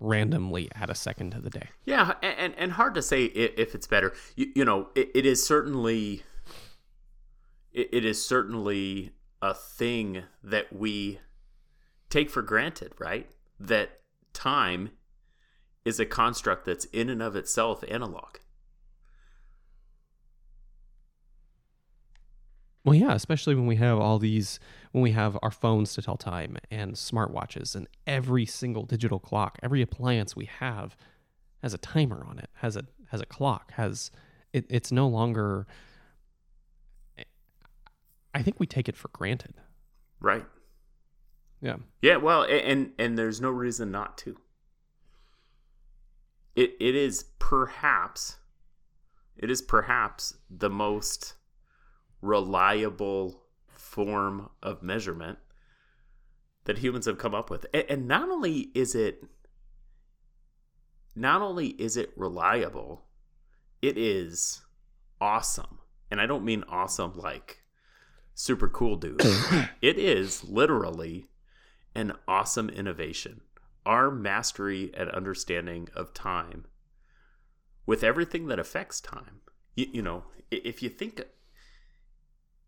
randomly 0.00 0.68
add 0.74 0.90
a 0.90 0.94
second 0.96 1.30
to 1.30 1.40
the 1.40 1.50
day. 1.50 1.68
Yeah, 1.84 2.14
and 2.20 2.36
and, 2.36 2.54
and 2.58 2.72
hard 2.72 2.94
to 2.94 3.02
say 3.02 3.26
if 3.26 3.76
it's 3.76 3.86
better. 3.86 4.12
You, 4.34 4.50
you 4.56 4.64
know, 4.64 4.88
it, 4.96 5.12
it 5.14 5.24
is 5.24 5.46
certainly 5.46 6.24
it, 7.72 7.90
it 7.92 8.04
is 8.04 8.26
certainly 8.26 9.12
a 9.40 9.54
thing 9.54 10.24
that 10.42 10.72
we 10.72 11.20
take 12.10 12.28
for 12.28 12.42
granted, 12.42 12.94
right? 12.98 13.30
That 13.60 14.00
time 14.32 14.90
is 15.84 15.98
a 15.98 16.06
construct 16.06 16.64
that's 16.64 16.84
in 16.86 17.08
and 17.08 17.22
of 17.22 17.36
itself 17.36 17.84
analog. 17.88 18.36
Well, 22.84 22.96
yeah, 22.96 23.14
especially 23.14 23.54
when 23.54 23.66
we 23.66 23.76
have 23.76 23.98
all 23.98 24.18
these, 24.18 24.58
when 24.90 25.02
we 25.02 25.12
have 25.12 25.38
our 25.40 25.52
phones 25.52 25.94
to 25.94 26.02
tell 26.02 26.16
time 26.16 26.56
and 26.70 26.94
smartwatches 26.94 27.76
and 27.76 27.86
every 28.06 28.44
single 28.44 28.84
digital 28.84 29.20
clock, 29.20 29.58
every 29.62 29.82
appliance 29.82 30.34
we 30.34 30.46
have 30.46 30.96
has 31.62 31.72
a 31.72 31.78
timer 31.78 32.26
on 32.28 32.40
it, 32.40 32.50
has 32.54 32.76
a 32.76 32.84
has 33.10 33.20
a 33.20 33.26
clock, 33.26 33.72
has 33.72 34.10
it, 34.52 34.66
it's 34.68 34.90
no 34.90 35.06
longer. 35.06 35.66
I 38.34 38.42
think 38.42 38.58
we 38.58 38.66
take 38.66 38.88
it 38.88 38.96
for 38.96 39.08
granted. 39.08 39.54
Right. 40.18 40.46
Yeah. 41.60 41.76
Yeah, 42.00 42.16
well, 42.16 42.42
and 42.42 42.90
and 42.98 43.16
there's 43.16 43.40
no 43.40 43.50
reason 43.50 43.92
not 43.92 44.18
to. 44.18 44.38
It 46.54 46.76
it 46.80 46.94
is 46.94 47.24
perhaps 47.38 48.36
it 49.36 49.50
is 49.50 49.62
perhaps 49.62 50.34
the 50.50 50.70
most 50.70 51.34
reliable 52.20 53.42
form 53.68 54.48
of 54.62 54.82
measurement 54.82 55.38
that 56.64 56.78
humans 56.78 57.06
have 57.06 57.18
come 57.18 57.34
up 57.34 57.50
with. 57.50 57.66
And 57.74 58.06
not 58.06 58.28
only 58.28 58.70
is 58.74 58.94
it 58.94 59.24
not 61.14 61.42
only 61.42 61.68
is 61.68 61.96
it 61.96 62.12
reliable, 62.16 63.04
it 63.82 63.98
is 63.98 64.62
awesome. 65.20 65.78
And 66.10 66.20
I 66.20 66.26
don't 66.26 66.44
mean 66.44 66.64
awesome 66.68 67.12
like 67.16 67.62
super 68.34 68.68
cool 68.68 68.96
dude. 68.96 69.20
it 69.82 69.98
is 69.98 70.44
literally 70.44 71.28
an 71.94 72.12
awesome 72.26 72.70
innovation. 72.70 73.40
Our 73.84 74.10
mastery 74.10 74.92
and 74.94 75.10
understanding 75.10 75.88
of 75.94 76.14
time 76.14 76.66
with 77.86 78.04
everything 78.04 78.46
that 78.46 78.58
affects 78.58 79.00
time. 79.00 79.40
You, 79.74 79.86
you 79.92 80.02
know, 80.02 80.24
if 80.50 80.82
you 80.82 80.88
think 80.88 81.20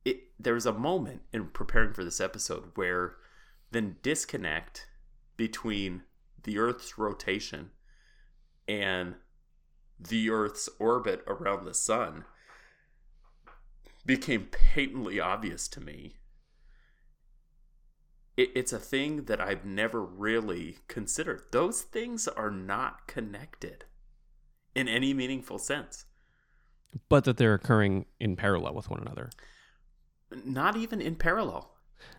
it, 0.05 0.23
there 0.39 0.55
was 0.55 0.67
a 0.67 0.73
moment 0.73 1.23
in 1.33 1.47
preparing 1.49 1.93
for 1.93 2.05
this 2.05 2.21
episode 2.21 2.73
where 2.75 3.17
the 3.71 3.81
disconnect 3.81 4.87
between 5.37 6.03
the 6.43 6.59
Earth's 6.59 6.99
rotation 6.99 7.71
and 8.69 9.15
the 9.99 10.31
Earth's 10.31 10.69
orbit 10.79 11.23
around 11.27 11.65
the 11.65 11.75
sun 11.75 12.25
became 14.05 14.49
patently 14.51 15.19
obvious 15.19 15.67
to 15.69 15.81
me 15.81 16.17
it, 18.37 18.51
it's 18.55 18.73
a 18.73 18.79
thing 18.79 19.25
that 19.25 19.41
I've 19.41 19.65
never 19.65 20.03
really 20.03 20.79
considered. 20.89 21.43
Those 21.53 21.83
things 21.83 22.29
are 22.29 22.51
not 22.51 23.07
connected 23.07 23.85
in 24.75 24.89
any 24.89 25.15
meaningful 25.15 25.59
sense. 25.59 26.07
But 27.09 27.25
that 27.25 27.37
they're 27.37 27.55
occurring 27.55 28.07
in 28.21 28.37
parallel 28.37 28.75
with 28.75 28.91
one 28.91 29.01
another. 29.01 29.31
Not 30.45 30.77
even 30.77 31.01
in 31.01 31.17
parallel. 31.17 31.71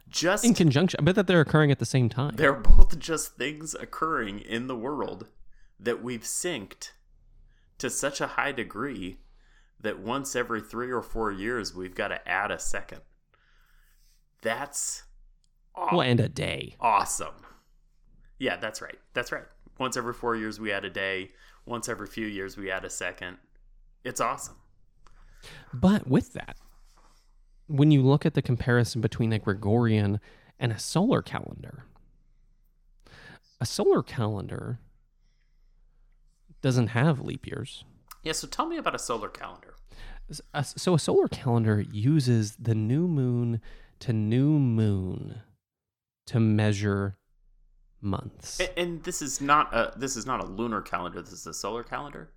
Just 0.09 0.45
In 0.45 0.53
conjunction, 0.53 1.03
but 1.03 1.16
that 1.16 1.28
they're 1.28 1.41
occurring 1.41 1.72
at 1.72 1.80
the 1.80 1.86
same 1.86 2.09
time. 2.09 2.36
they're 2.36 2.53
both 2.53 2.97
just 2.97 3.36
things 3.36 3.76
occurring 3.76 4.39
in 4.39 4.68
the 4.68 4.76
world 4.76 5.28
that 5.80 6.01
we've 6.01 6.24
synced 6.24 6.91
to 7.78 7.89
such 7.89 8.22
a 8.22 8.28
high 8.28 8.51
degree 8.51 9.20
that 9.80 9.99
once 9.99 10.36
every 10.36 10.61
three 10.61 10.89
or 10.89 11.01
four 11.01 11.32
years 11.32 11.76
we've 11.76 11.93
got 11.93 12.07
to 12.07 12.28
add 12.28 12.49
a 12.51 12.57
second. 12.59 13.01
That's 14.41 15.03
Well, 15.78 16.01
and 16.01 16.19
a 16.19 16.30
day. 16.30 16.76
awesome. 16.80 17.36
Yeah, 18.39 18.57
that's 18.57 18.82
right. 18.82 18.99
That's 19.13 19.32
right. 19.32 19.45
Once 19.80 19.97
every 19.97 20.13
four 20.13 20.36
years 20.36 20.59
we 20.59 20.71
add 20.71 20.86
a 20.86 20.89
day. 20.89 21.32
Once 21.65 21.89
every 21.89 22.07
few 22.07 22.28
years 22.28 22.57
we 22.57 22.71
add 22.71 22.86
a 22.86 22.89
second. 22.89 23.38
It's 24.03 24.21
awesome. 24.21 24.55
But 25.73 26.07
with 26.07 26.34
that, 26.34 26.57
when 27.67 27.91
you 27.91 28.01
look 28.01 28.26
at 28.26 28.34
the 28.34 28.41
comparison 28.41 29.01
between 29.01 29.34
a 29.34 29.39
Gregorian 29.39 30.19
and 30.59 30.71
a 30.71 30.80
solar 30.80 31.21
calendar, 31.21 31.86
a 33.59 33.65
solar 33.65 34.03
calendar 34.03 34.80
doesn't 36.61 36.88
have 36.88 37.19
leap 37.19 37.47
years. 37.47 37.84
Yeah. 38.23 38.34
So 38.34 38.47
tell 38.47 38.65
me 38.65 38.78
about 38.78 38.95
a 38.95 38.99
solar 38.99 39.30
calendar. 39.30 39.76
So 40.76 40.95
a 40.95 40.99
solar 40.99 41.28
calendar 41.28 41.82
uses 41.91 42.55
the 42.55 42.73
new 42.76 43.07
moon 43.07 43.61
to 43.99 44.13
new 44.13 44.57
moon 44.59 45.41
to 46.28 46.39
measure 46.39 47.17
months. 48.01 48.59
A- 48.59 48.78
And 48.80 49.03
this 49.03 49.21
is 49.21 49.41
not 49.41 49.73
a 49.73 49.93
this 49.97 50.15
is 50.15 50.26
not 50.26 50.43
a 50.43 50.45
lunar 50.45 50.82
calendar. 50.82 51.21
This 51.21 51.34
is 51.34 51.47
a 51.47 51.53
solar 51.53 51.84
calendar. 51.84 52.32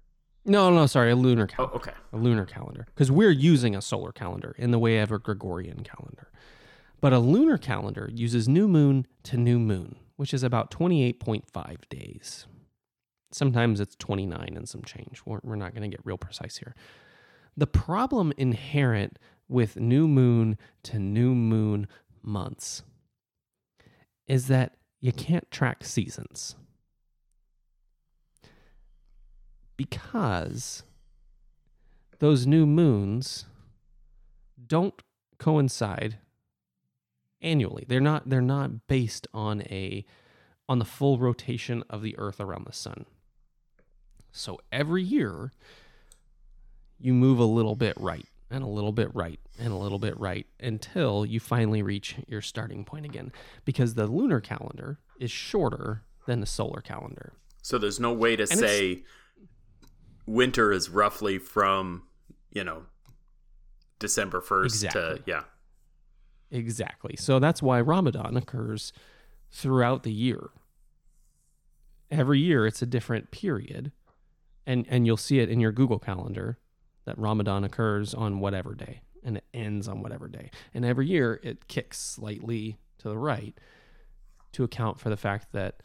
No, 0.45 0.71
no, 0.71 0.87
sorry, 0.87 1.11
a 1.11 1.17
lunar 1.17 1.45
Oh, 1.45 1.47
calendar. 1.67 1.77
okay. 1.77 1.93
a 2.13 2.17
lunar 2.17 2.47
calendar 2.47 2.87
because 2.95 3.11
we're 3.11 3.31
using 3.31 3.75
a 3.77 3.83
solar 3.83 4.13
calendar 4.13 4.55
in 4.59 4.71
the 4.71 4.79
way 4.79 4.99
of 4.99 5.13
a 5.13 5.19
Gregorian 5.19 5.83
calendar. 5.83 6.31
But 7.01 7.13
a 7.13 7.19
lunar 7.19 7.59
calendar 7.59 8.09
uses 8.13 8.49
new 8.49 8.67
moon 8.67 9.07
to 9.25 9.37
new 9.37 9.59
moon, 9.59 9.97
which 10.17 10.33
is 10.33 10.43
about 10.43 10.71
28.5 10.71 11.89
days. 11.89 12.47
Sometimes 13.31 13.79
it's 13.79 13.95
29 13.97 14.55
and 14.57 14.67
some 14.69 14.83
change. 14.83 15.21
We're, 15.27 15.41
we're 15.45 15.55
not 15.57 15.75
going 15.75 15.89
to 15.89 15.95
get 15.95 16.05
real 16.05 16.17
precise 16.19 16.57
here. 16.57 16.75
The 17.57 17.67
problem 17.67 18.33
inherent 18.39 19.19
with 19.49 19.77
new 19.77 20.09
moon 20.09 20.57
to 20.85 20.99
new 20.99 21.35
moon 21.35 21.89
months 22.23 22.83
is 24.29 24.47
that 24.47 24.75
you 25.01 25.13
can't 25.13 25.51
track 25.51 25.85
seasons. 25.85 26.55
because 29.79 30.83
those 32.19 32.47
new 32.47 32.67
moons 32.67 33.47
don't 34.67 35.01
coincide 35.39 36.19
annually. 37.41 37.87
They're 37.89 38.01
not 38.01 38.29
they're 38.29 38.43
not 38.43 38.87
based 38.89 39.27
on 39.33 39.63
a 39.63 40.05
on 40.69 40.79
the 40.81 40.85
full 40.85 41.19
rotation 41.19 41.83
of 41.89 42.03
the 42.03 42.19
earth 42.19 42.41
around 42.41 42.67
the 42.67 42.73
sun. 42.75 43.07
So 44.33 44.59
every 44.71 45.03
year 45.03 45.53
you 46.99 47.15
move 47.15 47.39
a 47.39 47.45
little 47.45 47.77
bit 47.77 47.95
right 47.99 48.27
and 48.51 48.63
a 48.65 48.67
little 48.67 48.93
bit 48.93 49.15
right 49.15 49.39
and 49.59 49.73
a 49.73 49.77
little 49.77 49.99
bit 49.99 50.19
right 50.19 50.47
until 50.61 51.27
you 51.27 51.39
finally 51.41 51.83
reach 51.83 52.17
your 52.27 52.41
starting 52.41 52.85
point 52.85 53.05
again 53.05 53.31
because 53.65 53.95
the 53.95 54.07
lunar 54.07 54.41
calendar 54.41 54.99
is 55.21 55.31
shorter 55.31 56.03
than 56.27 56.41
the 56.41 56.47
solar 56.47 56.81
calendar. 56.81 57.33
So 57.63 57.77
there's 57.79 58.01
no 58.01 58.13
way 58.13 58.37
to 58.37 58.45
it's- 58.45 58.59
say 58.59 59.05
winter 60.27 60.73
is 60.73 60.89
roughly 60.91 61.39
from, 61.39 62.03
you 62.53 62.65
know, 62.65 62.83
December 63.99 64.41
1st 64.41 64.81
to 64.81 64.87
Exactly. 64.87 65.23
yeah. 65.27 65.43
Exactly. 66.51 67.17
So 67.17 67.39
that's 67.39 67.61
why 67.63 67.81
Ramadan 67.81 68.37
occurs 68.37 68.93
throughout 69.51 70.03
the 70.03 70.13
year. 70.13 70.51
Every 72.11 72.39
year 72.41 72.67
it's 72.67 72.81
a 72.81 72.87
different 72.87 73.31
period. 73.31 73.93
And 74.67 74.87
and 74.89 75.07
you'll 75.07 75.17
see 75.17 75.39
it 75.41 75.49
in 75.51 75.61
your 75.61 75.73
Google 75.73 75.99
calendar 75.99 76.59
that 77.09 77.19
Ramadan 77.19 77.65
occurs 77.65 78.13
on 78.13 78.39
whatever 78.39 78.75
day 78.75 79.01
and 79.25 79.39
it 79.39 79.45
ends 79.55 79.89
on 79.89 80.03
whatever 80.03 80.29
day. 80.29 80.51
And 80.75 80.85
every 80.85 81.07
year 81.07 81.41
it 81.43 81.67
kicks 81.69 81.99
slightly 81.99 82.77
to 82.99 83.09
the 83.09 83.17
right 83.17 83.57
to 84.53 84.63
account 84.63 85.01
for 85.01 85.09
the 85.09 85.17
fact 85.17 85.53
that 85.53 85.83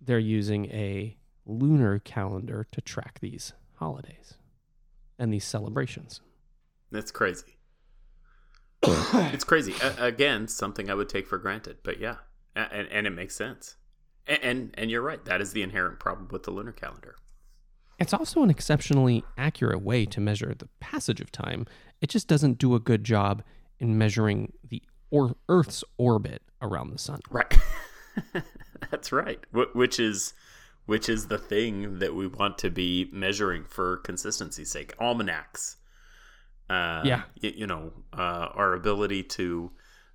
they're 0.00 0.18
using 0.18 0.66
a 0.66 1.16
lunar 1.46 1.98
calendar 2.00 2.66
to 2.72 2.80
track 2.82 3.18
these 3.20 3.54
holidays 3.76 4.34
and 5.18 5.32
these 5.32 5.44
celebrations. 5.44 6.20
That's 6.92 7.10
crazy. 7.10 7.56
it's 8.82 9.44
crazy. 9.44 9.74
A- 9.82 10.04
again, 10.04 10.48
something 10.48 10.90
I 10.90 10.94
would 10.94 11.08
take 11.08 11.26
for 11.26 11.38
granted, 11.38 11.78
but 11.82 11.98
yeah. 11.98 12.16
A- 12.54 12.72
And 12.72 12.88
and 12.88 13.06
it 13.06 13.10
makes 13.10 13.34
sense. 13.36 13.76
A- 14.28 14.44
And 14.44 14.74
and 14.76 14.90
you're 14.90 15.02
right. 15.02 15.24
That 15.24 15.40
is 15.40 15.52
the 15.52 15.62
inherent 15.62 15.98
problem 15.98 16.28
with 16.30 16.42
the 16.42 16.50
lunar 16.50 16.72
calendar. 16.72 17.16
It's 18.00 18.14
also 18.14 18.42
an 18.42 18.50
exceptionally 18.50 19.22
accurate 19.36 19.82
way 19.82 20.06
to 20.06 20.20
measure 20.20 20.54
the 20.56 20.68
passage 20.80 21.20
of 21.20 21.30
time. 21.30 21.66
It 22.00 22.08
just 22.08 22.26
doesn't 22.26 22.58
do 22.58 22.74
a 22.74 22.80
good 22.80 23.04
job 23.04 23.42
in 23.78 23.98
measuring 23.98 24.52
the 24.68 24.82
or 25.10 25.36
Earth's 25.48 25.84
orbit 25.98 26.42
around 26.62 26.90
the 26.90 26.98
sun. 26.98 27.20
Right. 27.30 27.52
That's 28.90 29.12
right. 29.12 29.40
Wh- 29.52 29.74
Which 29.74 30.00
is 30.00 30.32
which 30.86 31.08
is 31.08 31.28
the 31.28 31.38
thing 31.38 31.98
that 32.00 32.14
we 32.14 32.26
want 32.26 32.58
to 32.58 32.70
be 32.70 33.08
measuring 33.12 33.64
for 33.64 33.98
consistency's 33.98 34.70
sake. 34.70 34.94
Almanacs. 35.00 35.76
Uh, 36.68 37.02
Yeah. 37.04 37.22
y- 37.42 37.52
you 37.56 37.66
know, 37.66 37.92
uh, 38.12 38.48
our 38.54 38.72
ability 38.74 39.22
to 39.24 39.70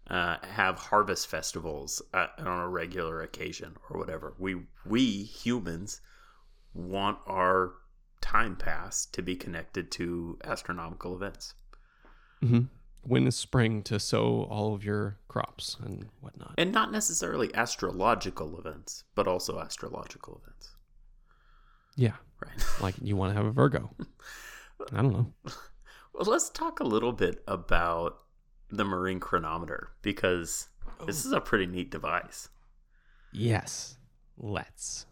uh, 0.09 0.37
have 0.43 0.77
harvest 0.77 1.27
festivals 1.27 2.01
uh, 2.13 2.27
on 2.39 2.59
a 2.59 2.67
regular 2.69 3.21
occasion 3.21 3.75
or 3.89 3.99
whatever. 3.99 4.33
We 4.39 4.63
we 4.85 5.23
humans 5.23 6.01
want 6.75 7.17
our 7.25 7.73
time 8.21 8.55
pass 8.55 9.05
to 9.07 9.21
be 9.21 9.35
connected 9.35 9.91
to 9.91 10.37
astronomical 10.43 11.15
events. 11.15 11.53
hmm 12.41 12.63
When 13.01 13.25
is 13.27 13.35
spring 13.35 13.81
to 13.83 13.99
sow 13.99 14.43
all 14.43 14.75
of 14.75 14.83
your 14.83 15.17
crops 15.27 15.77
and 15.83 16.09
whatnot? 16.21 16.53
And 16.57 16.71
not 16.71 16.91
necessarily 16.91 17.53
astrological 17.55 18.59
events, 18.59 19.03
but 19.15 19.27
also 19.27 19.59
astrological 19.59 20.41
events. 20.43 20.75
Yeah, 21.95 22.15
Right. 22.45 22.65
like 22.81 22.95
you 23.01 23.15
want 23.15 23.31
to 23.31 23.37
have 23.37 23.45
a 23.45 23.51
Virgo. 23.51 23.89
I 24.91 25.01
don't 25.01 25.13
know. 25.13 25.33
Well, 26.13 26.31
let's 26.31 26.49
talk 26.49 26.79
a 26.79 26.85
little 26.85 27.11
bit 27.11 27.43
about 27.45 28.19
the 28.69 28.85
marine 28.85 29.19
chronometer 29.19 29.89
because 30.01 30.69
this 31.05 31.25
is 31.25 31.33
a 31.33 31.41
pretty 31.41 31.65
neat 31.65 31.91
device. 31.91 32.47
Yes, 33.33 33.97
let's. 34.37 35.07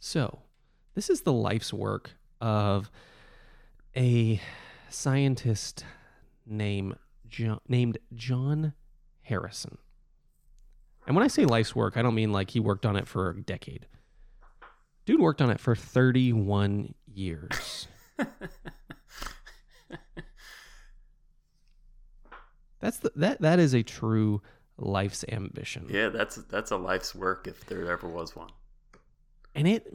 So, 0.00 0.40
this 0.94 1.10
is 1.10 1.20
the 1.20 1.32
life's 1.32 1.72
work 1.72 2.12
of 2.40 2.90
a 3.96 4.40
scientist 4.88 5.84
named 6.46 6.96
John, 7.28 7.60
named 7.68 7.98
John 8.14 8.72
Harrison. 9.22 9.76
And 11.06 11.14
when 11.14 11.24
I 11.24 11.28
say 11.28 11.44
life's 11.44 11.76
work, 11.76 11.96
I 11.96 12.02
don't 12.02 12.14
mean 12.14 12.32
like 12.32 12.50
he 12.50 12.60
worked 12.60 12.86
on 12.86 12.96
it 12.96 13.06
for 13.06 13.30
a 13.30 13.40
decade. 13.40 13.86
Dude 15.04 15.20
worked 15.20 15.42
on 15.42 15.50
it 15.50 15.60
for 15.60 15.76
31 15.76 16.94
years. 17.06 17.86
That's 22.80 22.98
the, 22.98 23.12
that 23.16 23.42
that 23.42 23.58
is 23.58 23.74
a 23.74 23.82
true 23.82 24.40
life's 24.78 25.22
ambition. 25.30 25.86
Yeah, 25.90 26.08
that's 26.08 26.36
that's 26.36 26.70
a 26.70 26.78
life's 26.78 27.14
work 27.14 27.46
if 27.46 27.66
there 27.66 27.90
ever 27.90 28.08
was 28.08 28.34
one. 28.34 28.48
And 29.54 29.68
it 29.68 29.92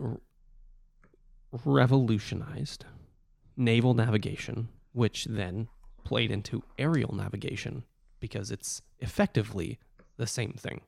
revolutionized 1.63 2.85
naval 3.57 3.93
navigation, 3.93 4.69
which 4.91 5.25
then 5.25 5.67
played 6.03 6.31
into 6.31 6.63
aerial 6.77 7.15
navigation 7.15 7.83
because 8.19 8.51
it's 8.51 8.81
effectively 8.99 9.79
the 10.17 10.27
same 10.27 10.53
thing. 10.53 10.81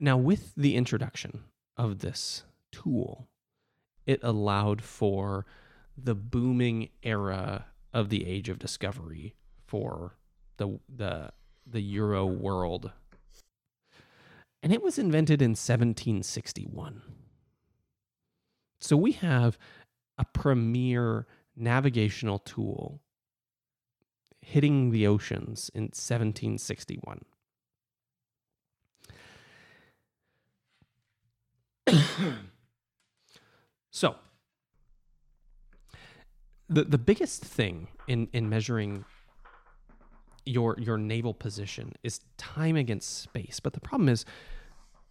Now, 0.00 0.16
with 0.16 0.52
the 0.56 0.76
introduction 0.76 1.44
of 1.76 2.00
this 2.00 2.44
tool, 2.72 3.28
it 4.06 4.20
allowed 4.22 4.82
for 4.82 5.46
the 5.96 6.14
booming 6.14 6.90
era 7.02 7.66
of 7.92 8.08
the 8.08 8.26
age 8.26 8.48
of 8.48 8.58
discovery 8.58 9.34
for 9.66 10.16
the 10.56 10.78
the 10.88 11.30
the 11.66 11.80
Euro 11.80 12.26
world 12.26 12.90
and 14.64 14.72
it 14.72 14.82
was 14.82 14.98
invented 14.98 15.40
in 15.42 15.50
1761. 15.50 17.02
So 18.80 18.96
we 18.96 19.12
have 19.12 19.58
a 20.16 20.24
premier 20.24 21.26
navigational 21.54 22.38
tool 22.38 23.02
hitting 24.40 24.90
the 24.90 25.06
oceans 25.06 25.70
in 25.74 25.82
1761. 25.84 27.26
so 33.90 34.16
the 36.70 36.84
the 36.84 36.96
biggest 36.96 37.44
thing 37.44 37.88
in 38.08 38.28
in 38.32 38.48
measuring 38.48 39.04
your 40.46 40.76
your 40.78 40.98
naval 40.98 41.34
position 41.34 41.92
is 42.02 42.20
time 42.36 42.76
against 42.76 43.18
space. 43.18 43.60
But 43.60 43.72
the 43.72 43.80
problem 43.80 44.08
is, 44.08 44.24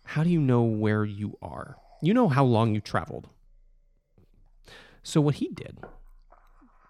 how 0.04 0.24
do 0.24 0.30
you 0.30 0.39
know 0.39 0.64
where 0.64 1.06
you 1.06 1.38
are? 1.41 1.78
You 2.01 2.14
know 2.14 2.30
how 2.30 2.43
long 2.43 2.74
you 2.74 2.82
traveled. 2.82 3.30
So 5.01 5.22
what 5.22 5.36
he 5.36 5.49
did 5.49 5.80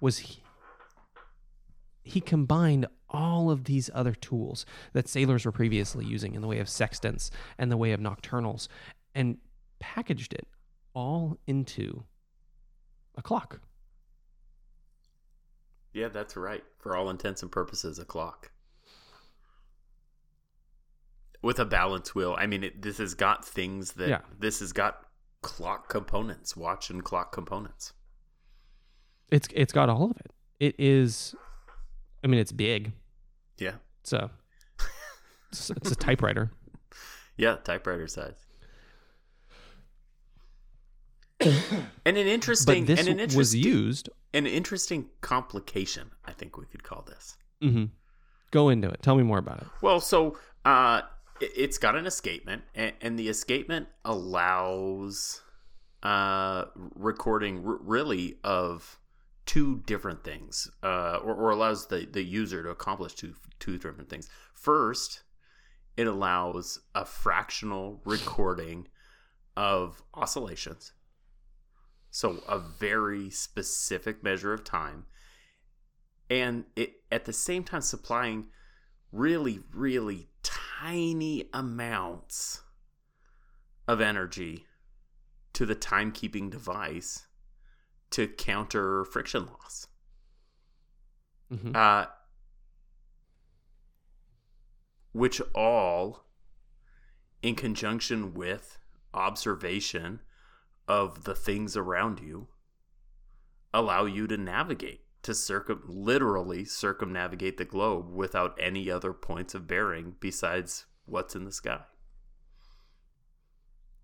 was 0.01 0.19
he, 0.19 0.43
he 2.03 2.21
combined 2.21 2.87
all 3.09 3.49
of 3.49 3.65
these 3.65 3.89
other 3.93 4.13
tools 4.13 4.65
that 4.93 5.07
sailors 5.07 5.45
were 5.45 5.51
previously 5.51 6.05
using 6.05 6.35
in 6.35 6.41
the 6.41 6.47
way 6.47 6.59
of 6.59 6.67
sextants 6.67 7.31
and 7.57 7.71
the 7.71 7.77
way 7.77 7.91
of 7.91 7.99
nocturnals 7.99 8.67
and 9.15 9.37
packaged 9.79 10.33
it 10.33 10.47
all 10.93 11.37
into 11.47 12.03
a 13.15 13.21
clock. 13.21 13.61
Yeah, 15.93 16.07
that's 16.07 16.35
right. 16.35 16.63
For 16.79 16.95
all 16.95 17.09
intents 17.09 17.43
and 17.43 17.51
purposes, 17.51 17.99
a 17.99 18.05
clock 18.05 18.52
with 21.43 21.59
a 21.59 21.65
balance 21.65 22.15
wheel. 22.15 22.35
I 22.39 22.47
mean, 22.47 22.63
it, 22.63 22.81
this 22.81 22.97
has 22.97 23.13
got 23.13 23.45
things 23.45 23.91
that 23.93 24.09
Yeah. 24.09 24.21
this 24.39 24.59
has 24.61 24.73
got 24.73 25.05
clock 25.41 25.89
components, 25.89 26.55
watch 26.57 26.89
and 26.89 27.03
clock 27.03 27.31
components. 27.31 27.93
It's 29.29 29.47
it's 29.53 29.73
got 29.73 29.89
all 29.89 30.05
of 30.09 30.17
it. 30.17 30.31
It 30.59 30.75
is 30.79 31.35
I 32.23 32.27
mean 32.27 32.39
it's 32.39 32.51
big. 32.51 32.93
Yeah, 33.59 33.73
So 34.03 34.29
it's, 35.51 35.69
it's 35.69 35.91
a 35.91 35.95
typewriter. 35.95 36.51
yeah, 37.37 37.57
typewriter 37.63 38.07
size. 38.07 38.35
and 41.39 42.17
an 42.17 42.27
interesting, 42.27 42.89
and 42.89 43.07
an 43.19 43.35
was 43.35 43.53
used. 43.55 44.09
an 44.33 44.47
interesting 44.47 45.09
complication. 45.21 46.11
I 46.25 46.31
think 46.31 46.57
we 46.57 46.65
could 46.65 46.83
call 46.83 47.03
this. 47.07 47.37
mm-hmm. 47.61 47.85
Go 48.51 48.69
into 48.69 48.89
it. 48.89 49.01
Tell 49.01 49.15
me 49.15 49.23
more 49.23 49.39
about 49.39 49.61
it. 49.61 49.67
Well, 49.81 49.99
so 49.99 50.37
uh, 50.63 51.01
it's 51.55 51.77
got 51.77 51.95
an 51.95 52.05
escapement, 52.05 52.63
and, 52.75 52.93
and 53.01 53.19
the 53.19 53.29
escapement 53.29 53.87
allows 54.03 55.41
uh, 56.01 56.65
recording 56.95 57.65
r- 57.65 57.79
really 57.81 58.37
of 58.43 58.99
two 59.45 59.81
different 59.85 60.23
things, 60.23 60.69
uh, 60.83 61.17
or, 61.23 61.35
or 61.35 61.49
allows 61.51 61.87
the, 61.87 62.07
the 62.11 62.23
user 62.23 62.63
to 62.63 62.69
accomplish 62.69 63.13
two 63.13 63.33
two 63.59 63.77
different 63.77 64.09
things. 64.09 64.29
First, 64.53 65.23
it 65.95 66.07
allows 66.07 66.79
a 66.95 67.05
fractional 67.05 68.01
recording 68.05 68.87
of 69.55 70.01
oscillations, 70.13 70.93
So 72.13 72.43
a 72.47 72.59
very 72.59 73.31
specific 73.31 74.23
measure 74.23 74.53
of 74.53 74.63
time. 74.63 75.05
And 76.29 76.65
it 76.75 76.93
at 77.11 77.25
the 77.25 77.33
same 77.33 77.63
time 77.63 77.81
supplying 77.81 78.49
really, 79.11 79.61
really 79.73 80.29
tiny 80.83 81.49
amounts 81.53 82.61
of 83.87 84.01
energy 84.01 84.65
to 85.53 85.65
the 85.65 85.75
timekeeping 85.75 86.49
device 86.51 87.27
to 88.09 88.27
counter 88.27 89.05
friction 89.05 89.45
loss. 89.45 89.87
Mhm. 91.49 91.73
Uh, 91.73 92.07
which 95.13 95.39
all, 95.55 96.25
in 97.41 97.55
conjunction 97.55 98.33
with 98.33 98.77
observation 99.13 100.21
of 100.87 101.23
the 101.23 101.35
things 101.35 101.77
around 101.77 102.19
you, 102.19 102.49
allow 103.73 104.03
you 104.03 104.27
to 104.27 104.35
navigate, 104.35 105.02
to 105.23 105.33
circum 105.33 105.83
literally 105.87 106.65
circumnavigate 106.65 107.57
the 107.57 107.65
globe 107.65 108.09
without 108.13 108.57
any 108.59 108.91
other 108.91 109.13
points 109.13 109.55
of 109.55 109.67
bearing 109.67 110.15
besides 110.19 110.85
what's 111.05 111.35
in 111.35 111.45
the 111.45 111.51
sky. 111.51 111.81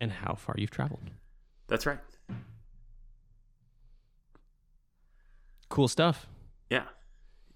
And 0.02 0.12
how 0.12 0.36
far 0.36 0.56
you've 0.58 0.72
traveled. 0.72 1.12
That's 1.68 1.86
right. 1.86 2.00
Cool 5.68 5.88
stuff. 5.88 6.28
Yeah, 6.70 6.86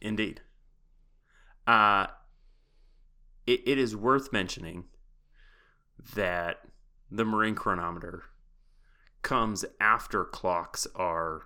indeed. 0.02 0.42
Uh, 1.66 2.08
it, 3.48 3.62
it 3.66 3.78
is 3.78 3.96
worth 3.96 4.34
mentioning 4.34 4.84
that 6.16 6.58
the 7.10 7.24
marine 7.24 7.56
chronometer 7.56 8.24
comes 9.22 9.64
after 9.80 10.26
clocks 10.26 10.86
are 10.96 11.44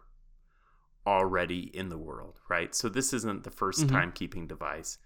already 1.07 1.75
in 1.75 1.87
the 1.87 1.97
world, 1.97 2.41
right? 2.49 2.75
So 2.75 2.89
this 2.89 3.13
isn't 3.13 3.43
the 3.45 3.49
1st 3.51 3.87
Mhm. 3.87 3.89
timekeeping 4.13 4.47
device, 4.47 4.97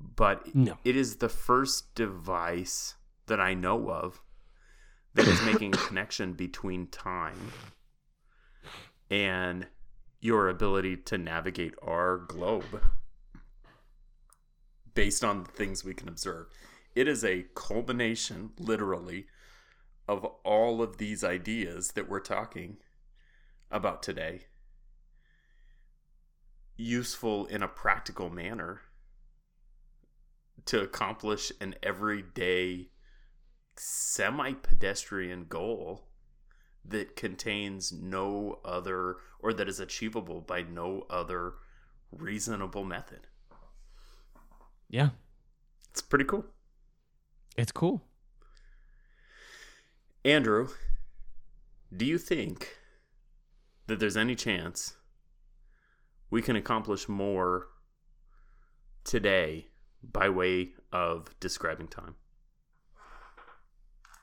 but 0.00 0.52
No. 0.54 0.76
it 0.84 0.96
is 0.96 1.16
the 1.18 1.28
first 1.28 1.94
device 1.94 2.96
that 3.26 3.40
I 3.40 3.54
know 3.54 3.90
of 3.90 4.20
that 5.14 5.28
is 5.28 5.40
making 5.42 5.72
a 5.74 5.78
connection 5.88 6.32
between 6.34 6.88
time 6.88 7.52
and 9.08 9.68
your 10.20 10.48
ability 10.48 10.96
to 10.96 11.16
navigate 11.16 11.74
our 11.80 12.18
globe 12.18 12.82
based 14.94 15.22
on 15.22 15.44
the 15.44 15.50
things 15.52 15.84
we 15.84 15.94
can 15.94 16.08
observe. 16.08 16.48
It 16.94 17.06
is 17.06 17.24
a 17.24 17.46
culmination, 17.54 18.52
literally, 18.58 19.28
of 20.08 20.24
all 20.44 20.82
of 20.82 20.96
these 20.96 21.22
ideas 21.22 21.92
that 21.92 22.08
we're 22.08 22.20
talking 22.20 22.78
about 23.70 24.02
today, 24.02 24.46
useful 26.76 27.46
in 27.46 27.62
a 27.62 27.68
practical 27.68 28.30
manner 28.30 28.82
to 30.66 30.80
accomplish 30.82 31.52
an 31.60 31.74
everyday 31.82 32.88
semi 33.76 34.52
pedestrian 34.52 35.46
goal 35.48 36.08
that 36.84 37.16
contains 37.16 37.92
no 37.92 38.60
other 38.64 39.16
or 39.40 39.52
that 39.52 39.68
is 39.68 39.80
achievable 39.80 40.40
by 40.40 40.62
no 40.62 41.04
other 41.10 41.54
reasonable 42.12 42.84
method. 42.84 43.26
Yeah. 44.88 45.10
It's 45.90 46.02
pretty 46.02 46.24
cool. 46.24 46.44
It's 47.56 47.72
cool. 47.72 48.02
Andrew, 50.24 50.68
do 51.96 52.04
you 52.04 52.18
think 52.18 52.76
that 53.86 54.00
there's 54.00 54.16
any 54.16 54.34
chance 54.34 54.95
we 56.30 56.42
can 56.42 56.56
accomplish 56.56 57.08
more 57.08 57.68
today 59.04 59.68
by 60.02 60.28
way 60.28 60.70
of 60.92 61.34
describing 61.40 61.88
time? 61.88 62.16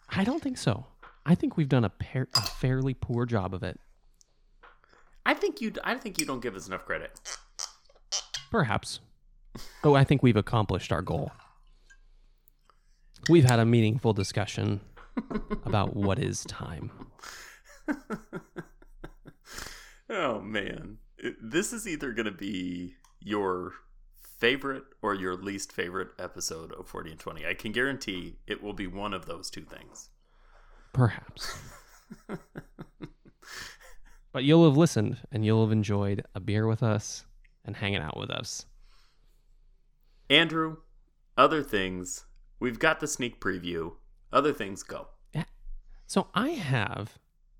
I 0.10 0.24
don't 0.24 0.42
think 0.42 0.58
so. 0.58 0.86
I 1.26 1.36
think 1.36 1.58
we've 1.58 1.70
done 1.70 1.86
a, 1.86 1.90
par- 1.90 2.28
a 2.36 2.42
fairly 2.42 2.94
poor 2.94 3.26
job 3.26 3.54
of 3.54 3.64
it. 3.64 3.80
I 5.26 5.34
think 5.34 5.62
you 5.62 5.72
I 5.84 5.96
think 5.96 6.20
you 6.20 6.26
don't 6.26 6.42
give 6.42 6.56
us 6.56 6.68
enough 6.68 6.86
credit. 6.86 7.18
Perhaps. 8.52 9.00
But 9.82 9.94
I 9.94 10.04
think 10.04 10.22
we've 10.22 10.36
accomplished 10.36 10.92
our 10.92 11.02
goal. 11.02 11.32
We've 13.30 13.46
had 13.46 13.60
a 13.60 13.66
meaningful 13.66 14.12
discussion 14.12 14.82
about 15.66 15.96
what 15.96 16.20
is 16.20 16.44
time. 16.44 16.92
Oh 20.10 20.42
man. 20.42 20.98
This 21.42 21.72
is 21.72 21.88
either 21.88 22.12
going 22.12 22.26
to 22.26 22.32
be 22.32 22.96
your 23.20 23.74
favorite 24.22 24.84
or 25.02 25.14
your 25.14 25.36
least 25.36 25.72
favorite 25.72 26.10
episode 26.20 26.74
of 26.74 26.88
40 26.88 27.12
and 27.12 27.20
20. 27.20 27.48
I 27.48 27.54
can 27.54 27.72
guarantee 27.72 28.36
it 28.46 28.62
will 28.62 28.74
be 28.74 28.88
one 28.88 29.14
of 29.14 29.26
those 29.26 29.50
two 29.50 29.64
things. 29.64 30.10
Perhaps. 30.92 31.58
but 34.34 34.44
you'll 34.44 34.66
have 34.66 34.76
listened 34.78 35.18
and 35.32 35.46
you'll 35.46 35.64
have 35.64 35.72
enjoyed 35.72 36.26
a 36.36 36.42
beer 36.42 36.68
with 36.68 36.84
us 36.84 37.26
and 37.64 37.78
hanging 37.78 38.02
out 38.02 38.18
with 38.18 38.30
us. 38.30 38.66
Andrew, 40.30 40.78
other 41.38 41.64
things. 41.64 42.26
We've 42.60 42.80
got 42.80 43.00
the 43.00 43.08
sneak 43.08 43.40
preview. 43.40 43.94
Other 44.32 44.52
things 44.52 44.84
go. 44.84 45.08
Yeah. 45.34 45.46
So 46.06 46.28
I 46.34 46.50
have 46.50 47.18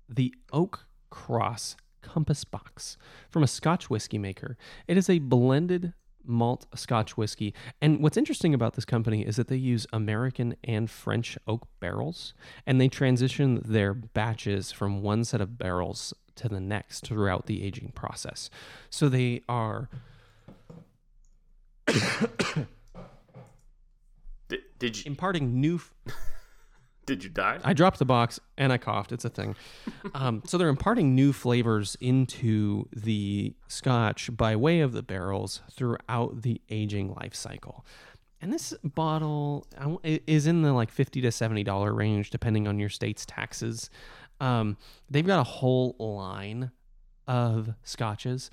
the 0.08 0.34
Oak 0.52 0.86
Cross 1.08 1.76
Compass 2.04 2.44
Box 2.44 2.96
from 3.30 3.42
a 3.42 3.48
Scotch 3.48 3.90
whiskey 3.90 4.18
maker. 4.18 4.56
It 4.86 4.96
is 4.96 5.08
a 5.08 5.18
blended 5.18 5.94
malt 6.26 6.66
Scotch 6.74 7.16
whiskey. 7.16 7.54
And 7.80 8.00
what's 8.00 8.16
interesting 8.16 8.54
about 8.54 8.74
this 8.74 8.84
company 8.84 9.26
is 9.26 9.36
that 9.36 9.48
they 9.48 9.56
use 9.56 9.86
American 9.92 10.56
and 10.64 10.90
French 10.90 11.36
oak 11.46 11.66
barrels 11.80 12.34
and 12.66 12.80
they 12.80 12.88
transition 12.88 13.60
their 13.64 13.94
batches 13.94 14.72
from 14.72 15.02
one 15.02 15.24
set 15.24 15.40
of 15.40 15.58
barrels 15.58 16.14
to 16.36 16.48
the 16.48 16.60
next 16.60 17.06
throughout 17.06 17.46
the 17.46 17.64
aging 17.64 17.92
process. 17.94 18.50
So 18.90 19.08
they 19.08 19.42
are 19.48 19.88
Did, 24.48 24.60
did 24.78 24.98
you 24.98 25.04
imparting 25.06 25.60
new 25.60 25.80
did 27.06 27.24
you 27.24 27.30
die? 27.30 27.60
I 27.62 27.72
dropped 27.72 27.98
the 27.98 28.04
box 28.04 28.40
and 28.56 28.72
I 28.72 28.78
coughed. 28.78 29.12
It's 29.12 29.24
a 29.24 29.30
thing. 29.30 29.56
Um, 30.12 30.42
so 30.46 30.58
they're 30.58 30.68
imparting 30.68 31.14
new 31.14 31.32
flavors 31.32 31.96
into 32.00 32.88
the 32.94 33.54
scotch 33.68 34.30
by 34.36 34.54
way 34.54 34.80
of 34.80 34.92
the 34.92 35.02
barrels 35.02 35.60
throughout 35.72 36.42
the 36.42 36.60
aging 36.68 37.14
life 37.14 37.34
cycle. 37.34 37.84
And 38.40 38.52
this 38.52 38.74
bottle 38.84 39.66
is 40.04 40.46
in 40.46 40.62
the 40.62 40.72
like 40.72 40.92
fifty 40.92 41.20
to 41.22 41.32
seventy 41.32 41.64
dollar 41.64 41.92
range, 41.92 42.30
depending 42.30 42.68
on 42.68 42.78
your 42.78 42.90
state's 42.90 43.24
taxes. 43.26 43.90
Um, 44.40 44.76
they've 45.10 45.26
got 45.26 45.40
a 45.40 45.44
whole 45.44 45.96
line 45.98 46.70
of 47.26 47.70
scotches. 47.82 48.50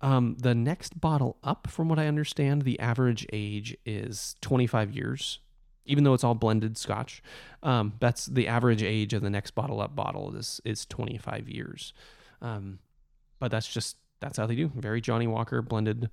Um, 0.00 0.36
the 0.38 0.54
next 0.54 1.00
bottle 1.00 1.38
up, 1.44 1.68
from 1.70 1.88
what 1.88 1.98
I 1.98 2.06
understand, 2.06 2.62
the 2.62 2.78
average 2.80 3.26
age 3.32 3.76
is 3.86 4.36
25 4.40 4.92
years, 4.92 5.40
even 5.86 6.04
though 6.04 6.14
it's 6.14 6.24
all 6.24 6.34
blended 6.34 6.76
scotch. 6.76 7.22
Um, 7.62 7.94
that's 8.00 8.26
the 8.26 8.48
average 8.48 8.82
age 8.82 9.12
of 9.12 9.22
the 9.22 9.30
next 9.30 9.52
bottle 9.52 9.80
up 9.80 9.94
bottle 9.94 10.34
is 10.36 10.60
is 10.64 10.86
25 10.86 11.48
years. 11.48 11.92
Um, 12.40 12.78
but 13.38 13.50
that's 13.50 13.72
just 13.72 13.96
that's 14.20 14.38
how 14.38 14.46
they 14.46 14.54
do. 14.54 14.70
Very 14.74 15.00
Johnnie 15.00 15.26
Walker 15.26 15.62
blended 15.62 16.10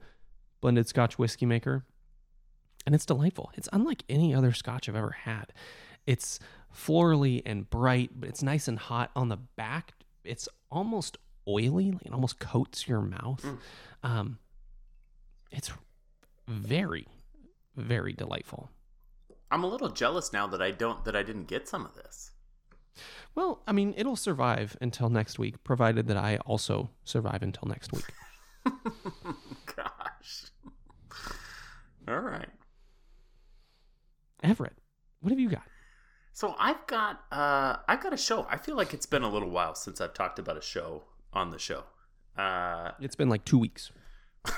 blended 0.62 0.88
Scotch 0.88 1.18
whiskey 1.18 1.46
maker, 1.46 1.86
and 2.86 2.94
it's 2.96 3.06
delightful. 3.06 3.52
It's 3.56 3.70
unlike 3.74 4.04
any 4.10 4.34
other 4.34 4.54
Scotch 4.54 4.88
I've 4.88 4.96
ever 4.96 5.12
had. 5.12 5.54
It's 6.06 6.40
florally 6.76 7.42
and 7.46 7.70
bright, 7.70 8.12
but 8.16 8.30
it's 8.30 8.42
nice 8.44 8.68
and 8.68 8.78
hot 8.80 9.12
on 9.16 9.30
the 9.30 9.38
back. 9.38 9.94
It's 10.24 10.48
almost 10.70 11.18
oily, 11.48 11.92
like 11.92 12.06
it 12.06 12.14
almost 12.14 12.40
coats 12.40 12.88
your 12.88 13.02
mouth. 13.02 13.44
Mm. 13.44 13.58
Um, 14.04 14.40
it's 15.52 15.72
very, 16.48 17.08
very 17.76 18.14
delightful. 18.14 18.70
I'm 19.52 19.64
a 19.64 19.68
little 19.68 19.90
jealous 19.90 20.32
now 20.32 20.48
that 20.48 20.62
I 20.62 20.72
don't 20.72 21.04
that 21.06 21.16
I 21.16 21.24
didn't 21.24 21.46
get 21.48 21.68
some 21.68 21.86
of 21.86 21.94
this. 21.96 22.32
Well, 23.36 23.62
I 23.68 23.72
mean, 23.72 23.94
it'll 23.98 24.16
survive 24.16 24.76
until 24.82 25.10
next 25.10 25.40
week, 25.40 25.64
provided 25.64 26.08
that 26.08 26.18
I 26.18 26.38
also 26.38 26.90
survive 27.04 27.42
until 27.44 27.68
next 27.68 27.94
week. 27.94 28.06
Gosh. 29.76 30.46
All 32.08 32.20
right. 32.20 32.50
Everett, 34.44 34.74
what 35.22 35.30
have 35.32 35.40
you 35.40 35.50
got? 35.50 35.64
So 36.34 36.56
I've 36.58 36.86
got 36.88 37.22
uh 37.32 37.78
I've 37.88 38.02
got 38.02 38.14
a 38.14 38.18
show. 38.18 38.48
I 38.50 38.58
feel 38.58 38.76
like 38.76 38.94
it's 38.94 39.06
been 39.06 39.24
a 39.24 39.30
little 39.30 39.50
while 39.50 39.76
since 39.76 40.02
I've 40.02 40.14
talked 40.14 40.40
about 40.40 40.58
a 40.58 40.62
show 40.62 41.04
on 41.34 41.52
the 41.52 41.60
show. 41.60 41.84
Uh 42.38 42.92
It's 43.00 43.16
been 43.16 43.30
like 43.30 43.46
two 43.46 43.60
weeks. 43.60 43.92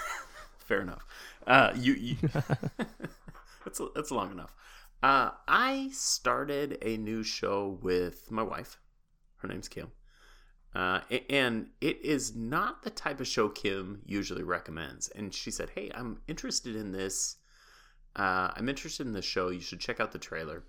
fair 0.60 0.82
enough. 0.82 1.06
Uh 1.46 1.74
you, 1.76 1.94
you 1.94 2.16
that's 3.66 3.82
that's 3.96 4.12
long 4.12 4.32
enough. 4.32 4.54
Uh 5.04 5.32
I 5.47 5.89
started 5.91 6.80
a 6.82 6.97
new 6.97 7.22
show 7.22 7.78
with 7.82 8.32
my 8.32 8.41
wife. 8.41 8.80
Her 9.38 9.47
name's 9.47 9.68
Kim. 9.68 9.91
Uh, 10.74 11.01
and 11.30 11.68
it 11.82 12.04
is 12.04 12.36
not 12.36 12.82
the 12.82 12.89
type 12.89 13.20
of 13.20 13.28
show 13.28 13.47
Kim 13.47 14.01
usually 14.06 14.41
recommends. 14.41 15.08
And 15.10 15.32
she 15.34 15.51
said, 15.51 15.70
Hey, 15.76 15.91
I'm 15.93 16.22
interested 16.28 16.76
in 16.76 16.91
this. 16.91 17.36
Uh, 18.16 18.49
I'm 18.56 18.70
interested 18.70 19.06
in 19.06 19.14
this 19.14 19.26
show. 19.26 19.49
You 19.49 19.60
should 19.60 19.80
check 19.80 19.99
out 19.99 20.12
the 20.12 20.20
trailer. 20.20 20.64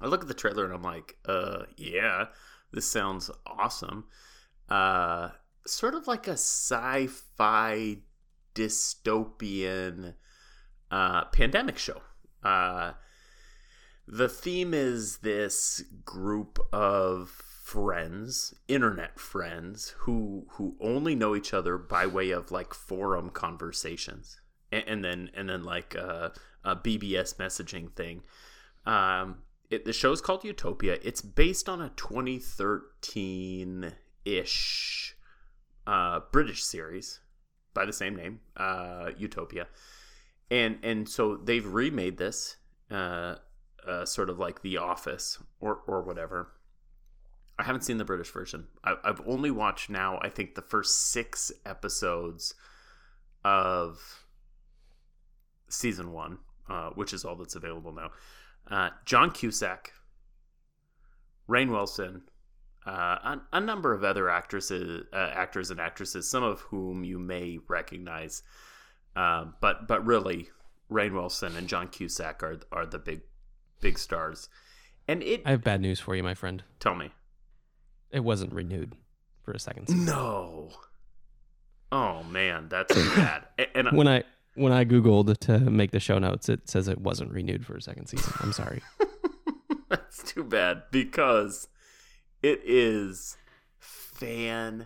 I 0.00 0.06
look 0.06 0.22
at 0.22 0.28
the 0.28 0.34
trailer 0.34 0.64
and 0.64 0.74
I'm 0.74 0.82
like, 0.82 1.16
uh, 1.26 1.64
yeah, 1.76 2.26
this 2.72 2.88
sounds 2.88 3.30
awesome. 3.46 4.04
Uh, 4.68 5.30
sort 5.66 5.94
of 5.94 6.06
like 6.06 6.28
a 6.28 6.32
sci 6.32 7.08
fi 7.36 7.98
dystopian 8.54 10.14
uh, 10.90 11.24
pandemic 11.26 11.78
show. 11.78 12.02
Uh, 12.42 12.92
the 14.06 14.28
theme 14.28 14.74
is 14.74 15.18
this 15.18 15.82
group 16.04 16.58
of 16.72 17.28
friends, 17.28 18.54
internet 18.68 19.18
friends, 19.18 19.94
who 19.98 20.46
who 20.50 20.76
only 20.80 21.14
know 21.14 21.34
each 21.34 21.54
other 21.54 21.78
by 21.78 22.06
way 22.06 22.30
of 22.30 22.50
like 22.50 22.74
forum 22.74 23.30
conversations, 23.30 24.40
and, 24.70 24.84
and 24.86 25.04
then 25.04 25.30
and 25.34 25.48
then 25.48 25.64
like 25.64 25.94
a, 25.94 26.32
a 26.62 26.76
BBS 26.76 27.36
messaging 27.36 27.90
thing. 27.92 28.22
Um, 28.86 29.38
it, 29.70 29.86
the 29.86 29.92
show's 29.92 30.20
called 30.20 30.44
Utopia. 30.44 30.98
It's 31.02 31.22
based 31.22 31.68
on 31.68 31.80
a 31.80 31.88
2013 31.96 33.92
ish 34.24 35.16
uh, 35.86 36.20
British 36.30 36.62
series 36.62 37.20
by 37.72 37.84
the 37.86 37.92
same 37.92 38.14
name, 38.14 38.40
uh, 38.56 39.10
Utopia, 39.16 39.66
and 40.50 40.78
and 40.82 41.08
so 41.08 41.36
they've 41.36 41.66
remade 41.66 42.18
this, 42.18 42.56
uh, 42.90 43.36
uh, 43.86 44.04
sort 44.04 44.30
of 44.30 44.38
like 44.38 44.62
The 44.62 44.78
Office 44.78 45.38
or 45.60 45.80
or 45.86 46.02
whatever. 46.02 46.52
I 47.58 47.62
haven't 47.62 47.82
seen 47.82 47.98
the 47.98 48.04
British 48.04 48.30
version. 48.30 48.66
I, 48.82 48.96
I've 49.04 49.20
only 49.26 49.50
watched 49.50 49.88
now. 49.88 50.18
I 50.22 50.28
think 50.28 50.54
the 50.54 50.62
first 50.62 51.10
six 51.12 51.52
episodes 51.64 52.54
of 53.44 54.24
season 55.68 56.12
one, 56.12 56.38
uh, 56.68 56.90
which 56.90 57.12
is 57.12 57.24
all 57.24 57.36
that's 57.36 57.54
available 57.54 57.92
now. 57.92 58.10
Uh, 58.68 58.90
John 59.04 59.30
Cusack, 59.30 59.92
Rainn 61.48 61.70
Wilson, 61.70 62.22
uh, 62.86 62.90
a, 62.90 63.40
a, 63.52 63.60
number 63.60 63.92
of 63.92 64.04
other 64.04 64.28
actresses, 64.28 65.04
uh, 65.12 65.16
actors 65.16 65.70
and 65.70 65.80
actresses, 65.80 66.28
some 66.28 66.42
of 66.42 66.60
whom 66.60 67.04
you 67.04 67.18
may 67.18 67.58
recognize, 67.68 68.42
uh, 69.16 69.46
but 69.60 69.86
but 69.86 70.04
really, 70.04 70.48
Rainn 70.90 71.12
Wilson 71.12 71.56
and 71.56 71.68
John 71.68 71.88
Cusack 71.88 72.42
are 72.42 72.60
are 72.72 72.86
the 72.86 72.98
big 72.98 73.22
big 73.84 73.98
stars. 73.98 74.48
And 75.06 75.22
it, 75.22 75.42
I 75.44 75.50
have 75.50 75.62
bad 75.62 75.82
news 75.82 76.00
for 76.00 76.16
you, 76.16 76.22
my 76.22 76.32
friend. 76.34 76.64
Tell 76.80 76.94
me, 76.94 77.10
it 78.10 78.24
wasn't 78.24 78.52
renewed 78.54 78.94
for 79.42 79.52
a 79.52 79.58
second. 79.60 79.88
Season. 79.88 80.06
No. 80.06 80.70
Oh 81.92 82.22
man, 82.24 82.68
that's 82.70 82.94
bad. 83.14 83.44
And 83.74 83.92
when 83.92 84.08
I 84.08 84.24
when 84.54 84.72
I 84.72 84.86
googled 84.86 85.36
to 85.40 85.58
make 85.58 85.90
the 85.90 86.00
show 86.00 86.18
notes, 86.18 86.48
it 86.48 86.68
says 86.70 86.88
it 86.88 86.98
wasn't 86.98 87.30
renewed 87.30 87.66
for 87.66 87.76
a 87.76 87.82
second 87.82 88.06
season. 88.06 88.32
I'm 88.40 88.52
sorry. 88.52 88.80
that's 89.90 90.22
too 90.22 90.42
bad 90.42 90.84
because 90.90 91.68
it 92.42 92.62
is 92.64 93.36
fantastic. 93.78 94.80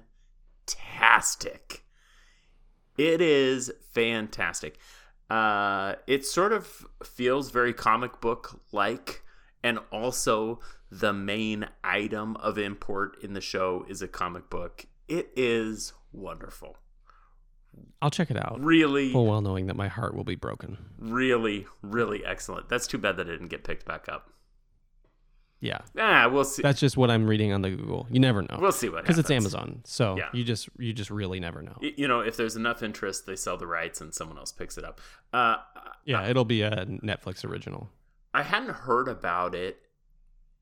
It 2.97 3.21
is 3.21 3.71
fantastic. 3.93 4.79
Uh, 5.31 5.95
it 6.07 6.25
sort 6.25 6.53
of 6.53 6.87
feels 7.05 7.51
very 7.51 7.73
comic 7.73 8.21
book 8.21 8.61
like, 8.73 9.23
and 9.63 9.79
also 9.93 10.61
the 10.91 11.13
main 11.13 11.69
item 11.85 12.37
of 12.37 12.57
import 12.57 13.17
in 13.23 13.35
the 13.35 13.41
show 13.41 13.85
is 13.89 14.01
a 14.01 14.09
comic 14.09 14.49
book. 14.49 14.87
It 15.07 15.31
is 15.37 15.93
wonderful. 16.13 16.77
I'll 18.01 18.11
check 18.11 18.31
it 18.31 18.37
out. 18.37 18.59
Really, 18.61 19.13
full 19.13 19.27
well 19.27 19.41
knowing 19.41 19.67
that 19.67 19.77
my 19.77 19.89
heart 19.89 20.15
will 20.15 20.25
be 20.25 20.35
broken. 20.35 20.79
Really, 20.99 21.67
really 21.83 22.25
excellent. 22.25 22.69
That's 22.69 22.87
too 22.87 22.99
bad 22.99 23.17
that 23.17 23.29
it 23.29 23.33
didn't 23.33 23.49
get 23.49 23.65
picked 23.65 23.87
back 23.87 24.09
up. 24.09 24.31
Yeah. 25.61 25.79
Ah, 25.99 26.29
we'll 26.33 26.45
see. 26.45 26.63
That's 26.63 26.79
just 26.79 26.97
what 26.97 27.11
I'm 27.11 27.27
reading 27.27 27.53
on 27.53 27.63
the 27.63 27.71
Google. 27.71 28.07
You 28.11 28.21
never 28.21 28.43
know. 28.43 28.59
We'll 28.61 28.71
see 28.71 28.89
what 28.89 28.99
happens. 28.99 29.17
because 29.17 29.19
it's 29.19 29.31
Amazon. 29.31 29.81
So 29.85 30.17
Yeah. 30.17 30.29
you 30.33 30.45
just 30.45 30.69
you 30.79 30.93
just 30.93 31.11
really 31.11 31.41
never 31.41 31.63
know. 31.63 31.77
You 31.81 32.07
know, 32.07 32.21
if 32.21 32.37
there's 32.37 32.55
enough 32.57 32.83
interest, 32.83 33.27
they 33.27 33.35
sell 33.37 33.57
the 33.57 33.67
rights 33.67 34.01
and 34.01 34.15
someone 34.15 34.39
else 34.39 34.53
picks 34.53 34.79
it 34.79 34.85
up. 34.85 35.01
Uh, 35.33 35.57
Yeah, 36.05 36.27
it'll 36.29 36.45
be 36.45 36.63
a 36.63 36.87
Netflix 36.87 37.45
original. 37.45 37.91
I 38.33 38.43
hadn't 38.43 38.71
heard 38.75 39.09
about 39.09 39.55
it 39.55 39.81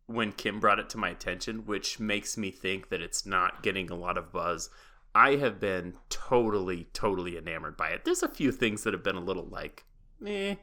when 0.06 0.32
Kim 0.32 0.60
brought 0.60 0.78
it 0.78 0.88
to 0.90 0.98
my 0.98 1.10
attention, 1.10 1.66
which 1.66 1.98
makes 2.00 2.38
me 2.38 2.50
think 2.50 2.88
that 2.90 3.02
it's 3.02 3.26
not 3.26 3.62
getting 3.62 3.90
a 3.90 3.94
lot 3.96 4.16
of 4.16 4.32
buzz. 4.32 4.70
I 5.14 5.36
have 5.36 5.58
been 5.60 5.94
totally, 6.10 6.88
totally 6.92 7.36
enamored 7.36 7.76
by 7.76 7.88
it. 7.88 8.04
There's 8.04 8.22
a 8.22 8.28
few 8.28 8.52
things 8.52 8.84
that 8.84 8.94
have 8.94 9.02
been 9.02 9.16
a 9.16 9.20
little 9.20 9.46
like, 9.46 9.84
meh, 10.20 10.56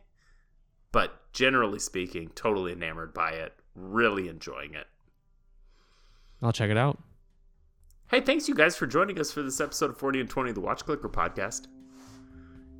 but 0.91 1.31
generally 1.33 1.79
speaking, 1.79 2.29
totally 2.35 2.71
enamored 2.71 3.13
by 3.13 3.31
it. 3.31 3.53
Really 3.75 4.27
enjoying 4.27 4.73
it. 4.73 4.87
I'll 6.41 6.51
check 6.51 6.69
it 6.69 6.77
out. 6.77 7.01
Hey, 8.09 8.21
thanks 8.21 8.47
you 8.47 8.53
guys 8.53 8.75
for 8.75 8.85
joining 8.85 9.19
us 9.19 9.31
for 9.31 9.41
this 9.41 9.59
episode 9.59 9.89
of 9.91 9.97
40 9.97 10.19
and 10.19 10.29
20 10.29 10.49
of 10.49 10.55
the 10.55 10.61
Watch 10.61 10.85
Clicker 10.85 11.09
podcast. 11.09 11.67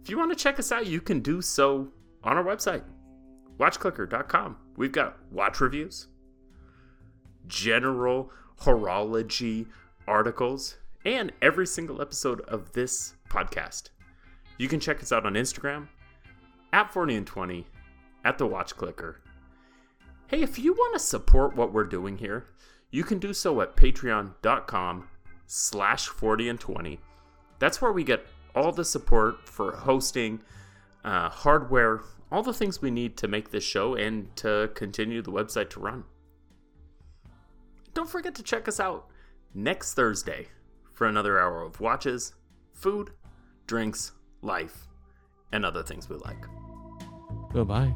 If 0.04 0.10
you 0.10 0.18
want 0.18 0.32
to 0.32 0.36
check 0.36 0.60
us 0.60 0.72
out, 0.72 0.86
you 0.86 1.02
can 1.02 1.22
do 1.22 1.42
so 1.42 1.88
on 2.24 2.38
our 2.38 2.44
website, 2.44 2.84
watchclicker.com. 3.58 4.58
We've 4.76 4.92
got 4.92 5.18
watch 5.32 5.62
reviews, 5.62 6.08
general 7.48 8.32
horology 8.62 9.68
articles, 10.08 10.76
and 11.06 11.32
every 11.42 11.66
single 11.66 12.02
episode 12.02 12.42
of 12.42 12.72
this 12.74 13.16
podcast. 13.30 13.90
You 14.58 14.68
can 14.68 14.80
check 14.80 15.02
us 15.02 15.12
out 15.12 15.26
on 15.26 15.34
Instagram 15.34 15.88
at 16.74 16.94
40 16.94 17.16
and 17.16 17.26
20 17.28 17.66
at 18.26 18.38
the 18.38 18.46
Watch 18.46 18.76
Clicker. 18.76 19.23
Hey, 20.28 20.42
if 20.42 20.58
you 20.58 20.74
want 20.74 20.94
to 20.94 21.00
support 21.00 21.56
what 21.56 21.74
we're 21.74 21.84
doing 21.84 22.18
here, 22.18 22.48
you 22.92 23.04
can 23.04 23.20
do 23.20 23.34
so 23.34 23.62
at 23.62 23.76
patreon.com 23.76 25.08
slash 25.46 26.08
40 26.08 26.50
and 26.50 26.60
20. 26.60 27.00
That's 27.60 27.82
where 27.82 27.92
we 27.92 28.04
get 28.04 28.26
all 28.56 28.72
the 28.72 28.86
support 28.86 29.48
for 29.48 29.74
hosting, 29.74 30.42
uh, 31.04 31.30
hardware, 31.30 32.02
all 32.32 32.44
the 32.44 32.54
things 32.54 32.82
we 32.82 32.92
need 32.92 33.18
to 33.18 33.28
make 33.28 33.52
this 33.52 33.64
show 33.64 33.96
and 33.96 34.36
to 34.38 34.72
continue 34.76 35.22
the 35.22 35.32
website 35.32 35.70
to 35.72 35.80
run. 35.80 36.04
Don't 37.94 38.10
forget 38.10 38.34
to 38.36 38.44
check 38.44 38.68
us 38.68 38.80
out 38.80 39.08
next 39.54 39.94
Thursday 39.94 40.48
for 40.94 41.08
another 41.08 41.40
hour 41.40 41.62
of 41.62 41.80
watches, 41.80 42.34
food, 42.74 43.12
drinks, 43.68 44.14
life, 44.42 44.88
and 45.52 45.66
other 45.66 45.84
things 45.84 46.10
we 46.10 46.16
like. 46.18 46.46
Goodbye. 47.52 47.94